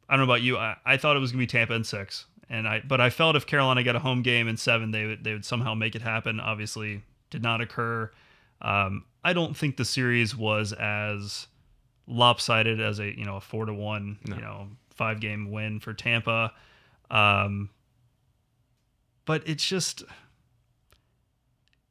I 0.09 0.17
don't 0.17 0.27
know 0.27 0.33
about 0.33 0.43
you, 0.43 0.57
I, 0.57 0.77
I 0.85 0.97
thought 0.97 1.17
it 1.17 1.21
was 1.21 1.33
gonna 1.33 1.43
be 1.43 1.47
Tampa 1.47 1.75
in 1.75 1.85
six, 1.85 2.27
and 2.49 2.69
I 2.69 2.83
but 2.87 3.01
I 3.01 3.11
felt 3.11 3.37
if 3.37 3.47
Carolina 3.47 3.83
got 3.83 3.97
a 3.97 4.01
home 4.01 4.23
game 4.23 4.49
in 4.49 4.57
seven, 4.57 4.91
they 4.91 5.07
would 5.07 5.25
they 5.25 5.33
would 5.33 5.45
somehow 5.45 5.75
make 5.75 5.95
it 5.95 6.03
happen. 6.03 6.41
Obviously, 6.41 7.03
did 7.31 7.43
not 7.43 7.61
occur. 7.61 8.11
Um, 8.63 9.05
I 9.25 9.33
don't 9.33 9.57
think 9.57 9.77
the 9.77 9.85
series 9.85 10.37
was 10.37 10.73
as 10.73 11.49
lopsided 12.07 12.81
as 12.81 13.01
a 13.01 13.17
you 13.19 13.25
know 13.25 13.37
a 13.37 13.41
four 13.41 13.67
to 13.67 13.75
one 13.75 14.19
you 14.25 14.37
know 14.37 14.69
five 14.91 15.21
game 15.21 15.51
win 15.51 15.81
for 15.81 15.93
Tampa. 15.93 16.53
Um, 17.11 17.71
but 19.27 19.47
it's 19.47 19.67
just 19.67 20.03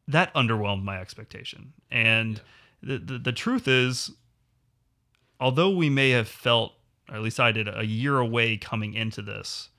that 0.08 0.34
underwhelmed 0.34 0.84
my 0.84 1.00
expectation. 1.00 1.74
And 1.91 2.41
the, 2.82 2.98
the 2.98 3.17
the 3.19 3.32
truth 3.32 3.67
is, 3.67 4.12
although 5.39 5.69
we 5.69 5.89
may 5.89 6.10
have 6.12 6.28
felt, 6.28 6.74
or 7.10 7.15
at 7.17 7.21
least 7.21 7.39
I 7.39 7.52
did, 7.52 7.67
a 7.67 7.86
year 7.86 8.17
away 8.17 8.58
coming 8.58 8.93
into 8.93 9.21
this, 9.21 9.69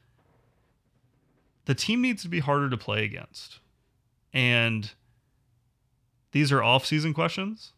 the 1.64 1.74
team 1.74 2.02
needs 2.02 2.22
to 2.22 2.28
be 2.28 2.40
harder 2.40 2.70
to 2.70 2.76
play 2.76 3.04
against. 3.04 3.58
And 4.32 4.92
these 6.32 6.52
are 6.52 6.62
off-season 6.62 7.14
questions. 7.14 7.72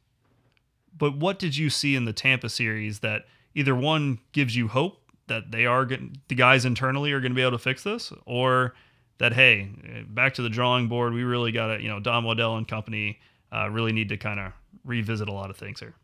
But 0.96 1.16
what 1.16 1.38
did 1.38 1.56
you 1.56 1.70
see 1.70 1.94
in 1.94 2.04
the 2.04 2.12
Tampa 2.12 2.48
series 2.48 2.98
that 3.00 3.26
either 3.54 3.74
one 3.74 4.18
gives 4.32 4.56
you 4.56 4.68
hope 4.68 5.12
that 5.28 5.52
they 5.52 5.66
are 5.66 5.84
getting 5.84 6.16
the 6.28 6.34
guys 6.34 6.64
internally 6.64 7.12
are 7.12 7.20
going 7.20 7.32
to 7.32 7.36
be 7.36 7.42
able 7.42 7.52
to 7.52 7.58
fix 7.58 7.84
this, 7.84 8.12
or 8.24 8.74
that 9.18 9.32
hey, 9.32 9.68
back 10.08 10.34
to 10.34 10.42
the 10.42 10.48
drawing 10.48 10.88
board, 10.88 11.12
we 11.12 11.22
really 11.22 11.52
got 11.52 11.76
to 11.76 11.82
you 11.82 11.88
know 11.88 12.00
Don 12.00 12.24
Waddell 12.24 12.56
and 12.56 12.66
company 12.66 13.18
uh, 13.52 13.68
really 13.70 13.92
need 13.92 14.08
to 14.10 14.16
kind 14.16 14.40
of 14.40 14.52
revisit 14.84 15.28
a 15.28 15.32
lot 15.32 15.50
of 15.50 15.56
things 15.56 15.80
here. 15.80 15.94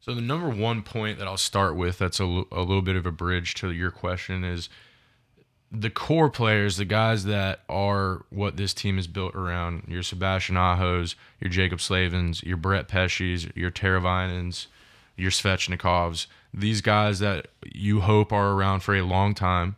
So 0.00 0.14
the 0.14 0.20
number 0.20 0.48
one 0.48 0.82
point 0.82 1.18
that 1.18 1.26
I'll 1.26 1.36
start 1.36 1.76
with 1.76 1.98
that's 1.98 2.20
a, 2.20 2.24
l- 2.24 2.46
a 2.52 2.60
little 2.60 2.82
bit 2.82 2.96
of 2.96 3.04
a 3.04 3.12
bridge 3.12 3.54
to 3.54 3.70
your 3.70 3.90
question 3.90 4.44
is 4.44 4.68
the 5.70 5.90
core 5.90 6.30
players, 6.30 6.76
the 6.76 6.84
guys 6.84 7.24
that 7.24 7.60
are 7.68 8.24
what 8.30 8.56
this 8.56 8.72
team 8.72 8.98
is 8.98 9.06
built 9.06 9.34
around. 9.34 9.84
Your 9.86 10.02
Sebastian 10.02 10.56
Ahos, 10.56 11.14
your 11.40 11.50
Jaccob 11.50 11.80
Slavins, 11.80 12.42
your 12.42 12.56
Brett 12.56 12.88
Pesce's, 12.88 13.48
your 13.54 13.70
Teravainens, 13.70 14.68
your 15.16 15.30
Svechnikovs. 15.30 16.26
These 16.54 16.80
guys 16.80 17.18
that 17.18 17.48
you 17.66 18.00
hope 18.00 18.32
are 18.32 18.52
around 18.52 18.80
for 18.80 18.94
a 18.94 19.02
long 19.02 19.34
time. 19.34 19.76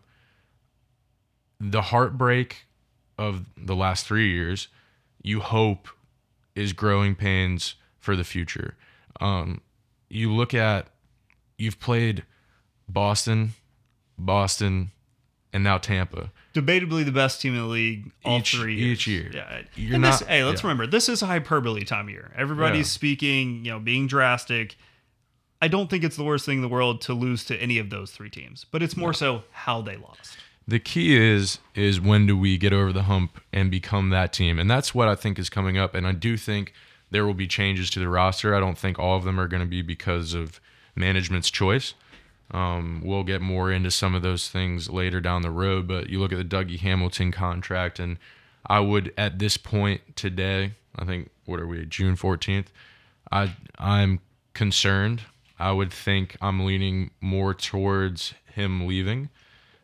The 1.58 1.82
heartbreak 1.82 2.66
of 3.20 3.44
the 3.56 3.76
last 3.76 4.06
three 4.06 4.30
years, 4.32 4.68
you 5.22 5.40
hope 5.40 5.88
is 6.54 6.72
growing 6.72 7.14
pains 7.14 7.74
for 7.98 8.16
the 8.16 8.24
future. 8.24 8.76
Um, 9.20 9.60
you 10.08 10.32
look 10.32 10.54
at 10.54 10.86
you've 11.58 11.78
played 11.78 12.24
Boston, 12.88 13.52
Boston, 14.18 14.90
and 15.52 15.62
now 15.62 15.78
Tampa. 15.78 16.30
Debatably 16.54 17.04
the 17.04 17.12
best 17.12 17.40
team 17.40 17.54
in 17.54 17.60
the 17.60 17.66
league 17.66 18.10
all 18.24 18.38
Each- 18.38 18.56
three 18.56 18.74
years. 18.76 18.88
each 18.92 19.06
year. 19.06 19.30
Yeah. 19.32 19.62
You're 19.76 19.94
and 19.96 20.04
this, 20.04 20.20
hey, 20.20 20.42
let's 20.44 20.62
yeah. 20.62 20.68
remember 20.68 20.86
this 20.86 21.08
is 21.08 21.22
a 21.22 21.26
hyperbole 21.26 21.84
time 21.84 22.06
of 22.06 22.10
year. 22.10 22.32
Everybody's 22.36 22.78
Yeah. 22.88 22.98
speaking, 22.98 23.64
you 23.64 23.70
know, 23.72 23.78
being 23.78 24.06
drastic. 24.06 24.76
I 25.62 25.68
don't 25.68 25.90
think 25.90 26.04
it's 26.04 26.16
the 26.16 26.24
worst 26.24 26.46
thing 26.46 26.56
in 26.58 26.62
the 26.62 26.68
world 26.68 27.02
to 27.02 27.12
lose 27.12 27.44
to 27.44 27.56
any 27.62 27.76
of 27.78 27.90
those 27.90 28.10
three 28.12 28.30
teams, 28.30 28.64
but 28.70 28.82
it's 28.82 28.96
more 28.96 29.12
so 29.12 29.42
how 29.52 29.82
they 29.82 29.96
lost. 29.98 30.38
The 30.70 30.78
key 30.78 31.16
is 31.16 31.58
is 31.74 32.00
when 32.00 32.26
do 32.26 32.38
we 32.38 32.56
get 32.56 32.72
over 32.72 32.92
the 32.92 33.02
hump 33.02 33.40
and 33.52 33.72
become 33.72 34.10
that 34.10 34.32
team? 34.32 34.60
And 34.60 34.70
that's 34.70 34.94
what 34.94 35.08
I 35.08 35.16
think 35.16 35.36
is 35.36 35.50
coming 35.50 35.76
up. 35.76 35.96
And 35.96 36.06
I 36.06 36.12
do 36.12 36.36
think 36.36 36.72
there 37.10 37.26
will 37.26 37.34
be 37.34 37.48
changes 37.48 37.90
to 37.90 37.98
the 37.98 38.08
roster. 38.08 38.54
I 38.54 38.60
don't 38.60 38.78
think 38.78 38.96
all 38.96 39.16
of 39.16 39.24
them 39.24 39.40
are 39.40 39.48
going 39.48 39.62
to 39.62 39.68
be 39.68 39.82
because 39.82 40.32
of 40.32 40.60
management's 40.94 41.50
choice. 41.50 41.94
Um, 42.52 43.02
we'll 43.04 43.24
get 43.24 43.40
more 43.40 43.72
into 43.72 43.90
some 43.90 44.14
of 44.14 44.22
those 44.22 44.48
things 44.48 44.88
later 44.88 45.20
down 45.20 45.42
the 45.42 45.50
road. 45.50 45.88
But 45.88 46.08
you 46.08 46.20
look 46.20 46.32
at 46.32 46.38
the 46.38 46.44
Dougie 46.44 46.78
Hamilton 46.78 47.32
contract, 47.32 47.98
and 47.98 48.16
I 48.64 48.78
would 48.78 49.12
at 49.18 49.40
this 49.40 49.56
point 49.56 50.02
today, 50.14 50.74
I 50.96 51.04
think 51.04 51.30
what 51.46 51.58
are 51.58 51.66
we, 51.66 51.84
June 51.84 52.14
fourteenth? 52.14 52.70
I 53.32 53.56
I'm 53.76 54.20
concerned. 54.54 55.22
I 55.58 55.72
would 55.72 55.92
think 55.92 56.36
I'm 56.40 56.64
leaning 56.64 57.10
more 57.20 57.54
towards 57.54 58.34
him 58.54 58.86
leaving. 58.86 59.30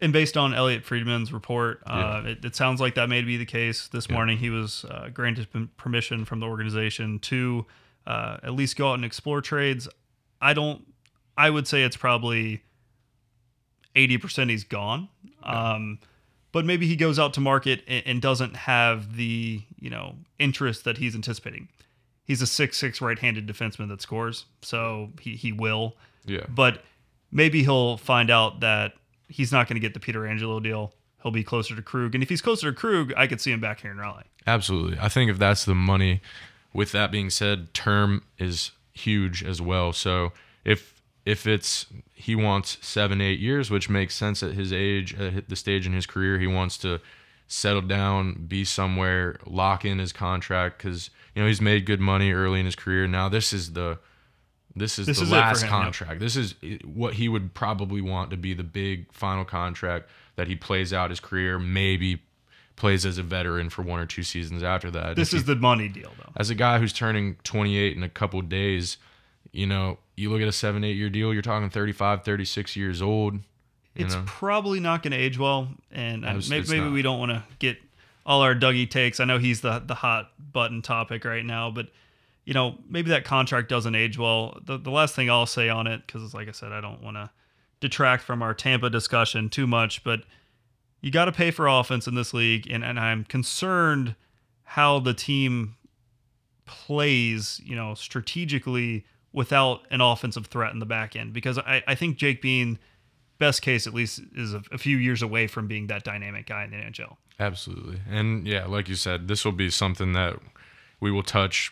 And 0.00 0.12
based 0.12 0.36
on 0.36 0.52
Elliotte 0.52 0.84
Friedman's 0.84 1.32
report, 1.32 1.82
uh, 1.86 2.22
it, 2.26 2.44
it 2.44 2.54
sounds 2.54 2.80
like 2.82 2.96
that 2.96 3.08
may 3.08 3.22
be 3.22 3.38
the 3.38 3.46
case. 3.46 3.88
This 3.88 4.10
morning, 4.10 4.36
he 4.36 4.50
was 4.50 4.84
uh, 4.90 5.08
granted 5.08 5.48
permission 5.78 6.24
from 6.26 6.40
the 6.40 6.46
organization 6.46 7.18
to 7.20 7.64
uh, 8.06 8.36
at 8.42 8.52
least 8.52 8.76
go 8.76 8.90
out 8.90 8.94
and 8.94 9.04
explore 9.06 9.40
trades. 9.40 9.88
I 10.40 10.52
don't. 10.52 10.84
I 11.38 11.48
would 11.48 11.66
say 11.66 11.82
it's 11.82 11.96
probably 11.96 12.62
eighty 13.94 14.18
percent 14.18 14.50
he's 14.50 14.64
gone. 14.64 15.08
Um, 15.42 15.98
but 16.52 16.64
maybe 16.64 16.86
he 16.86 16.96
goes 16.96 17.18
out 17.18 17.34
to 17.34 17.40
market 17.40 17.82
and, 17.86 18.02
and 18.06 18.22
doesn't 18.22 18.56
have 18.56 19.16
the 19.16 19.62
you 19.80 19.90
know 19.90 20.16
interest 20.38 20.84
that 20.84 20.98
he's 20.98 21.14
anticipating. 21.14 21.68
He's 22.24 22.42
a 22.42 22.46
six 22.46 22.76
six 22.76 23.00
right 23.00 23.18
handed 23.18 23.46
defenseman 23.46 23.88
that 23.88 24.02
scores, 24.02 24.46
so 24.62 25.10
he 25.20 25.36
he 25.36 25.52
will 25.52 25.96
Yeah. 26.26 26.44
but 26.48 26.82
maybe 27.30 27.62
he'll 27.62 27.96
find 27.96 28.30
out 28.30 28.60
that 28.60 28.94
he's 29.28 29.52
not 29.52 29.68
going 29.68 29.80
to 29.80 29.80
get 29.80 29.94
the 29.94 30.00
Pietrangelo 30.00 30.62
deal. 30.62 30.92
He'll 31.22 31.32
be 31.32 31.44
closer 31.44 31.74
to 31.74 31.82
Krug, 31.82 32.14
and 32.14 32.22
if 32.22 32.28
he's 32.28 32.42
closer 32.42 32.70
to 32.70 32.76
Krug, 32.76 33.12
I 33.16 33.26
could 33.26 33.40
see 33.40 33.50
him 33.50 33.60
back 33.60 33.80
here 33.80 33.90
in 33.90 33.98
Raleigh. 33.98 34.24
Absolutely. 34.46 34.98
I 35.00 35.08
think 35.08 35.30
if 35.30 35.38
that's 35.38 35.64
the 35.64 35.74
money, 35.74 36.20
with 36.72 36.92
that 36.92 37.10
being 37.10 37.30
said, 37.30 37.74
term 37.74 38.22
is 38.38 38.70
huge 38.92 39.42
as 39.42 39.60
well. 39.60 39.92
So 39.92 40.32
if 40.64 41.02
if 41.24 41.46
it's 41.46 41.86
he 42.14 42.36
wants 42.36 42.78
seven, 42.80 43.20
eight 43.20 43.40
years, 43.40 43.70
which 43.70 43.90
makes 43.90 44.14
sense 44.14 44.42
at 44.42 44.52
his 44.52 44.72
age, 44.72 45.18
at 45.18 45.48
the 45.48 45.56
stage 45.56 45.86
in 45.86 45.92
his 45.92 46.06
career, 46.06 46.38
he 46.38 46.46
wants 46.46 46.78
to 46.78 47.00
settle 47.48 47.82
down, 47.82 48.44
be 48.46 48.64
somewhere, 48.64 49.38
lock 49.46 49.84
in 49.84 49.98
his 49.98 50.12
contract 50.12 50.78
because 50.78 51.10
you 51.34 51.42
know 51.42 51.48
he's 51.48 51.60
made 51.60 51.86
good 51.86 52.00
money 52.00 52.32
early 52.32 52.60
in 52.60 52.66
his 52.66 52.76
career. 52.76 53.06
Now 53.06 53.28
this 53.28 53.52
is 53.52 53.72
the 53.72 53.98
this 54.76 54.98
is 54.98 55.06
This 55.06 55.18
the 55.18 55.24
is 55.24 55.30
last 55.32 55.62
him, 55.62 55.70
yep. 55.70 55.82
contract. 55.82 56.20
This 56.20 56.36
is 56.36 56.54
what 56.84 57.14
he 57.14 57.28
would 57.28 57.54
probably 57.54 58.00
want 58.00 58.30
to 58.30 58.36
be 58.36 58.54
the 58.54 58.62
big 58.62 59.12
final 59.12 59.44
contract 59.44 60.08
that 60.36 60.46
he 60.48 60.54
plays 60.54 60.92
out 60.92 61.10
his 61.10 61.18
career. 61.18 61.58
Maybe 61.58 62.22
plays 62.76 63.06
as 63.06 63.16
a 63.16 63.22
veteran 63.22 63.70
for 63.70 63.80
one 63.82 63.98
or 63.98 64.06
two 64.06 64.22
seasons 64.22 64.62
after 64.62 64.90
that. 64.90 65.16
This 65.16 65.28
If 65.28 65.32
he 65.32 65.36
is 65.38 65.44
the 65.46 65.56
money 65.56 65.88
deal, 65.88 66.12
though. 66.18 66.32
as 66.36 66.50
a 66.50 66.54
guy 66.54 66.78
who's 66.78 66.92
turning 66.92 67.36
28 67.42 67.96
in 67.96 68.02
a 68.02 68.08
couple 68.10 68.40
days, 68.42 68.98
you 69.50 69.66
know, 69.66 69.98
you 70.14 70.30
look 70.30 70.42
at 70.42 70.48
a 70.48 70.52
seven, 70.52 70.84
eight 70.84 70.96
year 70.96 71.08
deal, 71.08 71.32
you're 71.32 71.42
talking 71.42 71.70
35, 71.70 72.22
36 72.22 72.76
years 72.76 73.00
old. 73.00 73.38
It's 73.94 74.14
know, 74.14 74.22
probably 74.26 74.78
not 74.78 75.02
going 75.02 75.12
to 75.12 75.16
age 75.16 75.38
well, 75.38 75.68
and 75.90 76.20
maybe, 76.50 76.68
maybe 76.68 76.88
we 76.90 77.00
don't 77.00 77.18
want 77.18 77.30
to 77.32 77.42
get 77.58 77.78
all 78.26 78.42
our 78.42 78.54
Dougie 78.54 78.90
takes. 78.90 79.20
I 79.20 79.24
know 79.24 79.38
he's 79.38 79.62
the 79.62 79.78
the 79.78 79.94
hot 79.94 80.32
button 80.52 80.82
topic 80.82 81.24
right 81.24 81.44
now, 81.44 81.70
but 81.70 81.88
you 82.46 82.54
know 82.54 82.78
maybe 82.88 83.10
that 83.10 83.24
contract 83.24 83.68
doesn't 83.68 83.94
age 83.94 84.16
well. 84.16 84.58
The 84.64 84.78
the 84.78 84.90
last 84.90 85.14
thing 85.14 85.28
I'll 85.28 85.46
say 85.46 85.68
on 85.68 85.86
it, 85.86 86.06
because 86.06 86.22
it's 86.22 86.32
like 86.32 86.48
I 86.48 86.52
said, 86.52 86.72
I 86.72 86.80
don't 86.80 87.02
want 87.02 87.16
to 87.16 87.30
detract 87.80 88.22
from 88.22 88.40
our 88.40 88.54
Tampa 88.54 88.88
discussion 88.88 89.50
too 89.50 89.66
much, 89.66 90.02
but 90.02 90.20
you 91.02 91.10
got 91.10 91.26
to 91.26 91.32
pay 91.32 91.50
for 91.50 91.66
offense 91.66 92.06
in 92.06 92.14
this 92.14 92.32
league, 92.32 92.70
and 92.70 92.82
and 92.84 92.98
I'm 92.98 93.24
concerned 93.24 94.14
how 94.62 95.00
the 95.00 95.12
team 95.12 95.76
plays, 96.64 97.60
you 97.64 97.76
know, 97.76 97.94
strategically 97.94 99.04
without 99.32 99.82
an 99.90 100.00
offensive 100.00 100.46
threat 100.46 100.72
in 100.72 100.78
the 100.78 100.86
back 100.86 101.16
end, 101.16 101.32
because 101.32 101.58
I 101.58 101.82
I 101.86 101.96
think 101.96 102.16
Jake 102.16 102.40
Bean 102.40 102.78
best 103.38 103.60
case 103.60 103.86
at 103.86 103.92
least 103.92 104.22
is 104.34 104.54
a, 104.54 104.62
a 104.70 104.78
few 104.78 104.96
years 104.96 105.20
away 105.20 105.46
from 105.48 105.66
being 105.66 105.88
that 105.88 106.04
dynamic 106.04 106.46
guy 106.46 106.64
in 106.64 106.70
the 106.70 106.76
NHL. 106.76 107.16
absolutely. 107.38 108.00
And 108.08 108.46
yeah, 108.46 108.64
like 108.66 108.88
you 108.88 108.94
said, 108.94 109.28
this 109.28 109.44
will 109.44 109.52
be 109.52 109.68
something 109.68 110.14
that 110.14 110.38
we 111.00 111.10
will 111.10 111.22
touch 111.22 111.70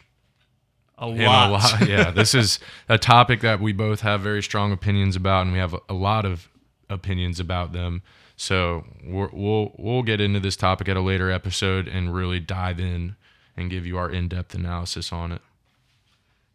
A 0.98 1.06
lot. 1.06 1.48
a 1.48 1.52
lot. 1.52 1.80
Yeah, 1.88 2.10
this 2.10 2.34
is 2.34 2.58
a 2.88 2.98
topic 2.98 3.40
that 3.40 3.60
we 3.60 3.72
both 3.72 4.00
have 4.02 4.20
very 4.20 4.42
strong 4.42 4.72
opinions 4.72 5.16
about, 5.16 5.42
and 5.42 5.52
we 5.52 5.58
have 5.58 5.74
a, 5.74 5.80
a 5.88 5.94
lot 5.94 6.24
of 6.24 6.48
opinions 6.88 7.40
about 7.40 7.72
them. 7.72 8.02
So 8.36 8.84
we're, 9.04 9.30
we'll 9.32 9.72
we'll 9.76 10.02
get 10.02 10.20
into 10.20 10.40
this 10.40 10.56
topic 10.56 10.88
at 10.88 10.96
a 10.96 11.00
later 11.00 11.30
episode 11.30 11.88
and 11.88 12.14
really 12.14 12.40
dive 12.40 12.80
in 12.80 13.16
and 13.56 13.70
give 13.70 13.86
you 13.86 13.96
our 13.96 14.10
in 14.10 14.28
depth 14.28 14.54
analysis 14.54 15.12
on 15.12 15.32
it. 15.32 15.42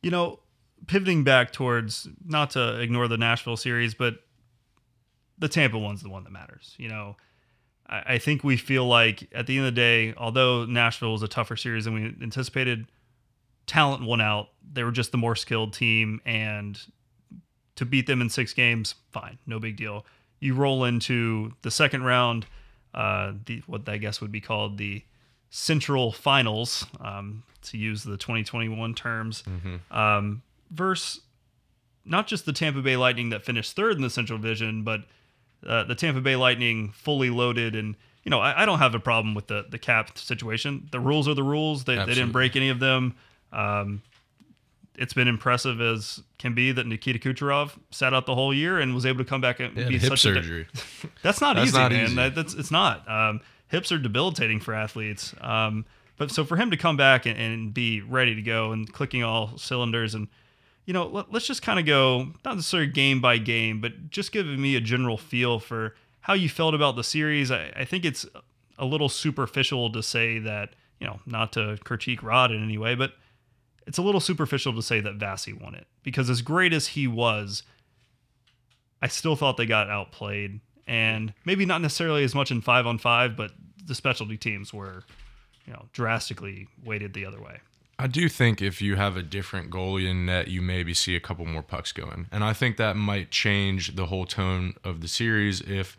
You 0.02 0.12
know, 0.12 0.39
pivoting 0.88 1.23
back 1.23 1.52
towards 1.52 2.08
not 2.25 2.52
to 2.52 2.80
ignore 2.80 3.08
the 3.08 3.17
Nashville 3.17 3.58
series, 3.58 3.93
but 3.93 4.15
the 5.38 5.47
Tampa 5.47 5.78
one's 5.78 6.02
the 6.02 6.10
one 6.10 6.23
that 6.23 6.32
matters. 6.32 6.75
You 6.78 6.89
know, 6.89 7.15
I, 7.88 8.04
I 8.13 8.17
think 8.17 8.43
we 8.43 8.58
feel 8.58 8.86
like 8.86 9.30
at 9.34 9.47
the 9.47 9.58
end 9.58 9.67
of 9.67 9.73
the 9.73 9.80
day, 9.80 10.13
although 10.17 10.65
Nashville 10.65 11.13
was 11.13 11.23
a 11.23 11.28
tougher 11.28 11.56
series 11.56 11.86
than 11.86 11.93
we 11.93 12.15
anticipated, 12.21 12.88
talent 13.69 14.03
won 14.03 14.19
out. 14.19 14.49
They 14.73 14.84
were 14.84 14.91
just 14.91 15.12
the 15.12 15.17
more 15.17 15.36
skilled 15.36 15.73
team, 15.73 16.19
and 16.25 16.79
to 17.75 17.86
beat 17.86 18.08
them 18.08 18.19
in 18.21 18.29
six 18.29 18.51
games, 18.53 18.95
fine, 19.12 19.38
no 19.45 19.60
big 19.60 19.77
deal. 19.77 20.05
You 20.39 20.55
roll 20.55 20.84
into 20.86 21.53
the 21.62 21.71
second 21.71 22.03
round, 22.03 22.45
uh, 22.93 23.34
the 23.45 23.62
what 23.67 23.88
I 23.88 23.97
guess 23.97 24.19
would 24.21 24.32
be 24.32 24.41
called 24.41 24.77
the 24.77 25.03
Central 25.49 26.12
Finals, 26.12 26.86
um, 26.99 27.43
to 27.63 27.77
use 27.77 28.03
the 28.03 28.17
2021 28.17 28.93
terms, 28.95 29.43
um, 29.91 30.41
versus 30.71 31.21
not 32.05 32.27
just 32.27 32.45
the 32.45 32.53
Tampa 32.53 32.82
Bay 32.82 32.97
Lightning 32.97 33.29
that 33.29 33.43
finished 33.45 33.75
third 33.75 33.95
in 33.95 34.01
the 34.01 34.10
Central 34.10 34.39
Division, 34.39 34.84
but 34.84 35.01
uh, 35.65 35.84
the 35.84 35.95
Tampa 35.95 36.21
Bay 36.21 36.36
Lightning 36.36 36.91
fully 36.91 37.29
loaded. 37.29 37.75
And 37.75 37.95
you 38.23 38.29
know, 38.32 38.39
I, 38.39 38.63
I 38.63 38.65
don't 38.65 38.79
have 38.79 38.95
a 38.95 38.99
problem 38.99 39.36
with 39.36 39.47
the 39.47 39.65
the 39.69 39.77
cap 39.79 40.17
situation. 40.17 40.88
The 40.91 40.99
rules 40.99 41.27
are 41.27 41.36
the 41.36 41.43
rules. 41.43 41.84
They, 41.84 41.95
they 41.95 42.13
didn't 42.15 42.32
break 42.32 42.55
any 42.55 42.69
of 42.69 42.79
them. 42.79 43.15
Um, 43.51 44.01
it's 44.95 45.13
been 45.13 45.27
impressive 45.29 45.79
as 45.79 46.21
can 46.38 46.53
be 46.53 46.71
that 46.73 46.85
Nikita 46.85 47.19
Kucherov 47.19 47.71
sat 47.89 48.13
out 48.13 48.25
the 48.25 48.35
whole 48.35 48.53
year 48.53 48.79
and 48.79 48.93
was 48.93 49.05
able 49.05 49.19
to 49.19 49.25
come 49.29 49.39
back 49.39 49.59
and 49.62 49.75
Yeah, 49.77 49.88
be 49.88 49.93
hip 49.97 50.09
such 50.09 50.25
a 50.25 50.33
surgery. 50.35 50.67
that's 51.23 51.39
not 51.39 51.55
That's 51.55 51.69
easy, 51.69 51.77
not 51.77 51.91
man. 51.91 52.05
easy. 52.05 52.15
That, 52.15 52.35
that's 52.35 52.53
it's 52.53 52.71
not. 52.71 53.09
Um, 53.09 53.39
hips 53.69 53.91
are 53.91 53.97
debilitating 53.97 54.59
for 54.59 54.73
athletes. 54.73 55.33
Um, 55.39 55.85
but 56.17 56.31
so 56.31 56.43
for 56.43 56.57
him 56.57 56.69
to 56.71 56.77
come 56.77 56.97
back 56.97 57.25
and, 57.25 57.39
and 57.39 57.73
be 57.73 58.01
ready 58.01 58.35
to 58.35 58.41
go 58.41 58.73
and 58.73 58.91
clicking 58.91 59.23
all 59.23 59.57
cylinders 59.57 60.15
and 60.15 60.27
you 60.85 60.93
know 60.93 61.07
let, 61.07 61.31
let's 61.31 61.47
just 61.47 61.62
kind 61.62 61.79
of 61.79 61.85
go 61.85 62.33
not 62.43 62.55
necessarily 62.55 62.89
game 62.89 63.21
by 63.21 63.38
game, 63.38 63.79
but 63.79 64.09
just 64.09 64.33
giving 64.33 64.62
me 64.62 64.75
a 64.75 64.81
general 64.81 65.17
feel 65.17 65.59
for 65.59 65.95
how 66.21 66.33
you 66.33 66.49
felt 66.49 66.73
about 66.75 66.97
the 66.97 67.05
series. 67.05 67.51
I, 67.51 67.71
I 67.73 67.85
think 67.85 68.03
it's 68.03 68.25
a 68.77 68.85
little 68.85 69.07
superficial 69.07 69.89
to 69.93 70.03
say 70.03 70.39
that 70.39 70.71
you 70.99 71.07
know 71.07 71.21
not 71.25 71.53
to 71.53 71.77
critique 71.85 72.21
Rod 72.21 72.51
in 72.51 72.62
any 72.62 72.77
way, 72.77 72.95
but 72.95 73.13
it's 73.89 73.97
a 73.97 74.04
little 74.04 74.21
superficial 74.21 74.71
to 74.75 74.84
say 74.84 75.02
that 75.02 75.17
Vasi 75.17 75.60
won 75.60 75.73
it 75.73 75.88
because 76.04 76.30
as 76.30 76.43
great 76.43 76.73
as 76.73 76.89
he 76.89 77.08
was, 77.08 77.63
I 79.02 79.08
still 79.08 79.36
thought 79.36 79.58
they 79.58 79.65
got 79.65 79.89
outplayed, 79.89 80.60
and 80.86 81.34
maybe 81.43 81.65
not 81.65 81.82
necessarily 81.82 82.23
as 82.23 82.36
much 82.36 82.52
in 82.52 82.62
five 82.62 82.86
on 82.86 82.99
five, 82.99 83.36
but 83.36 83.52
the 83.84 83.95
specialty 83.95 84.38
teams 84.38 84.71
were, 84.71 85.06
you 85.65 85.73
know, 85.73 85.88
drastically 85.91 86.67
weighted 86.86 87.15
the 87.15 87.25
other 87.25 87.41
way. 87.41 87.62
I 87.97 88.06
do 88.06 88.30
think 88.30 88.62
if 88.62 88.80
you 88.80 88.95
have 88.95 89.17
a 89.17 89.23
different 89.23 89.71
goalie 89.71 90.08
in 90.08 90.28
net, 90.28 90.49
you 90.49 90.62
maybe 90.62 90.93
see 90.93 91.15
a 91.15 91.19
couple 91.19 91.47
more 91.47 91.63
pucks 91.63 91.91
going. 91.91 92.28
And 92.32 92.43
I 92.43 92.54
think 92.54 92.78
that 92.78 92.95
might 92.95 93.32
change 93.32 93.95
the 93.95 94.06
whole 94.06 94.28
tone 94.28 94.75
of 94.84 95.02
the 95.02 95.08
series 95.08 95.62
if 95.62 95.97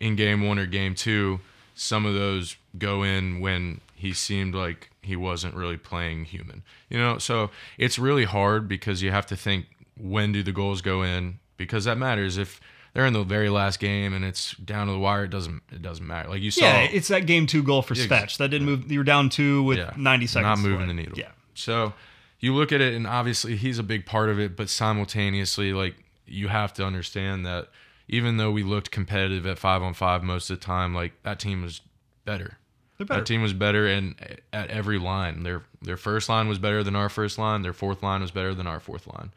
in 0.00 0.16
game 0.16 0.48
one 0.48 0.58
or 0.58 0.64
game 0.64 0.94
two, 0.94 1.40
some 1.74 2.06
of 2.06 2.14
those 2.14 2.56
go 2.78 3.02
in 3.02 3.40
when 3.40 3.82
he 3.98 4.12
seemed 4.12 4.54
like 4.54 4.90
he 5.02 5.16
wasn't 5.16 5.54
really 5.54 5.76
playing 5.76 6.24
human. 6.24 6.62
You 6.88 6.98
know, 6.98 7.18
so 7.18 7.50
it's 7.76 7.98
really 7.98 8.24
hard 8.24 8.68
because 8.68 9.02
you 9.02 9.10
have 9.10 9.26
to 9.26 9.36
think 9.36 9.66
when 9.98 10.30
do 10.30 10.42
the 10.44 10.52
goals 10.52 10.82
go 10.82 11.02
in 11.02 11.40
because 11.56 11.84
that 11.84 11.98
matters. 11.98 12.38
If 12.38 12.60
they're 12.94 13.06
in 13.06 13.12
the 13.12 13.24
very 13.24 13.48
last 13.48 13.80
game 13.80 14.14
and 14.14 14.24
it's 14.24 14.54
down 14.56 14.86
to 14.86 14.92
the 14.92 14.98
wire, 15.00 15.24
it 15.24 15.30
doesn't 15.30 15.62
it 15.72 15.82
doesn't 15.82 16.06
matter. 16.06 16.28
Like 16.28 16.42
you 16.42 16.52
saw 16.52 16.64
Yeah, 16.64 16.82
it's 16.82 17.08
that 17.08 17.26
game 17.26 17.46
two 17.48 17.62
goal 17.64 17.82
for 17.82 17.94
Yeah, 17.94 18.06
Svetch 18.06 18.36
that 18.38 18.50
didn't 18.50 18.66
move. 18.66 18.90
You 18.90 19.00
were 19.00 19.04
down 19.04 19.30
two 19.30 19.64
with 19.64 19.78
Yeah, 19.78 19.92
90 19.96 20.26
seconds. 20.28 20.62
Not 20.62 20.68
moving 20.68 20.86
the 20.86 20.94
needle. 20.94 21.18
Yeah, 21.18 21.32
So 21.54 21.92
you 22.38 22.54
look 22.54 22.70
at 22.70 22.80
it, 22.80 22.94
and 22.94 23.04
obviously 23.04 23.56
he's 23.56 23.80
a 23.80 23.82
big 23.82 24.06
part 24.06 24.28
of 24.28 24.38
it, 24.38 24.56
but 24.56 24.70
simultaneously, 24.70 25.72
like 25.72 25.96
you 26.24 26.46
have 26.48 26.72
to 26.74 26.84
understand 26.84 27.44
that 27.46 27.68
even 28.06 28.36
though 28.36 28.52
we 28.52 28.62
looked 28.62 28.92
competitive 28.92 29.44
at 29.44 29.58
five 29.58 29.82
on 29.82 29.92
five 29.92 30.22
most 30.22 30.50
of 30.50 30.60
the 30.60 30.64
time, 30.64 30.94
like 30.94 31.20
that 31.24 31.40
team 31.40 31.62
was 31.62 31.80
better. 32.24 32.57
That 32.98 33.26
team 33.26 33.42
was 33.42 33.52
better, 33.52 33.86
and 33.86 34.16
at 34.52 34.70
every 34.70 34.98
line, 34.98 35.44
their 35.44 35.62
their 35.80 35.96
first 35.96 36.28
line 36.28 36.48
was 36.48 36.58
better 36.58 36.82
than 36.82 36.96
our 36.96 37.08
first 37.08 37.38
line. 37.38 37.62
Their 37.62 37.72
fourth 37.72 38.02
line 38.02 38.22
was 38.22 38.32
better 38.32 38.54
than 38.54 38.66
our 38.66 38.80
fourth 38.80 39.06
line. 39.06 39.32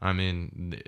I 0.00 0.12
mean, 0.12 0.80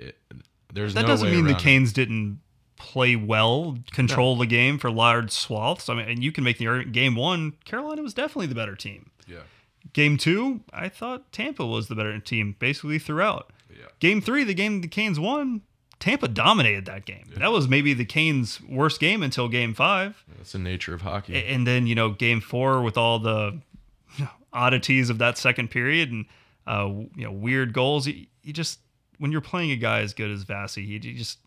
there's 0.73 0.95
that 0.95 1.03
no 1.03 1.07
doesn't 1.07 1.29
mean 1.29 1.43
the 1.45 1.51
around 1.51 1.59
it. 1.59 1.63
Canes 1.63 1.93
didn't 1.93 2.39
play 2.77 3.15
well, 3.15 3.77
control 3.91 4.35
the 4.35 4.47
game 4.47 4.79
for 4.79 4.89
large 4.89 5.31
swaths. 5.31 5.87
I 5.87 5.93
mean, 5.93 6.09
and 6.09 6.23
you 6.23 6.31
can 6.31 6.43
make 6.43 6.57
the 6.57 6.67
argument. 6.67 6.93
Game 6.93 7.15
one, 7.15 7.53
Carolina 7.63 8.01
was 8.01 8.13
definitely 8.13 8.47
the 8.47 8.55
better 8.55 8.75
team. 8.75 9.11
Yeah, 9.27 9.41
Game 9.93 10.17
two, 10.17 10.61
I 10.73 10.89
thought 10.89 11.31
Tampa 11.31 11.65
was 11.65 11.87
the 11.87 11.95
better 11.95 12.17
team 12.19 12.55
basically 12.57 12.99
throughout. 12.99 13.51
yeah. 13.69 13.85
Game 13.99 14.19
three, 14.19 14.43
the 14.43 14.53
game 14.53 14.81
the 14.81 14.87
Canes 14.87 15.19
won, 15.19 15.61
Tampa 15.99 16.27
dominated 16.27 16.85
that 16.85 17.05
game. 17.05 17.25
That 17.37 17.51
was 17.51 17.67
maybe 17.67 17.93
the 17.93 18.05
Canes' 18.05 18.61
worst 18.61 18.99
game 18.99 19.23
until 19.23 19.47
game 19.47 19.73
five. 19.73 20.23
That's 20.37 20.51
the 20.51 20.59
nature 20.59 20.93
of 20.93 21.01
hockey. 21.01 21.45
And 21.45 21.65
then, 21.65 21.87
you 21.87 21.95
know, 21.95 22.09
game 22.09 22.41
four 22.41 22.81
with 22.81 22.97
all 22.97 23.19
the 23.19 23.59
oddities 24.53 25.09
of 25.09 25.17
that 25.19 25.37
second 25.37 25.71
period 25.71 26.11
and, 26.11 26.25
uh, 26.67 26.87
you 27.15 27.23
know, 27.23 27.31
weird 27.31 27.73
goals. 27.73 28.07
You, 28.07 28.25
you 28.43 28.53
just, 28.53 28.79
when 29.19 29.31
you're 29.31 29.41
playing 29.41 29.71
a 29.71 29.75
guy 29.75 30.01
as 30.01 30.13
good 30.13 30.31
as 30.31 30.43
Vasi, 30.43 30.85
you, 30.85 30.99
you 31.01 31.17
just 31.17 31.39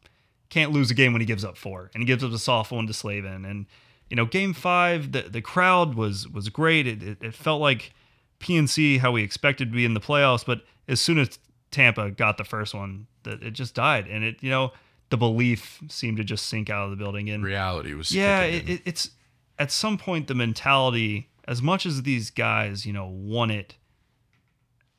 can't 0.48 0.72
lose 0.72 0.90
a 0.90 0.94
game 0.94 1.12
when 1.12 1.20
he 1.20 1.26
gives 1.26 1.44
up 1.44 1.56
four 1.56 1.90
and 1.92 2.02
he 2.02 2.06
gives 2.06 2.24
up 2.24 2.32
a 2.32 2.38
soft 2.38 2.72
one 2.72 2.86
to 2.86 2.92
Slavin. 2.94 3.44
And, 3.44 3.66
you 4.08 4.16
know, 4.16 4.24
game 4.24 4.54
five, 4.54 5.12
the, 5.12 5.22
the 5.22 5.42
crowd 5.42 5.94
was, 5.94 6.26
was 6.26 6.48
great. 6.48 6.86
It, 6.86 7.02
it, 7.02 7.18
it 7.22 7.34
felt 7.34 7.60
like 7.60 7.92
PNC, 8.40 9.00
how 9.00 9.12
we 9.12 9.22
expected 9.22 9.70
to 9.70 9.76
be 9.76 9.84
in 9.84 9.94
the 9.94 10.00
playoffs. 10.00 10.46
But 10.46 10.62
as 10.86 11.00
soon 11.00 11.18
as 11.18 11.38
Tampa 11.70 12.10
got 12.10 12.38
the 12.38 12.44
first 12.44 12.74
one, 12.74 13.06
that 13.24 13.42
it 13.42 13.52
just 13.52 13.74
died. 13.74 14.06
And 14.08 14.24
it, 14.24 14.42
you 14.42 14.50
know, 14.50 14.72
the 15.10 15.16
belief 15.16 15.82
seemed 15.88 16.16
to 16.18 16.24
just 16.24 16.46
sink 16.46 16.70
out 16.70 16.84
of 16.84 16.90
the 16.90 16.96
building. 16.96 17.30
And 17.30 17.44
Reality 17.44 17.94
was 17.94 18.12
yeah, 18.12 18.42
it, 18.42 18.68
it, 18.68 18.82
it's 18.84 19.10
at 19.58 19.70
some 19.70 19.98
point 19.98 20.28
the 20.28 20.34
mentality, 20.34 21.30
as 21.46 21.62
much 21.62 21.86
as 21.86 22.02
these 22.02 22.30
guys, 22.30 22.86
you 22.86 22.92
know, 22.92 23.06
won 23.06 23.50
it. 23.50 23.76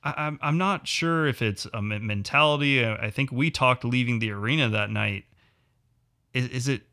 I, 0.04 0.14
I'm 0.18 0.40
I'm 0.42 0.58
not 0.58 0.88
sure 0.88 1.28
if 1.28 1.42
it's 1.42 1.68
a 1.74 1.82
mentality. 1.82 2.86
I 2.86 2.96
I 2.96 3.10
think 3.12 3.32
we 3.32 3.52
talked 3.52 3.84
leaving 3.84 4.20
the 4.20 4.32
arena 4.32 4.70
that 4.70 4.90
night. 4.90 5.26
Is 6.34 6.48
is 6.50 6.68
it 6.68 6.84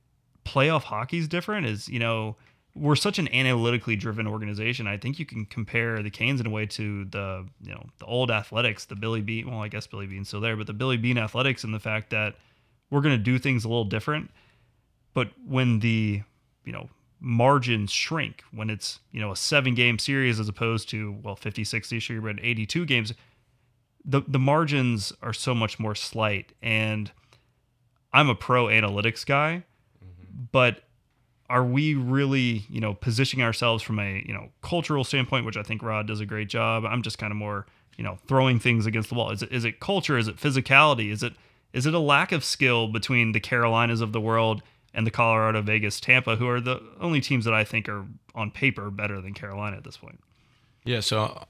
playoff 0.45 0.85
hockey's 0.85 1.29
different? 1.29 1.67
Is 1.67 1.89
you 1.89 1.99
know 1.99 2.37
we're 2.77 2.97
such 2.97 3.19
an 3.19 3.33
analytically 3.33 3.97
driven 3.97 4.27
organization. 4.27 4.87
I 4.87 4.99
think 4.99 5.19
you 5.19 5.25
can 5.25 5.47
compare 5.47 6.03
the 6.03 6.11
Canes 6.11 6.41
in 6.41 6.47
a 6.47 6.51
way 6.51 6.67
to 6.67 7.07
the 7.07 7.47
you 7.63 7.73
know 7.73 7.87
the 7.99 8.05
old 8.05 8.31
athletics, 8.31 8.85
the 8.85 8.97
Billy 8.97 9.23
Beane. 9.23 9.51
Well, 9.51 9.63
I 9.63 9.69
guess 9.69 9.87
Billy 9.87 10.07
Beane's 10.07 10.29
still 10.29 10.41
there, 10.41 10.57
but 10.57 10.67
the 10.67 10.75
Billy 10.75 10.97
Beane 10.97 11.19
athletics 11.19 11.65
and 11.65 11.73
the 11.73 11.81
fact 11.81 12.11
that 12.11 12.35
we're 12.91 13.01
going 13.01 13.17
to 13.17 13.23
do 13.23 13.39
things 13.39 13.65
a 13.65 13.69
little 13.69 13.85
different. 13.85 14.31
But 15.15 15.31
when 15.47 15.81
the 15.81 16.23
you 16.65 16.73
know 16.73 16.91
margins 17.19 17.91
shrink, 17.91 18.45
when 18.53 18.69
it's 18.69 19.01
you 19.11 19.21
know 19.21 19.33
a 19.33 19.37
seven 19.37 19.75
game 19.75 19.99
series 19.99 20.39
as 20.39 20.49
opposed 20.49 20.89
to 20.91 21.17
well 21.23 21.37
50, 21.37 21.65
60 21.65 21.97
this 21.97 22.11
year, 22.11 22.21
but 22.21 22.37
82 22.43 22.85
games, 22.85 23.15
the 24.05 24.23
the 24.29 24.39
margins 24.39 25.13
are 25.23 25.33
so 25.33 25.55
much 25.55 25.79
more 25.79 25.95
slight. 25.95 26.53
And 26.63 27.11
I'm 28.13 28.29
a 28.29 28.35
pro 28.35 28.67
analytics 28.67 29.25
guy, 29.25 29.65
mm-hmm. 30.05 30.45
but 30.53 30.83
are 31.49 31.65
we 31.65 31.95
really, 31.95 32.65
you 32.69 32.81
know, 32.81 32.95
positioning 32.95 33.45
ourselves 33.45 33.83
from 33.83 33.99
a, 33.99 34.23
you 34.27 34.33
know, 34.33 34.49
cultural 34.63 35.05
standpoint, 35.05 35.47
which 35.47 35.57
I 35.57 35.63
think 35.63 35.83
Rod 35.83 36.07
does 36.07 36.21
a 36.21 36.27
great 36.27 36.49
job. 36.49 36.85
I'm 36.85 37.03
just 37.03 37.19
kind 37.19 37.31
of 37.31 37.37
more, 37.37 37.67
you 37.97 38.05
know, 38.05 38.19
throwing 38.27 38.59
things 38.59 38.87
against 38.87 39.09
the 39.09 39.15
wall. 39.15 39.31
Is 39.31 39.43
it 39.43 39.53
is 39.53 39.65
it 39.65 39.81
culture? 39.81 40.19
Is 40.19 40.29
it 40.29 40.37
physicality? 40.37 41.11
Is 41.11 41.23
it 41.23 41.35
is 41.73 41.87
it 41.87 41.95
a 41.95 41.99
lack 41.99 42.33
of 42.33 42.45
skill 42.45 42.89
between 42.89 43.33
the 43.33 43.41
Carolinas 43.41 44.01
of 44.01 44.13
the 44.13 44.21
world 44.21 44.63
and 44.95 45.07
the 45.07 45.11
Colorado, 45.11 45.61
Vegas, 45.63 46.01
Tampa, 46.01 46.37
who 46.37 46.49
are 46.49 46.61
the 46.61 46.83
only 47.01 47.21
teams 47.21 47.45
that 47.45 47.55
I 47.55 47.65
think 47.65 47.89
are 47.89 48.07
on 48.35 48.51
paper 48.51 48.91
better 48.91 49.21
than 49.21 49.35
Carolina 49.35 49.77
at 49.77 49.85
this 49.85 49.97
point? 49.97 50.21
Yeah, 50.85 51.01
so 51.01 51.47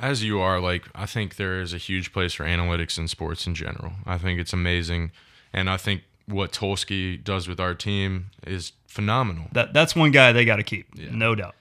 as 0.00 0.24
you 0.24 0.40
are, 0.40 0.60
like 0.60 0.84
I 0.94 1.06
think 1.06 1.36
there 1.36 1.60
is 1.60 1.72
a 1.72 1.78
huge 1.78 2.12
place 2.12 2.34
for 2.34 2.44
analytics 2.44 2.98
in 2.98 3.08
sports 3.08 3.46
in 3.46 3.54
general. 3.54 3.92
I 4.06 4.18
think 4.18 4.40
it's 4.40 4.52
amazing. 4.52 5.12
And 5.52 5.68
I 5.68 5.76
think 5.76 6.02
what 6.30 6.52
Tulsky 6.52 7.22
does 7.22 7.48
with 7.48 7.60
our 7.60 7.74
team 7.74 8.30
is 8.46 8.72
phenomenal. 8.86 9.46
That 9.52 9.72
that's 9.72 9.94
one 9.94 10.10
guy 10.10 10.32
they 10.32 10.44
got 10.44 10.56
to 10.56 10.62
keep, 10.62 10.88
yeah. 10.94 11.08
no 11.10 11.34
doubt. 11.34 11.54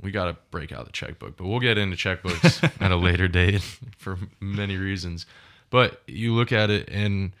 We 0.00 0.10
got 0.10 0.26
to 0.26 0.36
break 0.50 0.72
out 0.72 0.84
the 0.84 0.92
checkbook, 0.92 1.36
but 1.36 1.46
we'll 1.46 1.60
get 1.60 1.78
into 1.78 1.96
checkbooks 1.96 2.62
at 2.80 2.90
a 2.90 2.96
later 2.96 3.28
date 3.28 3.62
for 3.96 4.18
many 4.40 4.76
reasons. 4.76 5.26
But 5.70 6.02
you 6.06 6.34
look 6.34 6.52
at 6.52 6.70
it 6.70 6.88
and 6.90 7.32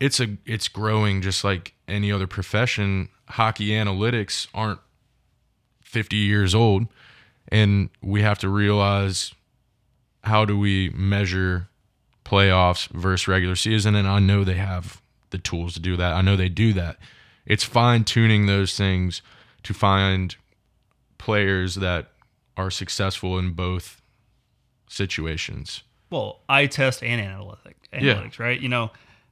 it's 0.00 0.20
a 0.20 0.36
it's 0.44 0.68
growing 0.68 1.22
just 1.22 1.44
like 1.44 1.74
any 1.88 2.12
other 2.12 2.26
profession. 2.26 3.08
Hockey 3.28 3.68
analytics 3.68 4.46
aren't 4.54 4.80
50 5.82 6.16
years 6.16 6.54
old 6.54 6.86
and 7.48 7.90
we 8.02 8.22
have 8.22 8.38
to 8.40 8.48
realize 8.48 9.32
how 10.24 10.44
do 10.44 10.58
we 10.58 10.90
measure 10.90 11.68
playoffs 12.24 12.88
versus 12.88 13.28
regular 13.28 13.56
season 13.56 13.94
and 13.94 14.06
I 14.06 14.18
know 14.18 14.44
they 14.44 14.54
have 14.54 15.00
the 15.36 15.42
tools 15.42 15.74
to 15.74 15.80
do 15.80 15.96
that. 15.96 16.14
I 16.14 16.22
know 16.22 16.36
they 16.36 16.48
do 16.48 16.72
that. 16.72 16.96
It's 17.44 17.62
fine 17.62 18.04
tuning 18.04 18.46
those 18.46 18.76
things 18.76 19.22
to 19.62 19.74
find 19.74 20.34
players 21.18 21.76
that 21.76 22.08
are 22.56 22.70
successful 22.70 23.38
in 23.38 23.52
both 23.52 24.00
situations. 24.88 25.82
Well, 26.10 26.40
eye 26.48 26.66
test 26.66 27.02
and 27.02 27.20
analytic 27.20 27.76
analytics, 27.92 28.38
yeah. 28.38 28.44
right? 28.44 28.60
You 28.60 28.68
know, 28.68 28.90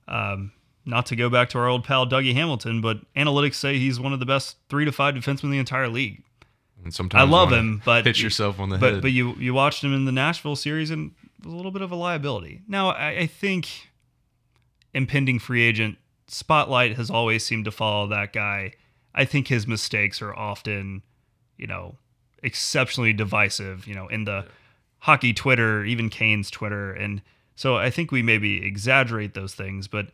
um, 0.09 0.53
not 0.85 1.07
to 1.07 1.17
go 1.17 1.31
back 1.31 1.49
to 1.51 1.59
our 1.59 1.69
old 1.69 1.85
pal 1.85 2.07
Dougie 2.07 2.35
Hamilton, 2.35 2.81
but 2.81 2.99
analytics 3.15 3.55
say 3.55 3.79
he's 3.79 3.99
one 3.99 4.13
of 4.13 4.21
the 4.21 4.27
best 4.27 4.57
three 4.69 4.85
to 4.85 4.93
five 4.93 5.15
defensemen 5.15 5.45
in 5.45 5.51
the 5.53 5.59
entire 5.59 5.89
league. 5.89 6.23
And 6.83 6.93
sometimes 6.93 7.23
I 7.23 7.27
love 7.27 7.51
him, 7.51 7.81
but 7.85 8.05
hit 8.05 8.21
yourself 8.21 8.61
on 8.61 8.69
the 8.69 8.77
but, 8.77 8.93
head. 8.95 9.03
But 9.03 9.13
you 9.13 9.35
you 9.35 9.55
watched 9.55 9.83
him 9.83 9.95
in 9.95 10.05
the 10.05 10.13
Nashville 10.13 10.57
series 10.57 10.91
and 10.91 11.13
was 11.43 11.53
a 11.53 11.57
little 11.57 11.71
bit 11.71 11.81
of 11.81 11.91
a 11.91 11.97
liability. 11.97 12.61
Now 12.69 12.91
I, 12.91 13.09
I 13.11 13.27
think 13.27 13.89
impending 14.95 15.39
free 15.39 15.63
agent 15.63 15.99
spotlight 16.27 16.97
has 16.97 17.11
always 17.11 17.45
seemed 17.45 17.65
to 17.67 17.71
follow 17.71 18.07
that 18.09 18.33
guy. 18.33 18.73
I 19.15 19.25
think 19.25 19.49
his 19.49 19.67
mistakes 19.67 20.23
are 20.23 20.35
often, 20.35 21.03
you 21.57 21.67
know, 21.67 21.97
exceptionally 22.43 23.13
divisive, 23.13 23.87
you 23.87 23.95
know, 23.95 24.09
in 24.09 24.25
the 24.25 24.47
hockey 24.99 25.33
Twitter, 25.33 25.85
even 25.85 26.09
Canes 26.09 26.51
Twitter. 26.51 26.93
And 26.93 27.23
so 27.55 27.77
I 27.77 27.91
think 27.91 28.11
we 28.11 28.23
maybe 28.23 28.65
exaggerate 28.65 29.35
those 29.35 29.55
things, 29.55 29.87
but 29.87 30.09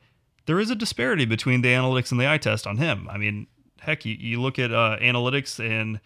there 0.46 0.58
is 0.58 0.70
a 0.70 0.74
disparity 0.74 1.24
between 1.24 1.62
the 1.62 1.68
analytics 1.68 2.10
and 2.10 2.20
the 2.20 2.28
eye 2.28 2.38
test 2.38 2.66
on 2.66 2.76
him. 2.76 3.08
I 3.08 3.16
mean, 3.18 3.46
heck, 3.80 4.04
you, 4.04 4.14
you 4.14 4.40
look 4.40 4.58
at 4.58 4.72
uh, 4.72 4.96
analytics 5.00 5.58
and, 5.64 6.00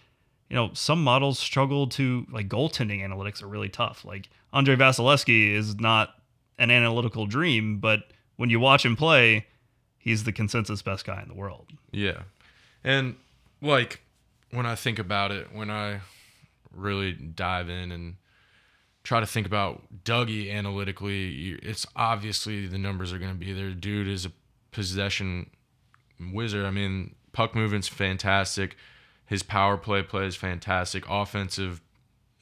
you 0.51 0.57
know, 0.57 0.71
some 0.75 1.03
models 1.03 1.39
struggle 1.39 1.87
to, 1.89 2.27
like, 2.31 2.49
goaltending 2.49 3.01
analytics 3.01 3.43
are 3.43 3.49
really 3.49 3.71
tough. 3.71 4.05
Like, 4.05 4.29
Andrei 4.53 4.77
Vasilevskiy 4.77 5.55
is 5.55 5.77
not 5.77 6.15
an 6.59 6.71
analytical 6.71 7.27
dream, 7.27 7.79
but 7.79 8.05
when 8.37 8.51
you 8.51 8.61
watch 8.61 8.85
him 8.85 8.97
play, 8.97 9.47
he's 9.99 10.25
the 10.25 10.33
consensus 10.33 10.83
best 10.83 11.05
guy 11.05 11.23
in 11.23 11.29
the 11.29 11.35
world. 11.35 11.69
Yeah. 11.93 12.23
And 12.83 13.17
like 13.61 14.01
when 14.51 14.67
I 14.67 14.75
think 14.75 14.99
about 14.99 15.31
it, 15.33 15.49
when 15.53 15.71
I 15.71 16.01
really 16.73 17.13
dive 17.13 17.69
in 17.69 17.91
and 17.93 18.17
try 19.03 19.21
to 19.21 19.27
think 19.27 19.47
about 19.47 19.83
Dougie 20.05 20.53
analytically, 20.53 21.59
it's 21.63 21.87
obviously 21.95 22.67
the 22.67 22.79
numbers 22.79 23.13
are 23.13 23.19
going 23.19 23.33
to 23.33 23.39
be 23.39 23.53
there. 23.53 23.71
Dude 23.71 24.09
is 24.09 24.27
a 24.27 24.33
possession 24.71 25.51
wizard. 26.33 26.65
I 26.65 26.71
mean, 26.71 27.15
puck 27.33 27.55
movement's 27.55 27.89
fantastic. 27.89 28.77
His 29.27 29.43
power 29.43 29.77
play 29.77 30.03
play 30.03 30.27
is 30.27 30.37
fantastic. 30.37 31.05
Offensive 31.09 31.81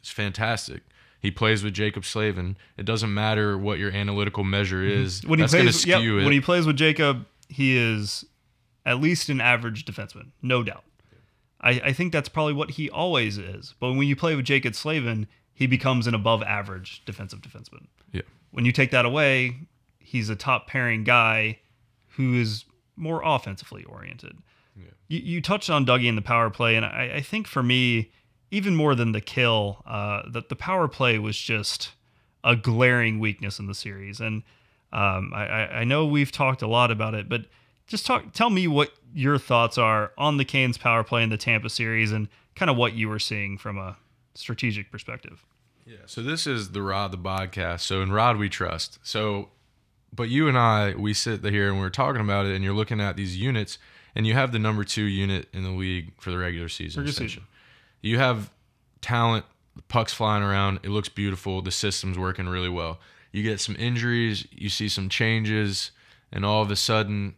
is 0.02 0.10
fantastic. 0.10 0.82
He 1.22 1.30
plays 1.30 1.62
with 1.62 1.72
Jaccob 1.72 2.04
Slavin. 2.04 2.56
It 2.76 2.84
doesn't 2.84 3.14
matter 3.14 3.56
what 3.56 3.78
your 3.78 3.92
analytical 3.92 4.42
measure 4.42 4.82
mm-hmm. 4.82 5.02
is. 5.04 5.24
When 5.24 5.38
he 5.38 5.44
That's 5.44 5.54
plays, 5.54 5.86
yep, 5.86 6.00
when 6.00 6.32
he 6.32 6.40
plays 6.40 6.66
with 6.66 6.76
Jaccob, 6.76 7.26
he 7.48 7.76
is 7.76 8.24
at 8.84 9.00
least 9.00 9.28
an 9.28 9.40
average 9.40 9.84
defenseman, 9.84 10.32
no 10.42 10.64
doubt. 10.64 10.82
I, 11.60 11.70
I 11.84 11.92
think 11.92 12.12
that's 12.12 12.28
probably 12.28 12.54
what 12.54 12.72
he 12.72 12.90
always 12.90 13.38
is. 13.38 13.74
But 13.78 13.92
when 13.92 14.08
you 14.08 14.16
play 14.16 14.34
with 14.34 14.44
Jaccob 14.44 14.74
Slavin, 14.74 15.28
he 15.54 15.68
becomes 15.68 16.08
an 16.08 16.14
above 16.14 16.42
average 16.42 17.04
defensive 17.04 17.40
defenseman. 17.40 17.86
Yeah. 18.10 18.22
When 18.50 18.64
you 18.64 18.72
take 18.72 18.90
that 18.90 19.04
away, 19.04 19.58
he's 20.00 20.28
a 20.28 20.34
top 20.34 20.66
pairing 20.66 21.04
guy 21.04 21.60
who 22.16 22.34
is 22.34 22.64
more 22.96 23.22
offensively 23.24 23.84
oriented. 23.84 24.38
Yeah. 24.76 24.90
You, 25.06 25.20
you 25.20 25.40
touched 25.40 25.70
on 25.70 25.86
Dougie 25.86 26.08
in 26.08 26.16
the 26.16 26.22
power 26.22 26.50
play, 26.50 26.74
and 26.74 26.84
I, 26.84 27.12
I 27.16 27.20
think 27.20 27.46
for 27.46 27.62
me, 27.62 28.10
even 28.52 28.76
more 28.76 28.94
than 28.94 29.12
the 29.12 29.20
kill, 29.20 29.82
uh, 29.86 30.22
that 30.28 30.50
the 30.50 30.54
power 30.54 30.86
play 30.86 31.18
was 31.18 31.36
just 31.38 31.92
a 32.44 32.54
glaring 32.54 33.18
weakness 33.18 33.58
in 33.58 33.66
the 33.66 33.74
series. 33.74 34.20
And 34.20 34.42
um, 34.92 35.32
I, 35.34 35.68
I 35.68 35.84
know 35.84 36.04
we've 36.04 36.30
talked 36.30 36.60
a 36.60 36.66
lot 36.68 36.90
about 36.90 37.14
it, 37.14 37.30
but 37.30 37.46
just 37.86 38.04
talk. 38.04 38.32
Tell 38.32 38.50
me 38.50 38.68
what 38.68 38.92
your 39.14 39.38
thoughts 39.38 39.78
are 39.78 40.12
on 40.18 40.36
the 40.36 40.44
Canes 40.44 40.76
power 40.76 41.02
play 41.02 41.22
in 41.22 41.30
the 41.30 41.38
Tampa 41.38 41.70
series, 41.70 42.12
and 42.12 42.28
kind 42.54 42.70
of 42.70 42.76
what 42.76 42.92
you 42.92 43.08
were 43.08 43.18
seeing 43.18 43.56
from 43.56 43.78
a 43.78 43.96
strategic 44.34 44.92
perspective. 44.92 45.46
Yeah. 45.86 45.96
So 46.06 46.22
this 46.22 46.46
is 46.46 46.72
the 46.72 46.82
Rod 46.82 47.10
the 47.10 47.18
bodcast. 47.18 47.80
So 47.80 48.02
in 48.02 48.12
Rod 48.12 48.36
we 48.36 48.50
trust. 48.50 48.98
So, 49.02 49.48
but 50.14 50.28
you 50.28 50.46
and 50.46 50.58
I 50.58 50.94
we 50.94 51.14
sit 51.14 51.42
here 51.42 51.70
and 51.70 51.80
we're 51.80 51.90
talking 51.90 52.20
about 52.20 52.44
it, 52.44 52.54
and 52.54 52.62
you're 52.62 52.74
looking 52.74 53.00
at 53.00 53.16
these 53.16 53.36
units, 53.38 53.78
and 54.14 54.26
you 54.26 54.34
have 54.34 54.52
the 54.52 54.58
number 54.58 54.84
two 54.84 55.04
unit 55.04 55.48
in 55.54 55.62
the 55.62 55.70
league 55.70 56.12
for 56.20 56.30
the 56.30 56.38
regular 56.38 56.68
season. 56.68 57.02
Regular 57.02 57.28
season. 57.28 57.44
You 58.02 58.18
have 58.18 58.50
talent, 59.00 59.46
the 59.74 59.82
pucks 59.82 60.12
flying 60.12 60.42
around. 60.42 60.80
It 60.82 60.90
looks 60.90 61.08
beautiful. 61.08 61.62
The 61.62 61.70
system's 61.70 62.18
working 62.18 62.48
really 62.48 62.68
well 62.68 62.98
you 63.32 63.42
get 63.42 63.60
some 63.60 63.74
injuries, 63.78 64.46
you 64.52 64.68
see 64.68 64.88
some 64.88 65.08
changes, 65.08 65.90
and 66.30 66.44
all 66.44 66.62
of 66.62 66.70
a 66.70 66.76
sudden, 66.76 67.34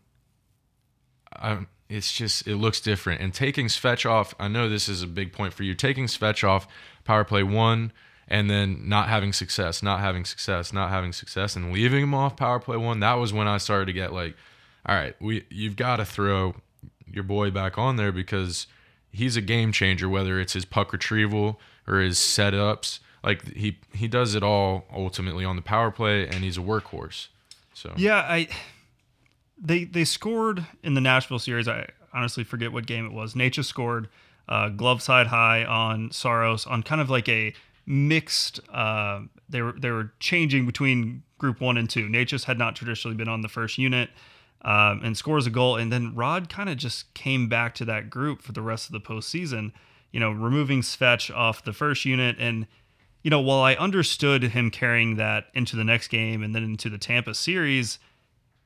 I, 1.32 1.66
it's 1.88 2.12
just 2.12 2.46
it 2.48 2.56
looks 2.56 2.80
different. 2.80 3.20
And 3.20 3.32
taking 3.32 3.66
Svechov, 3.66 4.34
I 4.38 4.48
know 4.48 4.68
this 4.68 4.88
is 4.88 5.02
a 5.02 5.06
big 5.06 5.32
point 5.32 5.54
for 5.54 5.62
you. 5.62 5.74
Taking 5.74 6.06
Svechov, 6.06 6.66
power 7.04 7.24
play 7.24 7.44
one, 7.44 7.92
and 8.26 8.50
then 8.50 8.88
not 8.88 9.08
having 9.08 9.32
success, 9.32 9.82
not 9.82 10.00
having 10.00 10.24
success, 10.24 10.72
not 10.72 10.90
having 10.90 11.12
success, 11.12 11.54
and 11.54 11.72
leaving 11.72 12.02
him 12.02 12.14
off 12.14 12.36
power 12.36 12.58
play 12.58 12.76
one. 12.76 13.00
That 13.00 13.14
was 13.14 13.32
when 13.32 13.46
I 13.46 13.58
started 13.58 13.86
to 13.86 13.92
get 13.92 14.12
like, 14.12 14.36
all 14.86 14.96
right, 14.96 15.14
we 15.20 15.44
you've 15.48 15.76
got 15.76 15.96
to 15.96 16.04
throw 16.04 16.56
your 17.06 17.24
boy 17.24 17.52
back 17.52 17.78
on 17.78 17.96
there 17.96 18.10
because 18.10 18.66
he's 19.14 19.36
a 19.36 19.40
game 19.40 19.72
changer. 19.72 20.08
Whether 20.08 20.40
it's 20.40 20.52
his 20.52 20.64
puck 20.64 20.92
retrieval 20.92 21.60
or 21.86 22.00
his 22.00 22.18
setups 22.18 22.98
like 23.24 23.54
he 23.54 23.78
he 23.92 24.06
does 24.06 24.34
it 24.34 24.42
all 24.42 24.84
ultimately 24.94 25.44
on 25.44 25.56
the 25.56 25.62
power 25.62 25.90
play, 25.90 26.26
and 26.26 26.36
he's 26.36 26.58
a 26.58 26.60
workhorse. 26.60 27.28
So 27.72 27.92
yeah, 27.96 28.18
I 28.18 28.48
they 29.58 29.84
they 29.84 30.04
scored 30.04 30.66
in 30.82 30.94
the 30.94 31.00
Nashville 31.00 31.38
series. 31.38 31.66
I 31.66 31.88
honestly 32.12 32.44
forget 32.44 32.72
what 32.72 32.86
game 32.86 33.06
it 33.06 33.12
was. 33.12 33.34
Necas 33.34 33.64
scored 33.64 34.08
uh, 34.48 34.68
glove 34.68 35.02
side 35.02 35.28
high 35.28 35.64
on 35.64 36.12
Saros 36.12 36.66
on 36.66 36.82
kind 36.82 37.00
of 37.00 37.08
like 37.08 37.28
a 37.28 37.54
mixed. 37.86 38.60
Uh, 38.70 39.22
they 39.48 39.62
were 39.62 39.72
they 39.72 39.90
were 39.90 40.12
changing 40.20 40.66
between 40.66 41.22
group 41.38 41.60
one 41.60 41.78
and 41.78 41.88
two. 41.88 42.08
Necas 42.08 42.44
had 42.44 42.58
not 42.58 42.76
traditionally 42.76 43.16
been 43.16 43.28
on 43.28 43.40
the 43.40 43.48
first 43.48 43.78
unit. 43.78 44.10
Um, 44.64 45.02
and 45.04 45.14
scores 45.14 45.46
a 45.46 45.50
goal, 45.50 45.76
and 45.76 45.92
then 45.92 46.14
Rod 46.14 46.48
kind 46.48 46.70
of 46.70 46.78
just 46.78 47.12
came 47.12 47.50
back 47.50 47.74
to 47.74 47.84
that 47.84 48.08
group 48.08 48.40
for 48.40 48.52
the 48.52 48.62
rest 48.62 48.86
of 48.86 48.92
the 48.92 49.00
postseason. 49.00 49.72
You 50.10 50.20
know, 50.20 50.30
removing 50.30 50.80
Svech 50.80 51.34
off 51.34 51.64
the 51.64 51.74
first 51.74 52.06
unit. 52.06 52.36
And 52.38 52.66
you 53.22 53.30
know, 53.30 53.40
while 53.40 53.60
I 53.60 53.74
understood 53.74 54.42
him 54.42 54.70
carrying 54.70 55.16
that 55.16 55.46
into 55.52 55.76
the 55.76 55.84
next 55.84 56.08
game 56.08 56.42
and 56.42 56.54
then 56.54 56.64
into 56.64 56.88
the 56.88 56.96
Tampa 56.96 57.34
series, 57.34 57.98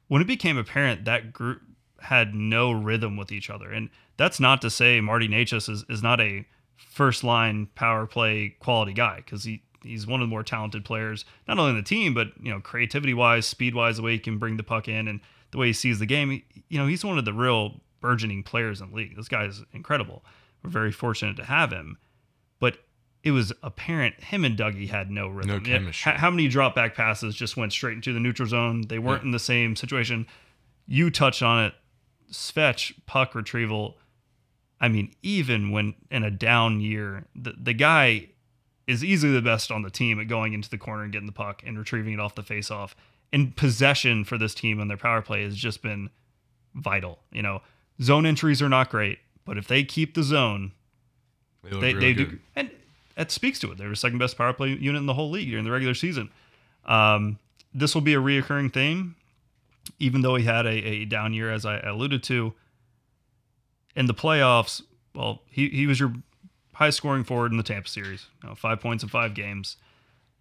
when 0.06 0.22
it 0.22 0.26
became 0.26 0.56
apparent 0.56 1.04
that 1.04 1.32
group 1.32 1.62
had 2.00 2.32
no 2.34 2.70
rhythm 2.70 3.16
with 3.16 3.32
each 3.32 3.50
other, 3.50 3.72
and 3.72 3.90
that's 4.16 4.38
not 4.38 4.60
to 4.62 4.70
say 4.70 5.00
Marty 5.00 5.26
Necas 5.26 5.68
is, 5.68 5.84
is 5.88 6.02
not 6.02 6.20
a 6.20 6.46
first 6.76 7.24
line 7.24 7.68
power 7.74 8.06
play 8.06 8.56
quality 8.60 8.92
guy 8.92 9.16
because 9.16 9.44
he 9.44 9.62
he's 9.82 10.06
one 10.06 10.20
of 10.20 10.28
the 10.28 10.30
more 10.30 10.42
talented 10.42 10.84
players, 10.84 11.24
not 11.46 11.58
only 11.58 11.70
in 11.70 11.76
the 11.76 11.82
team, 11.82 12.14
but 12.14 12.28
you 12.42 12.50
know, 12.50 12.60
creativity 12.60 13.14
wise, 13.14 13.46
speed 13.46 13.74
wise, 13.74 13.96
the 13.96 14.02
way 14.02 14.12
he 14.12 14.18
can 14.18 14.38
bring 14.38 14.56
the 14.56 14.62
puck 14.62 14.88
in. 14.88 15.08
And 15.08 15.20
the 15.50 15.58
way 15.58 15.68
he 15.68 15.72
sees 15.72 15.98
the 15.98 16.06
game. 16.06 16.42
You 16.68 16.78
know, 16.78 16.86
he's 16.86 17.04
one 17.04 17.18
of 17.18 17.24
the 17.24 17.32
real 17.32 17.80
burgeoning 18.00 18.42
players 18.42 18.80
in 18.80 18.90
the 18.90 18.96
league. 18.96 19.16
This 19.16 19.28
guy 19.28 19.44
is 19.44 19.62
incredible. 19.72 20.24
We're 20.62 20.70
very 20.70 20.92
fortunate 20.92 21.36
to 21.36 21.44
have 21.44 21.70
him. 21.72 21.98
But 22.60 22.78
it 23.22 23.30
was 23.32 23.52
apparent 23.62 24.22
him 24.22 24.44
and 24.44 24.56
Dougie 24.56 24.88
had 24.88 25.10
no 25.10 25.28
rhythm. 25.28 25.50
No 25.50 25.60
chemistry. 25.60 26.12
How, 26.12 26.30
many 26.30 26.48
drop 26.48 26.74
back 26.74 26.94
passes 26.94 27.34
just 27.34 27.56
went 27.56 27.72
straight 27.72 27.94
into 27.94 28.12
the 28.12 28.20
neutral 28.20 28.48
zone? 28.48 28.82
They 28.88 28.98
weren't 28.98 29.22
Yeah. 29.22 29.26
in 29.26 29.30
the 29.32 29.38
same 29.38 29.74
situation. 29.76 30.26
You 30.86 31.10
touched 31.10 31.42
on 31.42 31.64
it. 31.64 31.74
Svetch 32.30 32.92
puck 33.06 33.34
retrieval. 33.34 33.98
I 34.80 34.88
mean, 34.88 35.12
even 35.22 35.70
when 35.70 35.94
in 36.10 36.22
a 36.22 36.30
down 36.30 36.80
year, 36.80 37.26
the, 37.34 37.54
the 37.58 37.72
guy 37.72 38.28
is 38.86 39.04
easily 39.04 39.32
the 39.32 39.42
best 39.42 39.70
on 39.70 39.82
the 39.82 39.90
team 39.90 40.20
at 40.20 40.28
going 40.28 40.52
into 40.52 40.70
the 40.70 40.78
corner 40.78 41.02
and 41.02 41.12
getting 41.12 41.26
the 41.26 41.32
puck 41.32 41.62
and 41.66 41.78
retrieving 41.78 42.14
it 42.14 42.20
off 42.20 42.34
the 42.34 42.42
faceoff. 42.42 42.92
And 43.32 43.54
possession 43.56 44.24
for 44.24 44.38
this 44.38 44.54
team 44.54 44.80
on 44.80 44.88
their 44.88 44.96
power 44.96 45.20
play 45.20 45.42
has 45.44 45.54
just 45.54 45.82
been 45.82 46.10
vital. 46.74 47.18
You 47.30 47.42
know, 47.42 47.62
zone 48.00 48.24
entries 48.24 48.62
are 48.62 48.68
not 48.68 48.88
great, 48.90 49.18
but 49.44 49.58
if 49.58 49.68
they 49.68 49.84
keep 49.84 50.14
the 50.14 50.22
zone, 50.22 50.72
They 51.62 51.70
they, 51.70 51.94
really 51.94 52.00
they 52.00 52.24
do, 52.24 52.38
and 52.56 52.70
that 53.16 53.30
speaks 53.30 53.58
to 53.60 53.72
it. 53.72 53.78
They're 53.78 53.90
the 53.90 53.96
second 53.96 54.18
best 54.18 54.38
power 54.38 54.52
play 54.52 54.70
unit 54.70 55.00
in 55.00 55.06
the 55.06 55.14
whole 55.14 55.30
league 55.30 55.50
during 55.50 55.64
the 55.64 55.70
regular 55.70 55.94
season. 55.94 56.30
Um, 56.84 57.38
this 57.74 57.94
will 57.94 58.02
be 58.02 58.14
a 58.14 58.20
reoccurring 58.20 58.72
theme, 58.72 59.16
even 59.98 60.22
though 60.22 60.36
he 60.36 60.44
had 60.44 60.64
a, 60.66 60.70
a 60.70 61.04
down 61.04 61.34
year, 61.34 61.52
as 61.52 61.66
I 61.66 61.80
alluded 61.80 62.22
to. 62.24 62.54
In 63.94 64.06
the 64.06 64.14
playoffs, 64.14 64.80
well, 65.14 65.42
he, 65.50 65.68
he 65.68 65.86
was 65.86 65.98
your 65.98 66.14
highest 66.72 66.98
scoring 66.98 67.24
forward 67.24 67.50
in 67.50 67.58
the 67.58 67.64
Tampa 67.64 67.88
series, 67.88 68.26
you 68.42 68.48
know, 68.48 68.54
five 68.54 68.80
points 68.80 69.02
in 69.02 69.08
five 69.08 69.34
games. 69.34 69.76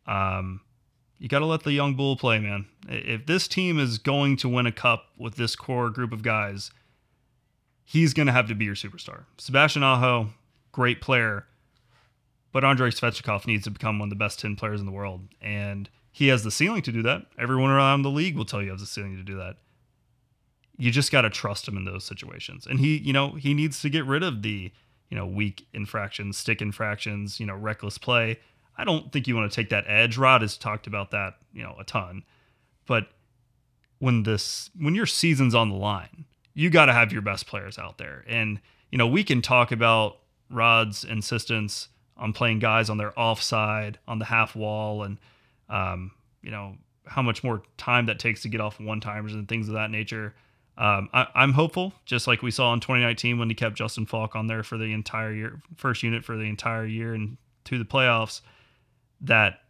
Um, 0.06 0.62
you 1.20 1.28
got 1.28 1.40
to 1.40 1.46
let 1.46 1.64
the 1.64 1.74
young 1.74 1.96
bull 1.96 2.16
play, 2.16 2.40
man. 2.40 2.68
If 2.88 3.26
this 3.26 3.48
team 3.48 3.80
is 3.80 3.98
going 3.98 4.38
to 4.38 4.50
win 4.50 4.66
a 4.66 4.72
cup 4.72 5.06
with 5.18 5.36
this 5.36 5.56
core 5.56 5.90
group 5.90 6.12
of 6.12 6.22
guys, 6.22 6.72
he's 7.84 8.14
going 8.14 8.28
to 8.28 8.34
have 8.34 8.48
to 8.48 8.56
be 8.56 8.66
your 8.66 8.76
superstar. 8.76 9.24
Sebastian 9.38 9.84
Aho, 9.84 10.30
great 10.72 11.02
player, 11.02 11.46
but 12.52 12.64
Andrei 12.64 12.90
Svechnikov 12.90 13.48
needs 13.48 13.64
to 13.64 13.72
become 13.72 14.00
one 14.00 14.08
of 14.08 14.10
the 14.12 14.16
best 14.16 14.40
10 14.40 14.56
players 14.56 14.80
in 14.80 14.86
the 14.86 14.92
world. 14.92 15.28
And 15.42 15.90
he 16.12 16.28
has 16.30 16.44
the 16.44 16.52
ceiling 16.52 16.82
to 16.84 16.92
do 16.92 17.02
that. 17.04 17.24
Everyone 17.38 17.70
around 17.70 18.02
the 18.02 18.10
league 18.10 18.36
will 18.36 18.46
tell 18.46 18.62
you 18.62 18.72
has 18.72 18.80
the 18.80 18.88
ceiling 18.88 19.16
to 19.18 19.24
do 19.24 19.38
that. 19.38 19.58
You 20.78 20.92
just 20.92 21.12
got 21.12 21.22
to 21.22 21.30
trust 21.30 21.68
him 21.68 21.78
in 21.78 21.86
those 21.86 22.04
situations. 22.04 22.68
And 22.68 22.80
he, 22.80 22.98
you 22.98 23.14
know, 23.14 23.32
he 23.32 23.54
needs 23.54 23.82
to 23.82 23.90
get 23.90 24.06
rid 24.06 24.22
of 24.22 24.44
the, 24.44 24.72
you 25.10 25.18
know, 25.18 25.26
weak 25.26 25.66
infractions, 25.74 26.38
stick 26.38 26.62
infractions, 26.62 27.40
you 27.40 27.46
know, 27.46 27.56
reckless 27.56 27.98
play. 27.98 28.40
I 28.78 28.84
don't 28.84 29.12
think 29.12 29.28
you 29.28 29.36
want 29.36 29.52
to 29.52 29.56
take 29.56 29.70
that 29.70 29.86
edge. 29.88 30.18
Rod 30.18 30.42
has 30.42 30.58
talked 30.58 30.88
about 30.88 31.12
that, 31.12 31.36
you 31.52 31.64
know, 31.64 31.76
a 31.80 31.84
ton. 31.84 32.24
But 32.86 33.08
when 34.00 34.24
this 34.24 34.70
when 34.78 34.96
your 34.96 35.06
season's 35.06 35.56
on 35.56 35.70
the 35.70 35.76
line, 35.76 36.26
you 36.54 36.70
got 36.70 36.86
to 36.86 36.94
have 36.94 37.12
your 37.12 37.22
best 37.22 37.48
players 37.48 37.78
out 37.78 37.98
there. 37.98 38.24
And 38.28 38.60
you 38.92 38.98
know, 38.98 39.08
we 39.08 39.24
can 39.24 39.42
talk 39.42 39.72
about 39.72 40.20
Rod's 40.50 41.04
insistence 41.04 41.90
on 42.16 42.34
playing 42.34 42.60
guys 42.60 42.90
on 42.90 42.98
their 42.98 43.18
offside, 43.20 44.00
on 44.08 44.20
the 44.20 44.26
half 44.26 44.56
wall, 44.56 45.04
and 45.04 45.18
um, 45.70 46.12
you 46.42 46.52
know 46.52 46.76
how 47.06 47.22
much 47.22 47.44
more 47.44 47.64
time 47.78 48.06
that 48.08 48.20
takes 48.20 48.42
to 48.42 48.50
get 48.50 48.62
off 48.62 48.80
one 48.80 49.00
timers 49.00 49.34
and 49.34 49.48
things 49.48 49.68
of 49.68 49.76
that 49.76 49.92
nature. 49.92 50.36
Um, 50.78 51.10
I, 51.12 51.28
I'm 51.34 51.54
hopeful, 51.54 51.94
just 52.06 52.28
like 52.28 52.44
we 52.44 52.52
saw 52.52 52.72
in 52.74 52.80
2019 52.80 53.40
when 53.40 53.50
he 53.50 53.56
kept 53.56 53.76
Justin 53.76 54.06
Faulk 54.06 54.36
on 54.36 54.46
there 54.46 54.62
for 54.62 54.78
the 54.78 54.94
entire 54.94 55.34
year, 55.34 55.60
first 55.76 56.04
unit 56.04 56.24
for 56.24 56.36
the 56.36 56.44
entire 56.44 56.86
year 56.86 57.14
and 57.14 57.38
to 57.64 57.80
the 57.80 57.86
playoffs, 57.86 58.42
that 59.22 59.62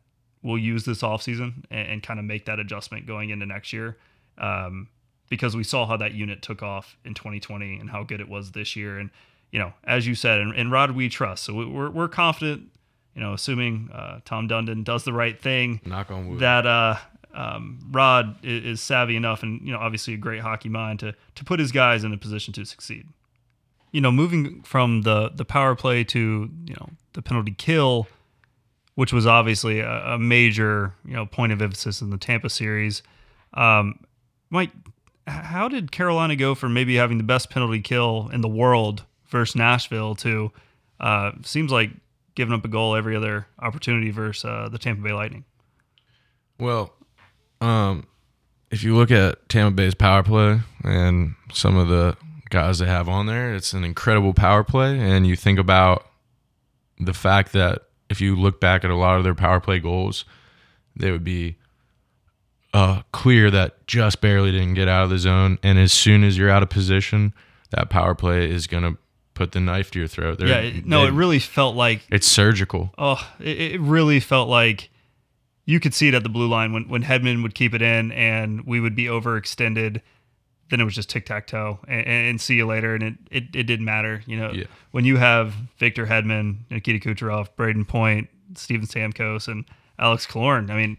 we'll 0.42 0.58
use 0.58 0.86
this 0.86 1.02
offseason 1.02 1.64
and, 1.70 1.88
and 1.88 2.04
kind 2.04 2.20
of 2.20 2.26
make 2.26 2.46
that 2.46 2.60
adjustment 2.60 3.06
going 3.06 3.30
into 3.30 3.46
next 3.46 3.74
year. 3.74 3.98
Um, 4.38 4.90
because 5.30 5.56
we 5.56 5.64
saw 5.64 5.86
how 5.86 5.98
that 5.98 6.14
unit 6.14 6.42
took 6.42 6.64
off 6.64 6.98
in 7.04 7.14
2020 7.14 7.80
and 7.80 7.90
how 7.90 8.04
good 8.04 8.22
it 8.22 8.30
was 8.30 8.52
this 8.52 8.76
year. 8.76 8.98
And, 8.98 9.10
you 9.52 9.60
know, 9.60 9.74
as 9.84 10.08
you 10.08 10.16
said, 10.16 10.40
and, 10.40 10.54
and 10.56 10.72
Rod, 10.72 10.92
we 10.92 11.10
trust. 11.10 11.44
So 11.44 11.54
we, 11.54 11.66
we're, 11.66 11.90
we're 11.90 12.08
confident, 12.08 12.70
you 13.14 13.22
know, 13.22 13.34
assuming 13.34 13.90
uh, 13.94 14.20
Tom 14.26 14.48
Dundon 14.48 14.84
does 14.84 15.04
the 15.04 15.14
right 15.14 15.40
thing, 15.40 15.82
Knock 15.86 16.12
on 16.12 16.30
wood. 16.30 16.40
that 16.40 16.66
uh, 16.66 16.96
um, 17.34 17.80
Rod 17.92 18.38
is, 18.44 18.66
is 18.66 18.82
savvy 18.82 19.16
enough 19.16 19.44
and, 19.44 19.62
you 19.66 19.74
know, 19.74 19.80
obviously 19.80 20.14
a 20.14 20.18
great 20.18 20.42
hockey 20.42 20.70
mind 20.70 21.00
to, 21.00 21.14
to 21.36 21.44
put 21.44 21.60
his 21.60 21.72
guys 21.72 22.04
in 22.04 22.14
a 22.14 22.18
position 22.18 22.54
to 22.54 22.66
succeed. 22.66 23.08
You 23.92 24.02
know, 24.02 24.12
moving 24.12 24.62
from 24.64 25.02
the, 25.02 25.30
the 25.30 25.46
power 25.46 25.76
play 25.76 26.04
to, 26.06 26.20
you 26.66 26.76
know, 26.80 26.90
the 27.14 27.22
penalty 27.22 27.56
kill, 27.58 28.08
which 28.98 29.14
was 29.14 29.28
obviously 29.28 29.80
a, 29.80 30.16
a 30.16 30.18
major, 30.18 30.92
you 31.06 31.14
know, 31.14 31.24
point 31.24 31.52
of 31.52 31.62
emphasis 31.62 32.02
in 32.02 32.10
the 32.10 32.18
Tampa 32.18 32.50
series. 32.50 33.04
Um, 33.54 34.00
Mike, 34.50 34.72
how 35.28 35.68
did 35.68 35.92
Carolina 35.92 36.36
go 36.36 36.56
from 36.56 36.74
maybe 36.74 36.96
having 36.96 37.20
the 37.20 37.24
best 37.24 37.52
penalty 37.52 37.80
kill 37.80 38.28
in 38.34 38.42
the 38.42 38.48
world 38.48 39.04
versus 39.28 39.56
Nashville 39.56 40.16
to 40.16 40.52
uh, 41.00 41.34
seems 41.44 41.72
like 41.72 41.92
giving 42.34 42.56
up 42.56 42.66
a 42.66 42.68
goal 42.68 42.96
every 42.96 43.16
other 43.16 43.46
opportunity 43.60 44.10
versus 44.10 44.46
uh, 44.46 44.68
the 44.68 44.80
Tampa 44.80 45.04
Bay 45.04 45.14
Lightning? 45.14 45.46
Well, 46.60 46.92
um, 47.62 48.08
if 48.72 48.84
you 48.84 48.96
look 48.96 49.12
at 49.12 49.48
Tampa 49.48 49.76
Bay's 49.76 49.94
power 49.94 50.24
play 50.24 50.62
and 50.84 51.36
some 51.54 51.78
of 51.78 51.88
the 51.88 52.18
guys 52.50 52.80
they 52.80 52.88
have 52.88 53.08
on 53.08 53.28
there, 53.28 53.54
it's 53.54 53.74
an 53.74 53.84
incredible 53.84 54.34
power 54.34 54.64
play. 54.64 54.98
And 54.98 55.28
you 55.28 55.36
think 55.36 55.60
about 55.60 56.08
the 57.00 57.14
fact 57.14 57.54
that 57.54 57.84
if 58.10 58.22
you 58.22 58.36
look 58.36 58.60
back 58.62 58.84
at 58.84 58.90
a 58.92 58.96
lot 58.96 59.18
of 59.18 59.24
their 59.24 59.36
power 59.36 59.60
play 59.60 59.80
goals, 59.80 60.26
they 60.96 61.12
would 61.12 61.24
be 61.24 61.58
uh, 62.74 63.02
clear 63.12 63.50
that 63.52 63.86
just 63.88 64.22
barely 64.22 64.52
didn't 64.52 64.74
get 64.76 64.88
out 64.88 65.04
of 65.04 65.10
the 65.10 65.18
zone. 65.18 65.58
And 65.64 65.80
as 65.80 65.92
soon 65.92 66.24
as 66.24 66.38
you're 66.38 66.50
out 66.50 66.64
of 66.64 66.70
position, 66.70 67.34
that 67.72 67.90
power 67.90 68.14
play 68.16 68.50
is 68.50 68.68
going 68.68 68.84
to 68.84 68.98
put 69.34 69.52
the 69.52 69.60
knife 69.60 69.92
to 69.92 70.00
your 70.00 70.08
throat. 70.08 70.38
They're- 70.40 70.48
yeah, 70.48 70.60
it, 70.60 70.86
no, 70.86 71.02
they- 71.04 71.08
it 71.10 71.14
really 71.14 71.40
felt 71.40 71.76
like 71.76 72.06
it's 72.10 72.28
surgical. 72.28 72.94
oh, 72.98 73.26
it, 73.40 73.60
it 73.74 73.82
really 73.82 74.20
felt 74.20 74.50
like 74.50 74.90
you 75.66 75.80
could 75.80 75.94
see 75.94 76.08
it 76.08 76.14
at 76.14 76.24
the 76.24 76.30
blue 76.30 76.48
line 76.48 76.72
when 76.72 76.88
when 76.88 77.04
Hedman 77.04 77.44
would 77.44 77.54
keep 77.54 77.74
it 77.74 77.82
in 77.82 78.12
and 78.14 78.66
we 78.66 78.80
would 78.80 78.96
be 78.96 79.06
overextended. 79.06 80.02
Then 80.70 80.82
it 80.82 80.84
was 80.84 80.96
just 80.96 81.10
tic 81.10 81.26
tac 81.26 81.48
toe 81.48 81.80
and, 81.88 82.06
and 82.08 82.42
see 82.42 82.56
you 82.56 82.66
later, 82.66 82.94
and 82.94 83.04
it, 83.04 83.14
it 83.32 83.44
it 83.56 83.64
didn't 83.64 83.86
matter. 83.86 84.22
You 84.26 84.38
know, 84.38 84.52
Yeah. 84.52 84.66
when 84.92 85.06
you 85.06 85.18
have 85.18 85.54
Victor 85.78 86.06
Hedman, 86.08 86.58
Nikita 86.70 87.00
Kucherov, 87.08 87.50
Brayden 87.58 87.88
Point, 87.88 88.28
Steven 88.56 88.86
Stamkos, 88.86 89.48
and 89.48 89.66
Alex 90.00 90.26
Killorn, 90.28 90.70
I 90.70 90.76
mean, 90.76 90.98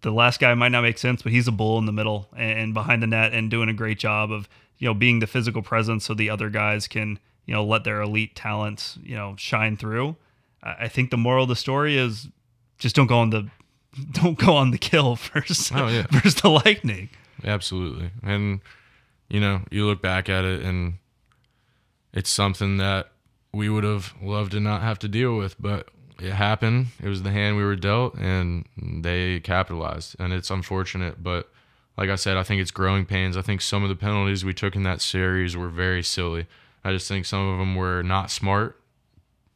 the 0.00 0.10
last 0.10 0.40
guy 0.40 0.52
might 0.54 0.70
not 0.70 0.82
make 0.82 0.98
sense, 0.98 1.22
but 1.22 1.32
he's 1.32 1.46
a 1.48 1.52
bull 1.52 1.78
in 1.78 1.86
the 1.86 1.92
middle 1.92 2.28
and, 2.36 2.58
and 2.58 2.74
behind 2.74 3.02
the 3.02 3.06
net 3.06 3.32
and 3.34 3.50
doing 3.50 3.68
a 3.68 3.74
great 3.74 3.98
job 3.98 4.32
of 4.32 4.48
you 4.78 4.86
know 4.88 4.94
being 4.94 5.20
the 5.20 5.26
physical 5.26 5.62
presence 5.62 6.04
so 6.04 6.14
the 6.14 6.30
other 6.30 6.50
guys 6.50 6.88
can 6.88 7.18
you 7.44 7.54
know 7.54 7.64
let 7.64 7.84
their 7.84 8.00
elite 8.00 8.34
talents 8.34 8.98
you 9.02 9.14
know 9.14 9.34
shine 9.38 9.76
through. 9.76 10.16
I 10.62 10.84
I 10.84 10.88
think 10.88 11.10
the 11.10 11.16
moral 11.16 11.44
of 11.44 11.48
the 11.48 11.56
story 11.56 11.96
is 11.98 12.28
just 12.78 12.96
don't 12.96 13.06
go 13.06 13.18
on 13.18 13.30
the 13.30 13.48
don't 14.12 14.38
go 14.38 14.56
on 14.56 14.70
the 14.70 14.78
kill 14.78 15.14
first 15.30 15.72
Oh, 15.74 15.88
yeah. 15.88 16.06
versus 16.10 16.36
the 16.36 16.48
lightning. 16.50 17.08
Absolutely. 17.46 18.10
And 18.22 18.60
you 19.28 19.40
know, 19.40 19.62
you 19.70 19.86
look 19.86 20.02
back 20.02 20.28
at 20.28 20.44
it 20.44 20.62
and 20.62 20.94
it's 22.12 22.30
something 22.30 22.76
that 22.76 23.10
we 23.52 23.68
would 23.68 23.84
have 23.84 24.14
loved 24.22 24.52
to 24.52 24.60
not 24.60 24.82
have 24.82 24.98
to 25.00 25.08
deal 25.08 25.36
with, 25.36 25.60
but 25.60 25.88
it 26.20 26.32
happened. 26.32 26.88
It 27.02 27.08
was 27.08 27.22
the 27.22 27.30
hand 27.30 27.56
we 27.56 27.64
were 27.64 27.76
dealt 27.76 28.14
and 28.14 28.66
they 28.76 29.40
capitalized. 29.40 30.16
And 30.18 30.32
it's 30.32 30.50
unfortunate, 30.50 31.22
but 31.22 31.50
like 31.96 32.10
I 32.10 32.14
said, 32.16 32.36
I 32.36 32.42
think 32.42 32.60
it's 32.60 32.70
growing 32.70 33.06
pains. 33.06 33.36
I 33.36 33.42
think 33.42 33.60
some 33.60 33.82
of 33.82 33.88
the 33.88 33.96
penalties 33.96 34.44
we 34.44 34.52
took 34.54 34.76
in 34.76 34.82
that 34.82 35.00
series 35.00 35.56
were 35.56 35.68
very 35.68 36.02
silly. 36.02 36.46
I 36.84 36.92
just 36.92 37.08
think 37.08 37.24
some 37.26 37.48
of 37.48 37.58
them 37.58 37.74
were 37.74 38.02
not 38.02 38.30
smart. 38.30 38.80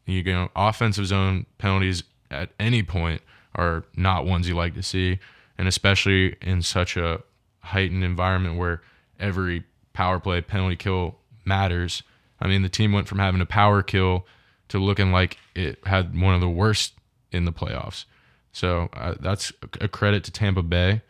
You 0.07 0.23
know, 0.25 0.51
offensive 0.57 1.07
zone 1.07 1.47
penalties 1.59 2.03
at 2.31 2.51
any 2.59 2.83
point 2.83 3.23
are 3.55 3.85
not 3.95 4.27
ones 4.27 4.49
you 4.49 4.57
like 4.57 4.75
to 4.75 4.83
see, 4.83 5.19
and 5.59 5.69
especially 5.69 6.37
in 6.41 6.63
such 6.63 6.97
a 6.97 7.23
heightened 7.61 8.05
environment 8.05 8.59
where 8.59 8.83
every 9.19 9.65
power 9.93 10.19
play 10.19 10.41
penalty 10.41 10.77
kill 10.77 11.17
matters. 11.45 12.03
I 12.41 12.49
mean, 12.49 12.63
the 12.63 12.69
team 12.69 12.93
went 12.93 13.09
from 13.09 13.19
having 13.19 13.41
a 13.41 13.47
power 13.47 13.83
kill 13.83 14.27
to 14.69 14.79
looking 14.79 15.13
like 15.13 15.39
it 15.55 15.79
had 15.85 16.19
one 16.19 16.35
of 16.35 16.41
the 16.41 16.49
worst 16.49 16.95
in 17.33 17.45
the 17.45 17.53
playoffs. 17.53 18.05
So 18.53 18.89
uh, 18.95 19.15
that's 19.21 19.53
a 19.81 19.89
credit 19.89 20.25
to 20.25 20.31
Tampa 20.31 20.63
Bay. 20.63 21.03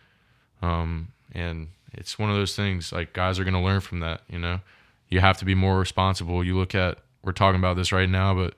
Um, 0.62 1.09
and 1.32 1.68
it's 1.92 2.18
one 2.18 2.30
of 2.30 2.36
those 2.36 2.55
things 2.55 2.92
like 2.92 3.12
guys 3.12 3.38
are 3.38 3.44
going 3.44 3.55
to 3.55 3.61
learn 3.61 3.80
from 3.80 4.01
that. 4.01 4.22
You 4.28 4.38
know, 4.38 4.61
you 5.09 5.20
have 5.20 5.38
to 5.38 5.44
be 5.44 5.55
more 5.55 5.78
responsible. 5.78 6.44
You 6.44 6.57
look 6.57 6.74
at 6.74 6.98
we're 7.22 7.32
talking 7.32 7.59
about 7.59 7.76
this 7.76 7.92
right 7.92 8.09
now, 8.09 8.34
but 8.34 8.55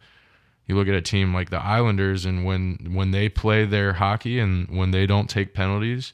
you 0.66 0.76
look 0.76 0.88
at 0.88 0.94
a 0.94 1.02
team 1.02 1.34
like 1.34 1.50
the 1.50 1.60
Islanders, 1.60 2.24
and 2.24 2.44
when 2.44 2.92
when 2.92 3.10
they 3.10 3.28
play 3.28 3.64
their 3.64 3.94
hockey 3.94 4.38
and 4.38 4.68
when 4.76 4.90
they 4.90 5.06
don't 5.06 5.28
take 5.28 5.54
penalties, 5.54 6.12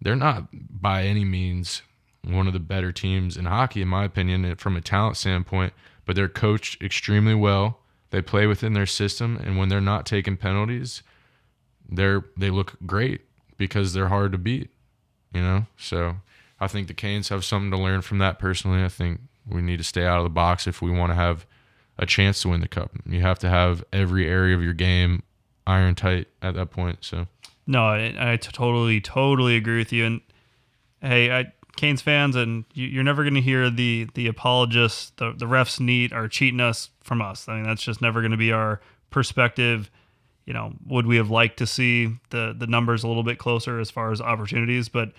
they're 0.00 0.16
not 0.16 0.48
by 0.52 1.04
any 1.04 1.24
means 1.24 1.82
one 2.22 2.46
of 2.46 2.52
the 2.52 2.58
better 2.58 2.92
teams 2.92 3.36
in 3.36 3.44
hockey, 3.46 3.82
in 3.82 3.88
my 3.88 4.04
opinion, 4.04 4.56
from 4.56 4.76
a 4.76 4.80
talent 4.80 5.16
standpoint. 5.16 5.72
But 6.04 6.16
they're 6.16 6.28
coached 6.28 6.82
extremely 6.82 7.34
well. 7.34 7.80
They 8.10 8.22
play 8.22 8.46
within 8.46 8.74
their 8.74 8.86
system, 8.86 9.38
and 9.42 9.56
when 9.58 9.68
they're 9.68 9.80
not 9.80 10.06
taking 10.06 10.36
penalties, 10.36 11.02
they're 11.88 12.24
they 12.36 12.50
look 12.50 12.76
great 12.86 13.22
because 13.56 13.92
they're 13.92 14.08
hard 14.08 14.32
to 14.32 14.38
beat. 14.38 14.70
You 15.32 15.42
know, 15.42 15.66
so 15.76 16.16
I 16.60 16.68
think 16.68 16.86
the 16.86 16.94
Canes 16.94 17.30
have 17.30 17.44
something 17.44 17.70
to 17.70 17.76
learn 17.76 18.02
from 18.02 18.18
that. 18.18 18.38
Personally, 18.38 18.84
I 18.84 18.88
think 18.88 19.20
we 19.48 19.62
need 19.62 19.78
to 19.78 19.84
stay 19.84 20.06
out 20.06 20.18
of 20.18 20.24
the 20.24 20.30
box 20.30 20.66
if 20.66 20.80
we 20.80 20.90
want 20.90 21.10
to 21.10 21.16
have 21.16 21.46
a 21.98 22.06
chance 22.06 22.42
to 22.42 22.48
win 22.48 22.60
the 22.60 22.68
cup. 22.68 22.92
You 23.06 23.20
have 23.22 23.38
to 23.40 23.48
have 23.48 23.84
every 23.92 24.28
area 24.28 24.54
of 24.54 24.62
your 24.62 24.74
game 24.74 25.22
iron 25.66 25.94
tight 25.94 26.28
at 26.42 26.54
that 26.54 26.70
point. 26.70 26.98
So 27.00 27.26
no, 27.66 27.86
I, 27.86 28.32
I 28.32 28.36
totally, 28.36 29.00
totally 29.00 29.56
agree 29.56 29.78
with 29.78 29.92
you. 29.92 30.04
And 30.04 30.20
hey, 31.00 31.30
I, 31.30 31.52
Canes 31.76 32.02
fans, 32.02 32.36
and 32.36 32.64
you, 32.72 33.00
are 33.00 33.04
never 33.04 33.22
going 33.22 33.34
to 33.34 33.40
hear 33.40 33.70
the 33.70 34.08
the 34.14 34.26
apologists, 34.26 35.10
the 35.16 35.32
the 35.32 35.46
refs 35.46 35.80
neat 35.80 36.12
are 36.12 36.28
cheating 36.28 36.60
us 36.60 36.90
from 37.02 37.20
us. 37.20 37.48
I 37.48 37.56
mean, 37.56 37.64
that's 37.64 37.82
just 37.82 38.00
never 38.00 38.20
going 38.20 38.30
to 38.32 38.36
be 38.36 38.52
our 38.52 38.80
perspective. 39.10 39.90
You 40.46 40.52
know, 40.52 40.74
would 40.86 41.06
we 41.06 41.16
have 41.16 41.30
liked 41.30 41.58
to 41.58 41.66
see 41.66 42.16
the 42.30 42.54
the 42.56 42.66
numbers 42.66 43.02
a 43.02 43.08
little 43.08 43.22
bit 43.22 43.38
closer 43.38 43.80
as 43.80 43.90
far 43.90 44.12
as 44.12 44.20
opportunities? 44.20 44.88
But 44.88 45.12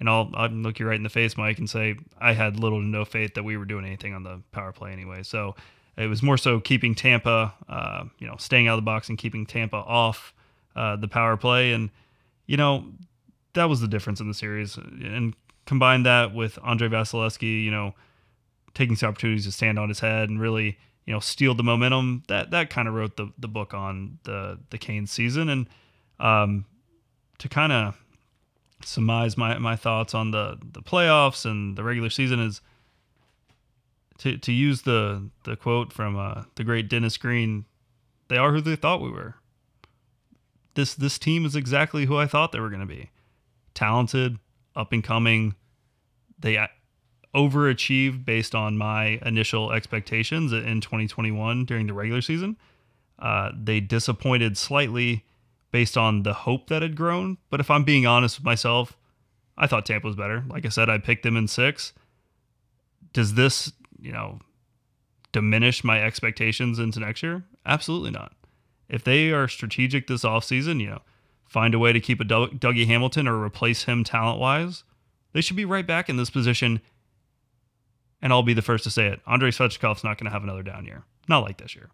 and 0.00 0.08
I'll 0.08 0.30
I'll 0.34 0.48
look 0.48 0.78
you 0.78 0.86
right 0.88 0.96
in 0.96 1.02
the 1.02 1.10
face, 1.10 1.36
Mike, 1.36 1.58
and 1.58 1.68
say 1.68 1.96
I 2.20 2.32
had 2.32 2.58
little 2.58 2.80
to 2.80 2.86
no 2.86 3.04
faith 3.04 3.34
that 3.34 3.44
we 3.44 3.56
were 3.56 3.66
doing 3.66 3.84
anything 3.84 4.14
on 4.14 4.24
the 4.24 4.40
power 4.52 4.72
play 4.72 4.92
anyway. 4.92 5.22
So 5.22 5.54
it 5.96 6.06
was 6.06 6.22
more 6.22 6.38
so 6.38 6.58
keeping 6.58 6.94
Tampa, 6.94 7.54
uh, 7.68 8.04
you 8.18 8.26
know, 8.26 8.36
staying 8.38 8.66
out 8.66 8.74
of 8.74 8.78
the 8.78 8.86
box 8.86 9.10
and 9.10 9.18
keeping 9.18 9.44
Tampa 9.44 9.76
off 9.76 10.32
uh, 10.76 10.96
the 10.96 11.08
power 11.08 11.36
play, 11.36 11.72
and 11.72 11.90
you 12.46 12.56
know 12.56 12.84
that 13.54 13.64
was 13.64 13.80
the 13.80 13.88
difference 13.88 14.20
in 14.20 14.28
the 14.28 14.34
series. 14.34 14.76
And 14.76 15.34
combine 15.66 16.02
that 16.04 16.34
with 16.34 16.58
Andrei 16.64 16.88
Vasilevskiy, 16.88 17.64
you 17.64 17.70
know, 17.70 17.94
taking 18.74 18.96
some 18.96 19.10
opportunities 19.10 19.44
to 19.44 19.52
stand 19.52 19.78
on 19.78 19.88
his 19.88 20.00
head 20.00 20.28
and 20.28 20.40
really, 20.40 20.78
you 21.06 21.12
know, 21.12 21.20
steal 21.20 21.54
the 21.54 21.62
momentum. 21.62 22.22
That 22.28 22.50
that 22.50 22.70
kind 22.70 22.88
of 22.88 22.94
wrote 22.94 23.16
the 23.16 23.32
the 23.38 23.48
book 23.48 23.74
on 23.74 24.18
the 24.24 24.58
the 24.70 24.78
Kane 24.78 25.06
season, 25.06 25.48
and 25.48 25.66
um, 26.18 26.64
to 27.38 27.48
kind 27.48 27.72
of 27.72 28.02
surmise 28.84 29.36
my 29.36 29.58
my 29.58 29.76
thoughts 29.76 30.14
on 30.14 30.30
the 30.30 30.58
the 30.72 30.82
playoffs 30.82 31.44
and 31.44 31.76
the 31.76 31.84
regular 31.84 32.10
season 32.10 32.40
is 32.40 32.60
to 34.18 34.36
to 34.36 34.52
use 34.52 34.82
the 34.82 35.30
the 35.44 35.56
quote 35.56 35.92
from 35.92 36.16
uh, 36.16 36.42
the 36.56 36.64
great 36.64 36.88
Dennis 36.88 37.16
Green, 37.16 37.64
they 38.28 38.36
are 38.36 38.52
who 38.52 38.60
they 38.60 38.76
thought 38.76 39.00
we 39.00 39.10
were. 39.10 39.36
This 40.74 40.94
this 40.94 41.18
team 41.18 41.44
is 41.44 41.56
exactly 41.56 42.06
who 42.06 42.16
I 42.16 42.26
thought 42.26 42.52
they 42.52 42.60
were 42.60 42.70
going 42.70 42.80
to 42.80 42.86
be. 42.86 43.10
Talented, 43.74 44.38
up 44.74 44.92
and 44.92 45.02
coming. 45.02 45.54
They 46.38 46.66
overachieved 47.34 48.24
based 48.24 48.54
on 48.54 48.76
my 48.76 49.20
initial 49.24 49.72
expectations 49.72 50.52
in 50.52 50.80
2021 50.80 51.64
during 51.64 51.86
the 51.86 51.92
regular 51.92 52.22
season. 52.22 52.56
Uh, 53.18 53.52
they 53.54 53.80
disappointed 53.80 54.56
slightly 54.56 55.24
based 55.70 55.96
on 55.96 56.22
the 56.22 56.32
hope 56.32 56.68
that 56.68 56.82
had 56.82 56.96
grown. 56.96 57.38
But 57.50 57.60
if 57.60 57.70
I'm 57.70 57.84
being 57.84 58.06
honest 58.06 58.38
with 58.38 58.44
myself, 58.44 58.96
I 59.58 59.66
thought 59.66 59.86
Tampa 59.86 60.06
was 60.06 60.16
better. 60.16 60.44
Like 60.48 60.64
I 60.66 60.70
said, 60.70 60.88
I 60.88 60.98
picked 60.98 61.22
them 61.22 61.36
in 61.36 61.46
six. 61.46 61.92
Does 63.12 63.34
this 63.34 63.72
you 64.00 64.12
know, 64.12 64.40
diminish 65.32 65.84
my 65.84 66.02
expectations 66.02 66.78
into 66.78 67.00
next 67.00 67.22
year? 67.22 67.44
Absolutely 67.66 68.10
not. 68.10 68.32
If 68.90 69.04
they 69.04 69.30
are 69.30 69.48
strategic 69.48 70.06
this 70.06 70.24
offseason, 70.24 70.80
you 70.80 70.90
know, 70.90 71.02
find 71.44 71.74
a 71.74 71.78
way 71.78 71.92
to 71.92 72.00
keep 72.00 72.20
a 72.20 72.24
Doug- 72.24 72.60
Dougie 72.60 72.86
Hamilton 72.86 73.26
or 73.28 73.42
replace 73.42 73.84
him 73.84 74.04
talent 74.04 74.38
wise, 74.38 74.84
they 75.32 75.40
should 75.40 75.56
be 75.56 75.64
right 75.64 75.86
back 75.86 76.08
in 76.08 76.16
this 76.16 76.30
position. 76.30 76.80
And 78.20 78.32
I'll 78.32 78.42
be 78.42 78.54
the 78.54 78.62
first 78.62 78.84
to 78.84 78.90
say 78.90 79.06
it. 79.06 79.20
Andrei 79.26 79.50
Svechnikov's 79.50 80.04
not 80.04 80.18
going 80.18 80.26
to 80.26 80.30
have 80.30 80.42
another 80.42 80.62
down 80.62 80.84
year. 80.84 81.04
Not 81.28 81.44
like 81.44 81.58
this 81.58 81.74
year. 81.74 81.90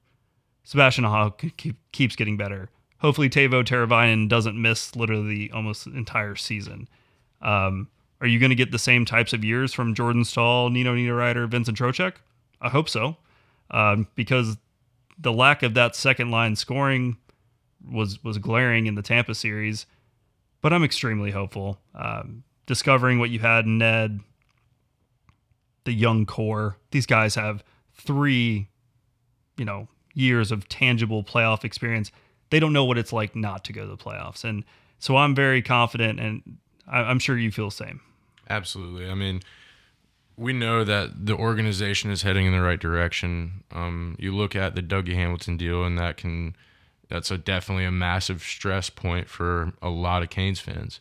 Sebastian 0.64 1.04
Aho 1.04 1.30
keep, 1.30 1.76
keeps 1.92 2.16
getting 2.16 2.36
better. 2.36 2.70
Hopefully, 2.98 3.28
Teuvo 3.28 3.62
Teravainen 3.62 4.28
doesn't 4.28 4.60
miss 4.60 4.96
literally 4.96 5.50
almost 5.52 5.86
entire 5.86 6.34
season. 6.34 6.88
Um, 7.42 7.88
are 8.20 8.26
you 8.26 8.40
going 8.40 8.50
to 8.50 8.56
get 8.56 8.72
the 8.72 8.78
same 8.78 9.04
types 9.04 9.32
of 9.32 9.44
years 9.44 9.72
from 9.72 9.94
Jordan 9.94 10.24
Staal, 10.24 10.70
Nino 10.70 10.94
Niederreiter, 10.94 11.46
Vincent 11.48 11.78
Trocheck? 11.78 12.14
I 12.60 12.70
hope 12.70 12.88
so, 12.88 13.18
um, 13.70 14.08
because 14.14 14.56
the 15.18 15.32
lack 15.32 15.62
of 15.62 15.74
that 15.74 15.96
second 15.96 16.30
line 16.30 16.56
scoring 16.56 17.16
was 17.88 18.22
was 18.22 18.38
glaring 18.38 18.86
in 18.86 18.94
the 18.94 19.02
Tampa 19.02 19.34
series. 19.34 19.86
But 20.62 20.72
I'm 20.72 20.84
extremely 20.84 21.30
hopeful. 21.30 21.78
Um, 21.94 22.42
discovering 22.66 23.18
what 23.18 23.30
you 23.30 23.38
had 23.38 23.66
in 23.66 23.78
Ned, 23.78 24.20
the 25.84 25.92
young 25.92 26.26
core. 26.26 26.76
These 26.90 27.06
guys 27.06 27.36
have 27.36 27.62
three, 27.94 28.68
you 29.56 29.64
know, 29.64 29.88
years 30.14 30.50
of 30.50 30.68
tangible 30.68 31.22
playoff 31.22 31.64
experience. 31.64 32.10
They 32.50 32.58
don't 32.58 32.72
know 32.72 32.84
what 32.84 32.98
it's 32.98 33.12
like 33.12 33.36
not 33.36 33.64
to 33.64 33.72
go 33.72 33.82
to 33.82 33.88
the 33.88 33.96
playoffs, 33.96 34.44
and 34.44 34.64
so 34.98 35.16
I'm 35.16 35.34
very 35.34 35.62
confident, 35.62 36.20
and 36.20 36.58
I'm 36.88 37.18
sure 37.18 37.36
you 37.36 37.50
feel 37.50 37.66
the 37.66 37.76
same. 37.76 38.00
Absolutely. 38.48 39.10
I 39.10 39.14
mean, 39.14 39.42
we 40.36 40.52
know 40.52 40.84
that 40.84 41.26
the 41.26 41.34
organization 41.34 42.10
is 42.10 42.22
heading 42.22 42.46
in 42.46 42.52
the 42.52 42.60
right 42.60 42.78
direction. 42.78 43.64
Um, 43.72 44.16
you 44.18 44.34
look 44.34 44.54
at 44.54 44.74
the 44.74 44.82
Dougie 44.82 45.14
Hamilton 45.14 45.56
deal, 45.56 45.84
and 45.84 45.98
that 45.98 46.16
can 46.16 46.54
that's 47.08 47.30
a 47.30 47.38
definitely 47.38 47.84
a 47.84 47.92
massive 47.92 48.42
stress 48.42 48.90
point 48.90 49.28
for 49.28 49.72
a 49.80 49.88
lot 49.88 50.22
of 50.22 50.30
Canes 50.30 50.60
fans. 50.60 51.00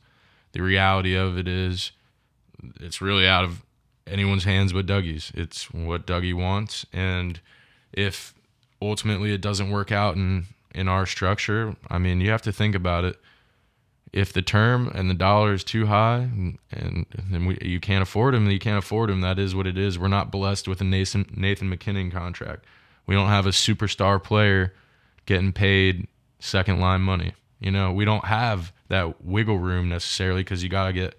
The 0.51 0.61
reality 0.61 1.15
of 1.15 1.37
it 1.37 1.47
is, 1.47 1.91
it's 2.79 3.01
really 3.01 3.27
out 3.27 3.43
of 3.43 3.63
anyone's 4.07 4.43
hands 4.45 4.71
but 4.71 4.85
Dougie's. 4.85 5.31
It's 5.33 5.71
what 5.73 6.07
Dougie 6.07 6.33
wants, 6.33 6.85
and 6.93 7.39
if 7.91 8.33
ultimately 8.81 9.33
it 9.33 9.41
doesn't 9.41 9.71
work 9.71 9.91
out 9.91 10.15
in 10.15 10.45
in 10.73 10.87
our 10.87 11.05
structure, 11.05 11.75
I 11.89 11.97
mean, 11.97 12.21
you 12.21 12.31
have 12.31 12.41
to 12.43 12.51
think 12.51 12.75
about 12.75 13.03
it 13.03 13.19
if 14.15 14.31
the 14.31 14.41
term 14.41 14.89
and 14.95 15.09
the 15.09 15.13
dollar 15.13 15.53
is 15.53 15.63
too 15.63 15.87
high 15.87 16.19
and, 16.19 16.57
and, 16.71 17.05
and 17.33 17.47
we, 17.47 17.57
you 17.61 17.81
can't 17.81 18.01
afford 18.01 18.33
him, 18.33 18.49
you 18.49 18.59
can't 18.59 18.77
afford 18.77 19.09
him. 19.09 19.19
That 19.19 19.37
is 19.37 19.53
what 19.53 19.67
it 19.67 19.77
is. 19.77 19.99
We're 19.99 20.07
not 20.07 20.31
blessed 20.31 20.69
with 20.69 20.79
a 20.79 20.85
Nathan, 20.85 21.25
Nathan 21.35 21.67
MacKinnon 21.67 22.11
contract. 22.11 22.63
We 23.05 23.13
don't 23.13 23.27
have 23.27 23.45
a 23.45 23.49
superstar 23.49 24.23
player 24.23 24.73
getting 25.25 25.51
paid 25.51 26.07
second 26.39 26.79
line 26.79 27.01
money. 27.01 27.33
You 27.59 27.71
know, 27.71 27.91
we 27.91 28.05
don't 28.05 28.23
have 28.23 28.71
that 28.87 29.21
wiggle 29.21 29.59
room 29.59 29.89
necessarily 29.89 30.43
because 30.43 30.63
you 30.63 30.69
got 30.69 30.87
to 30.87 30.93
get 30.93 31.17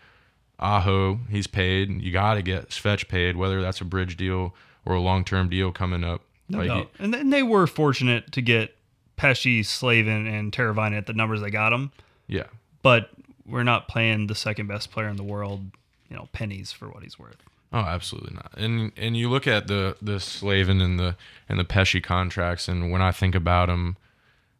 Aho, 0.58 1.20
he's 1.28 1.46
paid. 1.46 2.00
You 2.00 2.10
got 2.12 2.34
to 2.34 2.42
get 2.42 2.70
Svech 2.70 3.08
paid, 3.08 3.36
whether 3.36 3.60
that's 3.60 3.82
a 3.82 3.84
bridge 3.84 4.16
deal 4.16 4.54
or 4.86 4.94
a 4.94 5.00
long 5.00 5.22
term 5.22 5.50
deal 5.50 5.70
coming 5.70 6.02
up. 6.02 6.22
No 6.48 6.62
like. 6.62 6.88
He, 6.98 7.04
and 7.04 7.30
they 7.30 7.42
were 7.42 7.66
fortunate 7.66 8.32
to 8.32 8.40
get 8.40 8.74
Pesce, 9.16 9.68
Slavin, 9.68 10.26
and 10.26 10.50
Teravainen 10.50 10.96
at 10.96 11.06
the 11.06 11.12
numbers 11.12 11.42
they 11.42 11.50
got 11.50 11.70
them. 11.70 11.92
Yeah 12.26 12.44
but 12.86 13.10
we're 13.44 13.64
not 13.64 13.88
playing 13.88 14.28
the 14.28 14.34
second 14.36 14.68
best 14.68 14.92
player 14.92 15.08
in 15.08 15.16
the 15.16 15.24
world, 15.24 15.60
you 16.08 16.14
know, 16.14 16.28
pennies 16.30 16.70
for 16.70 16.88
what 16.88 17.02
he's 17.02 17.18
worth. 17.18 17.42
Oh, 17.72 17.80
absolutely 17.80 18.34
not. 18.34 18.52
And 18.56 18.92
and 18.96 19.16
you 19.16 19.28
look 19.28 19.48
at 19.48 19.66
the 19.66 19.96
the 20.00 20.20
Slavin 20.20 20.80
and 20.80 20.96
the 20.96 21.16
and 21.48 21.58
the 21.58 21.64
Pesce 21.64 22.00
contracts, 22.00 22.68
and 22.68 22.92
when 22.92 23.02
I 23.02 23.10
think 23.10 23.34
about 23.34 23.66
them 23.66 23.96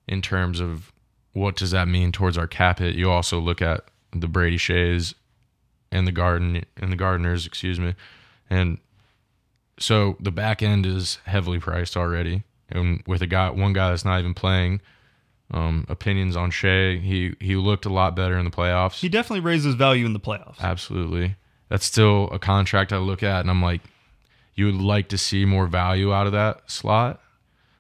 in 0.08 0.22
terms 0.22 0.58
of 0.58 0.92
what 1.34 1.54
does 1.54 1.70
that 1.70 1.86
mean 1.86 2.10
towards 2.10 2.36
our 2.36 2.48
cap 2.48 2.80
hit, 2.80 2.96
you 2.96 3.08
also 3.08 3.38
look 3.38 3.62
at 3.62 3.84
the 4.10 4.26
Brady 4.26 4.58
Skjei's 4.58 5.14
and 5.92 6.04
the 6.04 6.10
Garden 6.10 6.64
and 6.78 6.90
the 6.90 6.96
Gardiners, 6.96 7.46
excuse 7.46 7.78
me, 7.78 7.94
and 8.50 8.78
so 9.78 10.16
the 10.18 10.32
back 10.32 10.64
end 10.64 10.84
is 10.84 11.20
heavily 11.26 11.60
priced 11.60 11.96
already, 11.96 12.42
and 12.68 13.04
with 13.06 13.22
a 13.22 13.28
guy 13.28 13.50
one 13.50 13.72
guy 13.72 13.90
that's 13.90 14.04
not 14.04 14.18
even 14.18 14.34
playing 14.34 14.80
um, 15.50 15.86
opinions 15.88 16.36
on 16.36 16.50
Skjei. 16.50 17.00
He 17.00 17.34
he 17.40 17.56
looked 17.56 17.86
a 17.86 17.92
lot 17.92 18.16
better 18.16 18.38
in 18.38 18.44
the 18.44 18.50
playoffs. 18.50 19.00
He 19.00 19.08
definitely 19.08 19.40
raises 19.40 19.74
value 19.74 20.06
in 20.06 20.12
the 20.12 20.20
playoffs. 20.20 20.60
Absolutely. 20.60 21.36
That's 21.68 21.84
still 21.84 22.28
a 22.30 22.38
contract 22.38 22.92
I 22.92 22.98
look 22.98 23.22
at 23.22 23.40
and 23.40 23.50
I'm 23.50 23.62
like, 23.62 23.80
you 24.54 24.66
would 24.66 24.80
like 24.80 25.08
to 25.08 25.18
see 25.18 25.44
more 25.44 25.66
value 25.66 26.12
out 26.12 26.26
of 26.26 26.32
that 26.32 26.70
slot. 26.70 27.20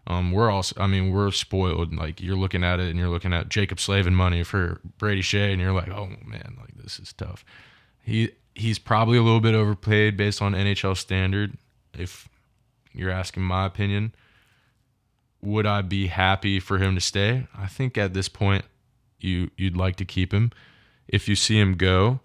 Um, 0.08 0.30
we're 0.30 0.50
also, 0.50 0.80
I 0.80 0.86
mean, 0.86 1.10
we're 1.10 1.32
spoiled. 1.32 1.94
Like 1.94 2.20
you're 2.20 2.36
looking 2.36 2.62
at 2.62 2.78
it 2.78 2.88
and 2.90 2.98
you're 2.98 3.08
looking 3.08 3.32
at 3.32 3.48
Jaccob 3.48 3.80
Slavin 3.80 4.14
money 4.14 4.44
for 4.44 4.80
Brady 4.98 5.22
Skjei, 5.22 5.52
and 5.52 5.60
you're 5.60 5.72
like, 5.72 5.88
oh 5.88 6.06
man, 6.24 6.56
like 6.60 6.76
this 6.76 7.00
is 7.00 7.12
tough. 7.12 7.44
He 8.02 8.30
he's 8.54 8.78
probably 8.78 9.18
a 9.18 9.22
little 9.22 9.40
bit 9.40 9.54
overpaid 9.54 10.16
based 10.16 10.40
on 10.40 10.52
NHL 10.52 10.96
standard. 10.96 11.56
If 11.92 12.28
you're 12.92 13.10
asking 13.10 13.42
my 13.42 13.66
opinion, 13.66 14.14
would 15.46 15.64
I 15.64 15.82
be 15.82 16.08
happy 16.08 16.58
for 16.58 16.78
him 16.78 16.96
to 16.96 17.00
stay? 17.00 17.46
I 17.56 17.68
think 17.68 17.96
at 17.96 18.14
this 18.14 18.28
point 18.28 18.64
you 19.20 19.50
you'd 19.56 19.76
like 19.76 19.94
to 19.96 20.04
keep 20.04 20.34
him. 20.34 20.50
If 21.06 21.28
you 21.28 21.36
see 21.36 21.58
him 21.58 21.76
go, 21.76 22.18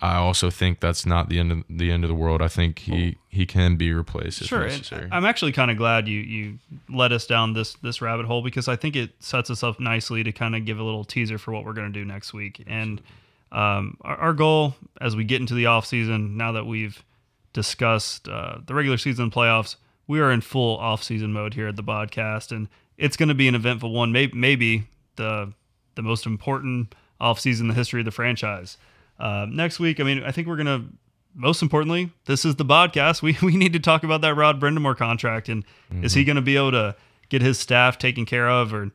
I 0.00 0.14
also 0.14 0.50
think 0.50 0.78
that's 0.78 1.04
not 1.04 1.28
the 1.28 1.40
end 1.40 1.50
of 1.50 1.64
the 1.68 1.90
end 1.90 2.04
of 2.04 2.08
the 2.08 2.14
world. 2.14 2.40
I 2.40 2.46
think 2.46 2.78
he 2.78 3.18
he 3.28 3.44
can 3.44 3.74
be 3.74 3.92
replaced 3.92 4.44
sure, 4.44 4.62
necessary. 4.62 5.08
I'm 5.10 5.24
actually 5.24 5.50
kind 5.50 5.70
of 5.70 5.76
glad 5.76 6.06
you 6.06 6.20
you 6.20 6.58
led 6.88 7.12
us 7.12 7.26
down 7.26 7.54
this 7.54 7.74
this 7.82 8.00
rabbit 8.00 8.26
hole 8.26 8.40
because 8.40 8.68
I 8.68 8.76
think 8.76 8.94
it 8.94 9.10
sets 9.18 9.50
us 9.50 9.64
up 9.64 9.80
nicely 9.80 10.22
to 10.22 10.30
kind 10.30 10.54
of 10.54 10.64
give 10.64 10.78
a 10.78 10.84
little 10.84 11.04
teaser 11.04 11.38
for 11.38 11.52
what 11.52 11.64
we're 11.64 11.72
going 11.72 11.92
to 11.92 11.98
do 11.98 12.04
next 12.04 12.32
week. 12.32 12.62
And 12.68 13.02
um, 13.50 13.96
our, 14.02 14.16
our, 14.16 14.32
goal 14.32 14.76
as 15.00 15.16
we 15.16 15.24
get 15.24 15.40
into 15.40 15.54
the 15.54 15.66
off 15.66 15.84
season, 15.84 16.36
now 16.36 16.52
that 16.52 16.66
we've 16.66 17.02
discussed 17.52 18.28
uh, 18.28 18.58
the 18.64 18.74
regular 18.74 18.96
season 18.96 19.28
playoffs. 19.28 19.74
We 20.10 20.18
are 20.18 20.32
in 20.32 20.40
full 20.40 20.76
off-season 20.78 21.32
mode 21.32 21.54
here 21.54 21.68
at 21.68 21.76
the 21.76 21.84
podcast, 21.84 22.50
and 22.50 22.66
it's 22.98 23.16
going 23.16 23.28
to 23.28 23.34
be 23.34 23.46
an 23.46 23.54
eventful 23.54 23.92
one. 23.92 24.10
Maybe, 24.10 24.36
maybe 24.36 24.88
the 25.14 25.52
the 25.94 26.02
most 26.02 26.26
important 26.26 26.96
offseason 27.20 27.60
in 27.60 27.68
the 27.68 27.74
history 27.74 28.00
of 28.00 28.06
the 28.06 28.10
franchise. 28.10 28.76
Uh, 29.20 29.46
next 29.48 29.78
week, 29.78 30.00
I 30.00 30.02
mean, 30.02 30.24
I 30.24 30.32
think 30.32 30.48
we're 30.48 30.56
going 30.56 30.66
to, 30.66 30.84
most 31.32 31.62
importantly, 31.62 32.10
this 32.24 32.44
is 32.44 32.56
the 32.56 32.64
podcast. 32.64 33.22
We, 33.22 33.36
we 33.42 33.56
need 33.56 33.72
to 33.74 33.78
talk 33.78 34.02
about 34.02 34.20
that 34.22 34.34
Rod 34.34 34.60
Brind'Amour 34.60 34.96
contract. 34.96 35.48
And 35.48 35.64
mm-hmm. 35.92 36.02
is 36.02 36.14
he 36.14 36.24
going 36.24 36.34
to 36.34 36.42
be 36.42 36.56
able 36.56 36.72
to 36.72 36.96
get 37.28 37.40
his 37.40 37.56
staff 37.60 37.96
taken 37.96 38.26
care 38.26 38.50
of 38.50 38.74
or 38.74 38.90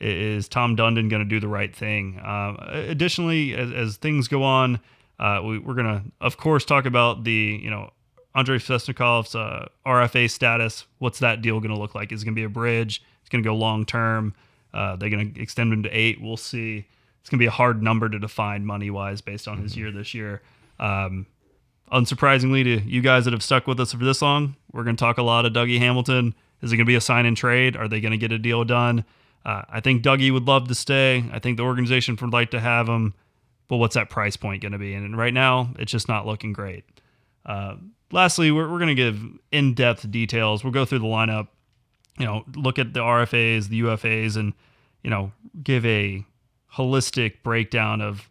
is 0.00 0.48
Tom 0.48 0.76
Dundon 0.76 1.08
going 1.08 1.22
to 1.22 1.28
do 1.28 1.40
the 1.40 1.48
right 1.48 1.74
thing? 1.74 2.18
Uh, 2.18 2.56
additionally, 2.88 3.54
as, 3.54 3.72
as, 3.72 3.96
things 3.96 4.28
go 4.28 4.42
on, 4.42 4.80
uh, 5.18 5.40
we, 5.42 5.56
are 5.56 5.74
going 5.74 5.86
to, 5.86 6.02
of 6.20 6.36
course, 6.36 6.66
talk 6.66 6.84
about 6.84 7.24
the, 7.24 7.58
you 7.62 7.70
know, 7.70 7.90
Andrei 8.38 8.58
Svechnikov's 8.58 9.34
uh, 9.34 9.68
RFA 9.84 10.30
status. 10.30 10.86
What's 10.98 11.18
that 11.18 11.42
deal 11.42 11.58
going 11.58 11.74
to 11.74 11.78
look 11.78 11.94
like? 11.94 12.12
Is 12.12 12.22
it 12.22 12.24
going 12.24 12.34
to 12.34 12.40
be 12.40 12.44
a 12.44 12.48
bridge? 12.48 13.02
It's 13.20 13.28
going 13.28 13.42
to 13.42 13.48
go 13.48 13.54
long 13.54 13.84
term. 13.84 14.34
Uh, 14.72 14.96
they're 14.96 15.10
going 15.10 15.34
to 15.34 15.40
extend 15.40 15.72
him 15.72 15.82
to 15.82 15.90
eight. 15.90 16.20
We'll 16.20 16.36
see 16.36 16.86
it's 17.20 17.30
going 17.30 17.38
to 17.38 17.42
be 17.42 17.46
a 17.46 17.50
hard 17.50 17.82
number 17.82 18.08
to 18.08 18.18
define 18.18 18.64
money 18.64 18.90
wise 18.90 19.20
based 19.20 19.48
on 19.48 19.58
his 19.58 19.76
year 19.76 19.90
this 19.90 20.14
year. 20.14 20.40
Um, 20.78 21.26
unsurprisingly 21.92 22.62
to 22.64 22.80
you 22.88 23.00
guys 23.00 23.24
that 23.24 23.32
have 23.32 23.42
stuck 23.42 23.66
with 23.66 23.80
us 23.80 23.92
for 23.92 24.04
this 24.04 24.22
long, 24.22 24.56
we're 24.72 24.84
going 24.84 24.96
to 24.96 25.00
talk 25.00 25.18
a 25.18 25.22
lot 25.22 25.44
of 25.44 25.52
Dougie 25.52 25.78
Hamilton. 25.78 26.34
Is 26.62 26.72
it 26.72 26.76
going 26.76 26.86
to 26.86 26.88
be 26.88 26.94
a 26.94 27.00
sign 27.00 27.26
and 27.26 27.36
trade? 27.36 27.76
Are 27.76 27.88
they 27.88 28.00
going 28.00 28.12
to 28.12 28.18
get 28.18 28.30
a 28.30 28.38
deal 28.38 28.64
done? 28.64 29.04
Uh, 29.44 29.62
I 29.68 29.80
think 29.80 30.02
Dougie 30.02 30.32
would 30.32 30.46
love 30.46 30.68
to 30.68 30.74
stay. 30.74 31.24
I 31.32 31.38
think 31.38 31.56
the 31.56 31.64
organization 31.64 32.16
would 32.20 32.32
like 32.32 32.52
to 32.52 32.60
have 32.60 32.88
him. 32.88 33.14
But 33.68 33.76
what's 33.76 33.94
that 33.94 34.10
price 34.10 34.36
point 34.36 34.62
going 34.62 34.72
to 34.72 34.78
be? 34.78 34.94
And 34.94 35.16
right 35.16 35.34
now, 35.34 35.74
it's 35.78 35.92
just 35.92 36.08
not 36.08 36.26
looking 36.26 36.52
great. 36.52 36.84
Uh, 37.44 37.76
lastly, 38.12 38.50
we're, 38.50 38.70
we're 38.70 38.78
going 38.78 38.88
to 38.88 38.94
give 38.94 39.22
in 39.52 39.74
depth 39.74 40.10
details. 40.10 40.64
We'll 40.64 40.72
go 40.72 40.84
through 40.84 41.00
the 41.00 41.06
lineup, 41.06 41.48
you 42.18 42.26
know, 42.26 42.44
look 42.54 42.78
at 42.78 42.92
the 42.94 43.00
RFAs, 43.00 43.68
the 43.68 43.82
UFAs, 43.82 44.36
and, 44.36 44.52
you 45.02 45.10
know, 45.10 45.32
give 45.62 45.84
a 45.86 46.24
holistic 46.74 47.42
breakdown 47.42 48.00
of 48.00 48.28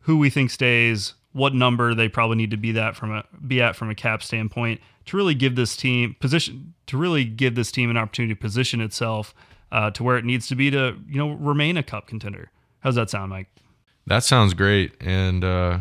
who 0.00 0.18
we 0.18 0.30
think 0.30 0.50
stays, 0.50 1.14
what 1.32 1.54
number 1.54 1.94
they 1.94 2.08
probably 2.08 2.36
need 2.36 2.50
to 2.50 2.56
be 2.56 2.72
that 2.72 2.96
from 2.96 3.12
a 3.12 3.24
be 3.46 3.60
at 3.60 3.76
from 3.76 3.90
a 3.90 3.94
cap 3.94 4.22
standpoint 4.22 4.80
to 5.04 5.16
really 5.16 5.34
give 5.34 5.54
this 5.54 5.76
team 5.76 6.16
position 6.18 6.72
to 6.86 6.96
really 6.96 7.24
give 7.24 7.54
this 7.54 7.70
team 7.70 7.90
an 7.90 7.96
opportunity 7.96 8.34
to 8.34 8.40
position 8.40 8.80
itself 8.80 9.34
uh, 9.70 9.90
to 9.90 10.02
where 10.02 10.16
it 10.16 10.24
needs 10.24 10.46
to 10.46 10.54
be 10.54 10.70
to 10.70 10.96
you 11.08 11.18
know 11.18 11.32
remain 11.32 11.76
a 11.76 11.82
cup 11.82 12.06
contender. 12.06 12.50
How's 12.80 12.94
that 12.94 13.10
sound, 13.10 13.30
Mike? 13.30 13.48
That 14.06 14.22
sounds 14.22 14.54
great. 14.54 14.94
And 15.00 15.44
uh, 15.44 15.80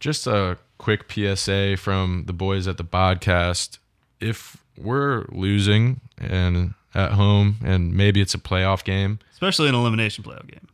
just 0.00 0.26
a 0.26 0.58
quick 0.80 1.12
PSA 1.12 1.76
from 1.76 2.24
the 2.26 2.32
boys 2.32 2.66
at 2.66 2.78
the 2.78 2.84
podcast: 2.84 3.78
if 4.18 4.56
we're 4.78 5.26
losing 5.30 6.00
and 6.18 6.74
at 6.94 7.12
home, 7.12 7.56
and 7.62 7.94
maybe 7.94 8.20
it's 8.20 8.34
a 8.34 8.38
playoff 8.38 8.82
game, 8.82 9.18
especially 9.32 9.68
an 9.68 9.74
elimination 9.74 10.24
playoff 10.24 10.48
game, 10.48 10.66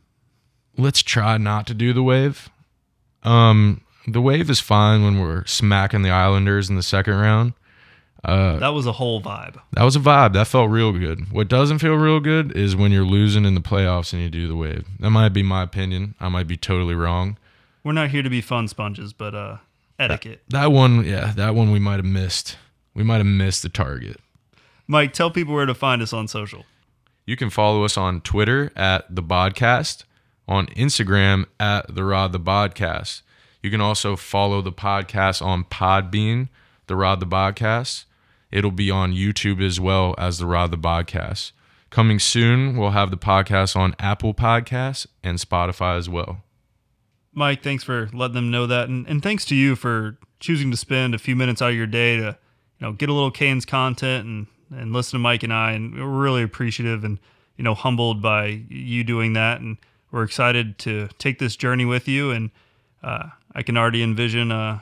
let's 0.77 1.03
try 1.03 1.37
not 1.37 1.67
to 1.67 1.73
do 1.73 1.91
the 1.93 2.01
wave. 2.03 2.49
Um, 3.23 3.81
the 4.07 4.21
wave 4.21 4.49
is 4.49 4.61
fine 4.61 5.03
when 5.03 5.19
we're 5.19 5.45
smacking 5.45 6.01
the 6.01 6.09
Islanders 6.09 6.69
in 6.69 6.77
the 6.77 6.83
second 6.83 7.15
round. 7.15 7.53
Uh, 8.23 8.57
that 8.57 8.69
was 8.69 8.85
a 8.85 8.93
whole 8.93 9.21
vibe. 9.21 9.59
That 9.73 9.83
was 9.83 9.95
a 9.95 9.99
vibe. 9.99 10.33
That 10.33 10.47
felt 10.47 10.69
real 10.69 10.91
good. 10.91 11.31
What 11.31 11.47
doesn't 11.47 11.79
feel 11.79 11.95
real 11.95 12.19
good 12.19 12.55
is 12.55 12.75
when 12.75 12.91
you're 12.91 13.05
losing 13.05 13.45
in 13.45 13.53
the 13.53 13.61
playoffs 13.61 14.11
and 14.13 14.21
you 14.21 14.29
do 14.29 14.47
the 14.47 14.55
wave. 14.55 14.85
That 14.99 15.11
might 15.11 15.29
be 15.29 15.43
my 15.43 15.63
opinion. 15.63 16.15
I 16.19 16.29
might 16.29 16.47
be 16.47 16.57
totally 16.57 16.95
wrong. 16.95 17.37
We're 17.83 17.93
not 17.93 18.09
here 18.09 18.23
to 18.23 18.29
be 18.29 18.41
fun 18.41 18.67
sponges, 18.67 19.13
but 19.13 19.35
uh, 19.35 19.57
etiquette. 19.99 20.41
That, 20.49 20.61
that 20.61 20.71
one, 20.71 21.05
yeah, 21.05 21.33
that 21.35 21.55
one 21.55 21.71
we 21.71 21.79
might 21.79 21.97
have 21.97 22.05
missed. 22.05 22.57
We 22.93 23.03
might 23.03 23.17
have 23.17 23.25
missed 23.25 23.63
the 23.63 23.69
target. 23.69 24.19
Mike, 24.87 25.13
tell 25.13 25.29
people 25.29 25.53
where 25.53 25.65
to 25.65 25.75
find 25.75 26.01
us 26.01 26.13
on 26.13 26.27
social. 26.27 26.65
You 27.25 27.35
can 27.35 27.49
follow 27.49 27.83
us 27.83 27.97
on 27.97 28.21
Twitter 28.21 28.71
at 28.75 29.13
the 29.13 29.21
podcast 29.21 30.03
on 30.47 30.67
Instagram 30.67 31.45
at 31.59 31.93
the 31.93 32.03
Rod 32.03 32.31
the 32.31 32.39
Bodcast. 32.39 33.21
You 33.61 33.69
can 33.69 33.81
also 33.81 34.15
follow 34.15 34.61
the 34.61 34.71
podcast 34.71 35.41
on 35.41 35.65
Podbean, 35.65 36.47
the 36.87 36.95
Rod 36.95 37.19
the 37.19 37.25
Bodcast. 37.25 38.05
It'll 38.49 38.71
be 38.71 38.89
on 38.89 39.13
YouTube 39.13 39.61
as 39.61 39.79
well 39.79 40.15
as 40.17 40.37
the 40.37 40.45
Rod 40.45 40.71
the 40.71 40.77
Bodcast. 40.77 41.51
Coming 41.89 42.19
soon, 42.19 42.77
we'll 42.77 42.91
have 42.91 43.11
the 43.11 43.17
podcast 43.17 43.75
on 43.75 43.95
Apple 43.99 44.33
Podcasts 44.33 45.07
and 45.23 45.37
Spotify 45.37 45.97
as 45.97 46.09
well. 46.09 46.43
Mike, 47.37 47.61
thanks 47.61 47.83
for 47.83 48.09
letting 48.13 48.33
them 48.33 48.49
know 48.49 48.65
that, 48.65 48.89
and, 48.89 49.07
and 49.07 49.21
thanks 49.21 49.45
to 49.45 49.55
you 49.55 49.75
for 49.75 50.17
choosing 50.39 50.71
to 50.71 50.77
spend 50.77 51.13
a 51.13 51.19
few 51.19 51.35
minutes 51.35 51.61
out 51.61 51.69
of 51.69 51.75
your 51.75 51.85
day 51.85 52.17
to, 52.17 52.37
you 52.79 52.87
know, 52.87 52.91
get 52.91 53.09
a 53.09 53.13
little 53.13 53.31
Canes 53.31 53.65
content 53.65 54.25
and 54.25 54.47
and 54.69 54.91
listen 54.91 55.17
to 55.17 55.21
Mike 55.21 55.43
and 55.43 55.53
I, 55.53 55.71
and 55.71 55.95
we're 55.95 56.05
really 56.05 56.43
appreciative 56.43 57.03
and 57.03 57.19
you 57.55 57.63
know 57.63 57.73
humbled 57.73 58.21
by 58.21 58.63
you 58.69 59.03
doing 59.03 59.33
that 59.33 59.61
and 59.61 59.77
we're 60.11 60.23
excited 60.23 60.77
to 60.79 61.09
take 61.19 61.39
this 61.39 61.55
journey 61.55 61.85
with 61.85 62.07
you. 62.07 62.31
And 62.31 62.49
uh, 63.03 63.29
I 63.53 63.61
can 63.61 63.77
already 63.77 64.01
envision 64.01 64.51
uh, 64.51 64.79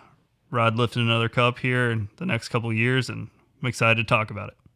Rod 0.52 0.76
lifting 0.76 1.02
another 1.02 1.30
cup 1.30 1.60
here 1.60 1.92
in 1.92 2.10
the 2.18 2.26
next 2.26 2.50
couple 2.50 2.72
years, 2.72 3.10
and 3.10 3.28
I'm 3.62 3.68
excited 3.68 3.98
to 3.98 4.04
talk 4.04 4.32
about 4.32 4.50
it. 4.50 4.65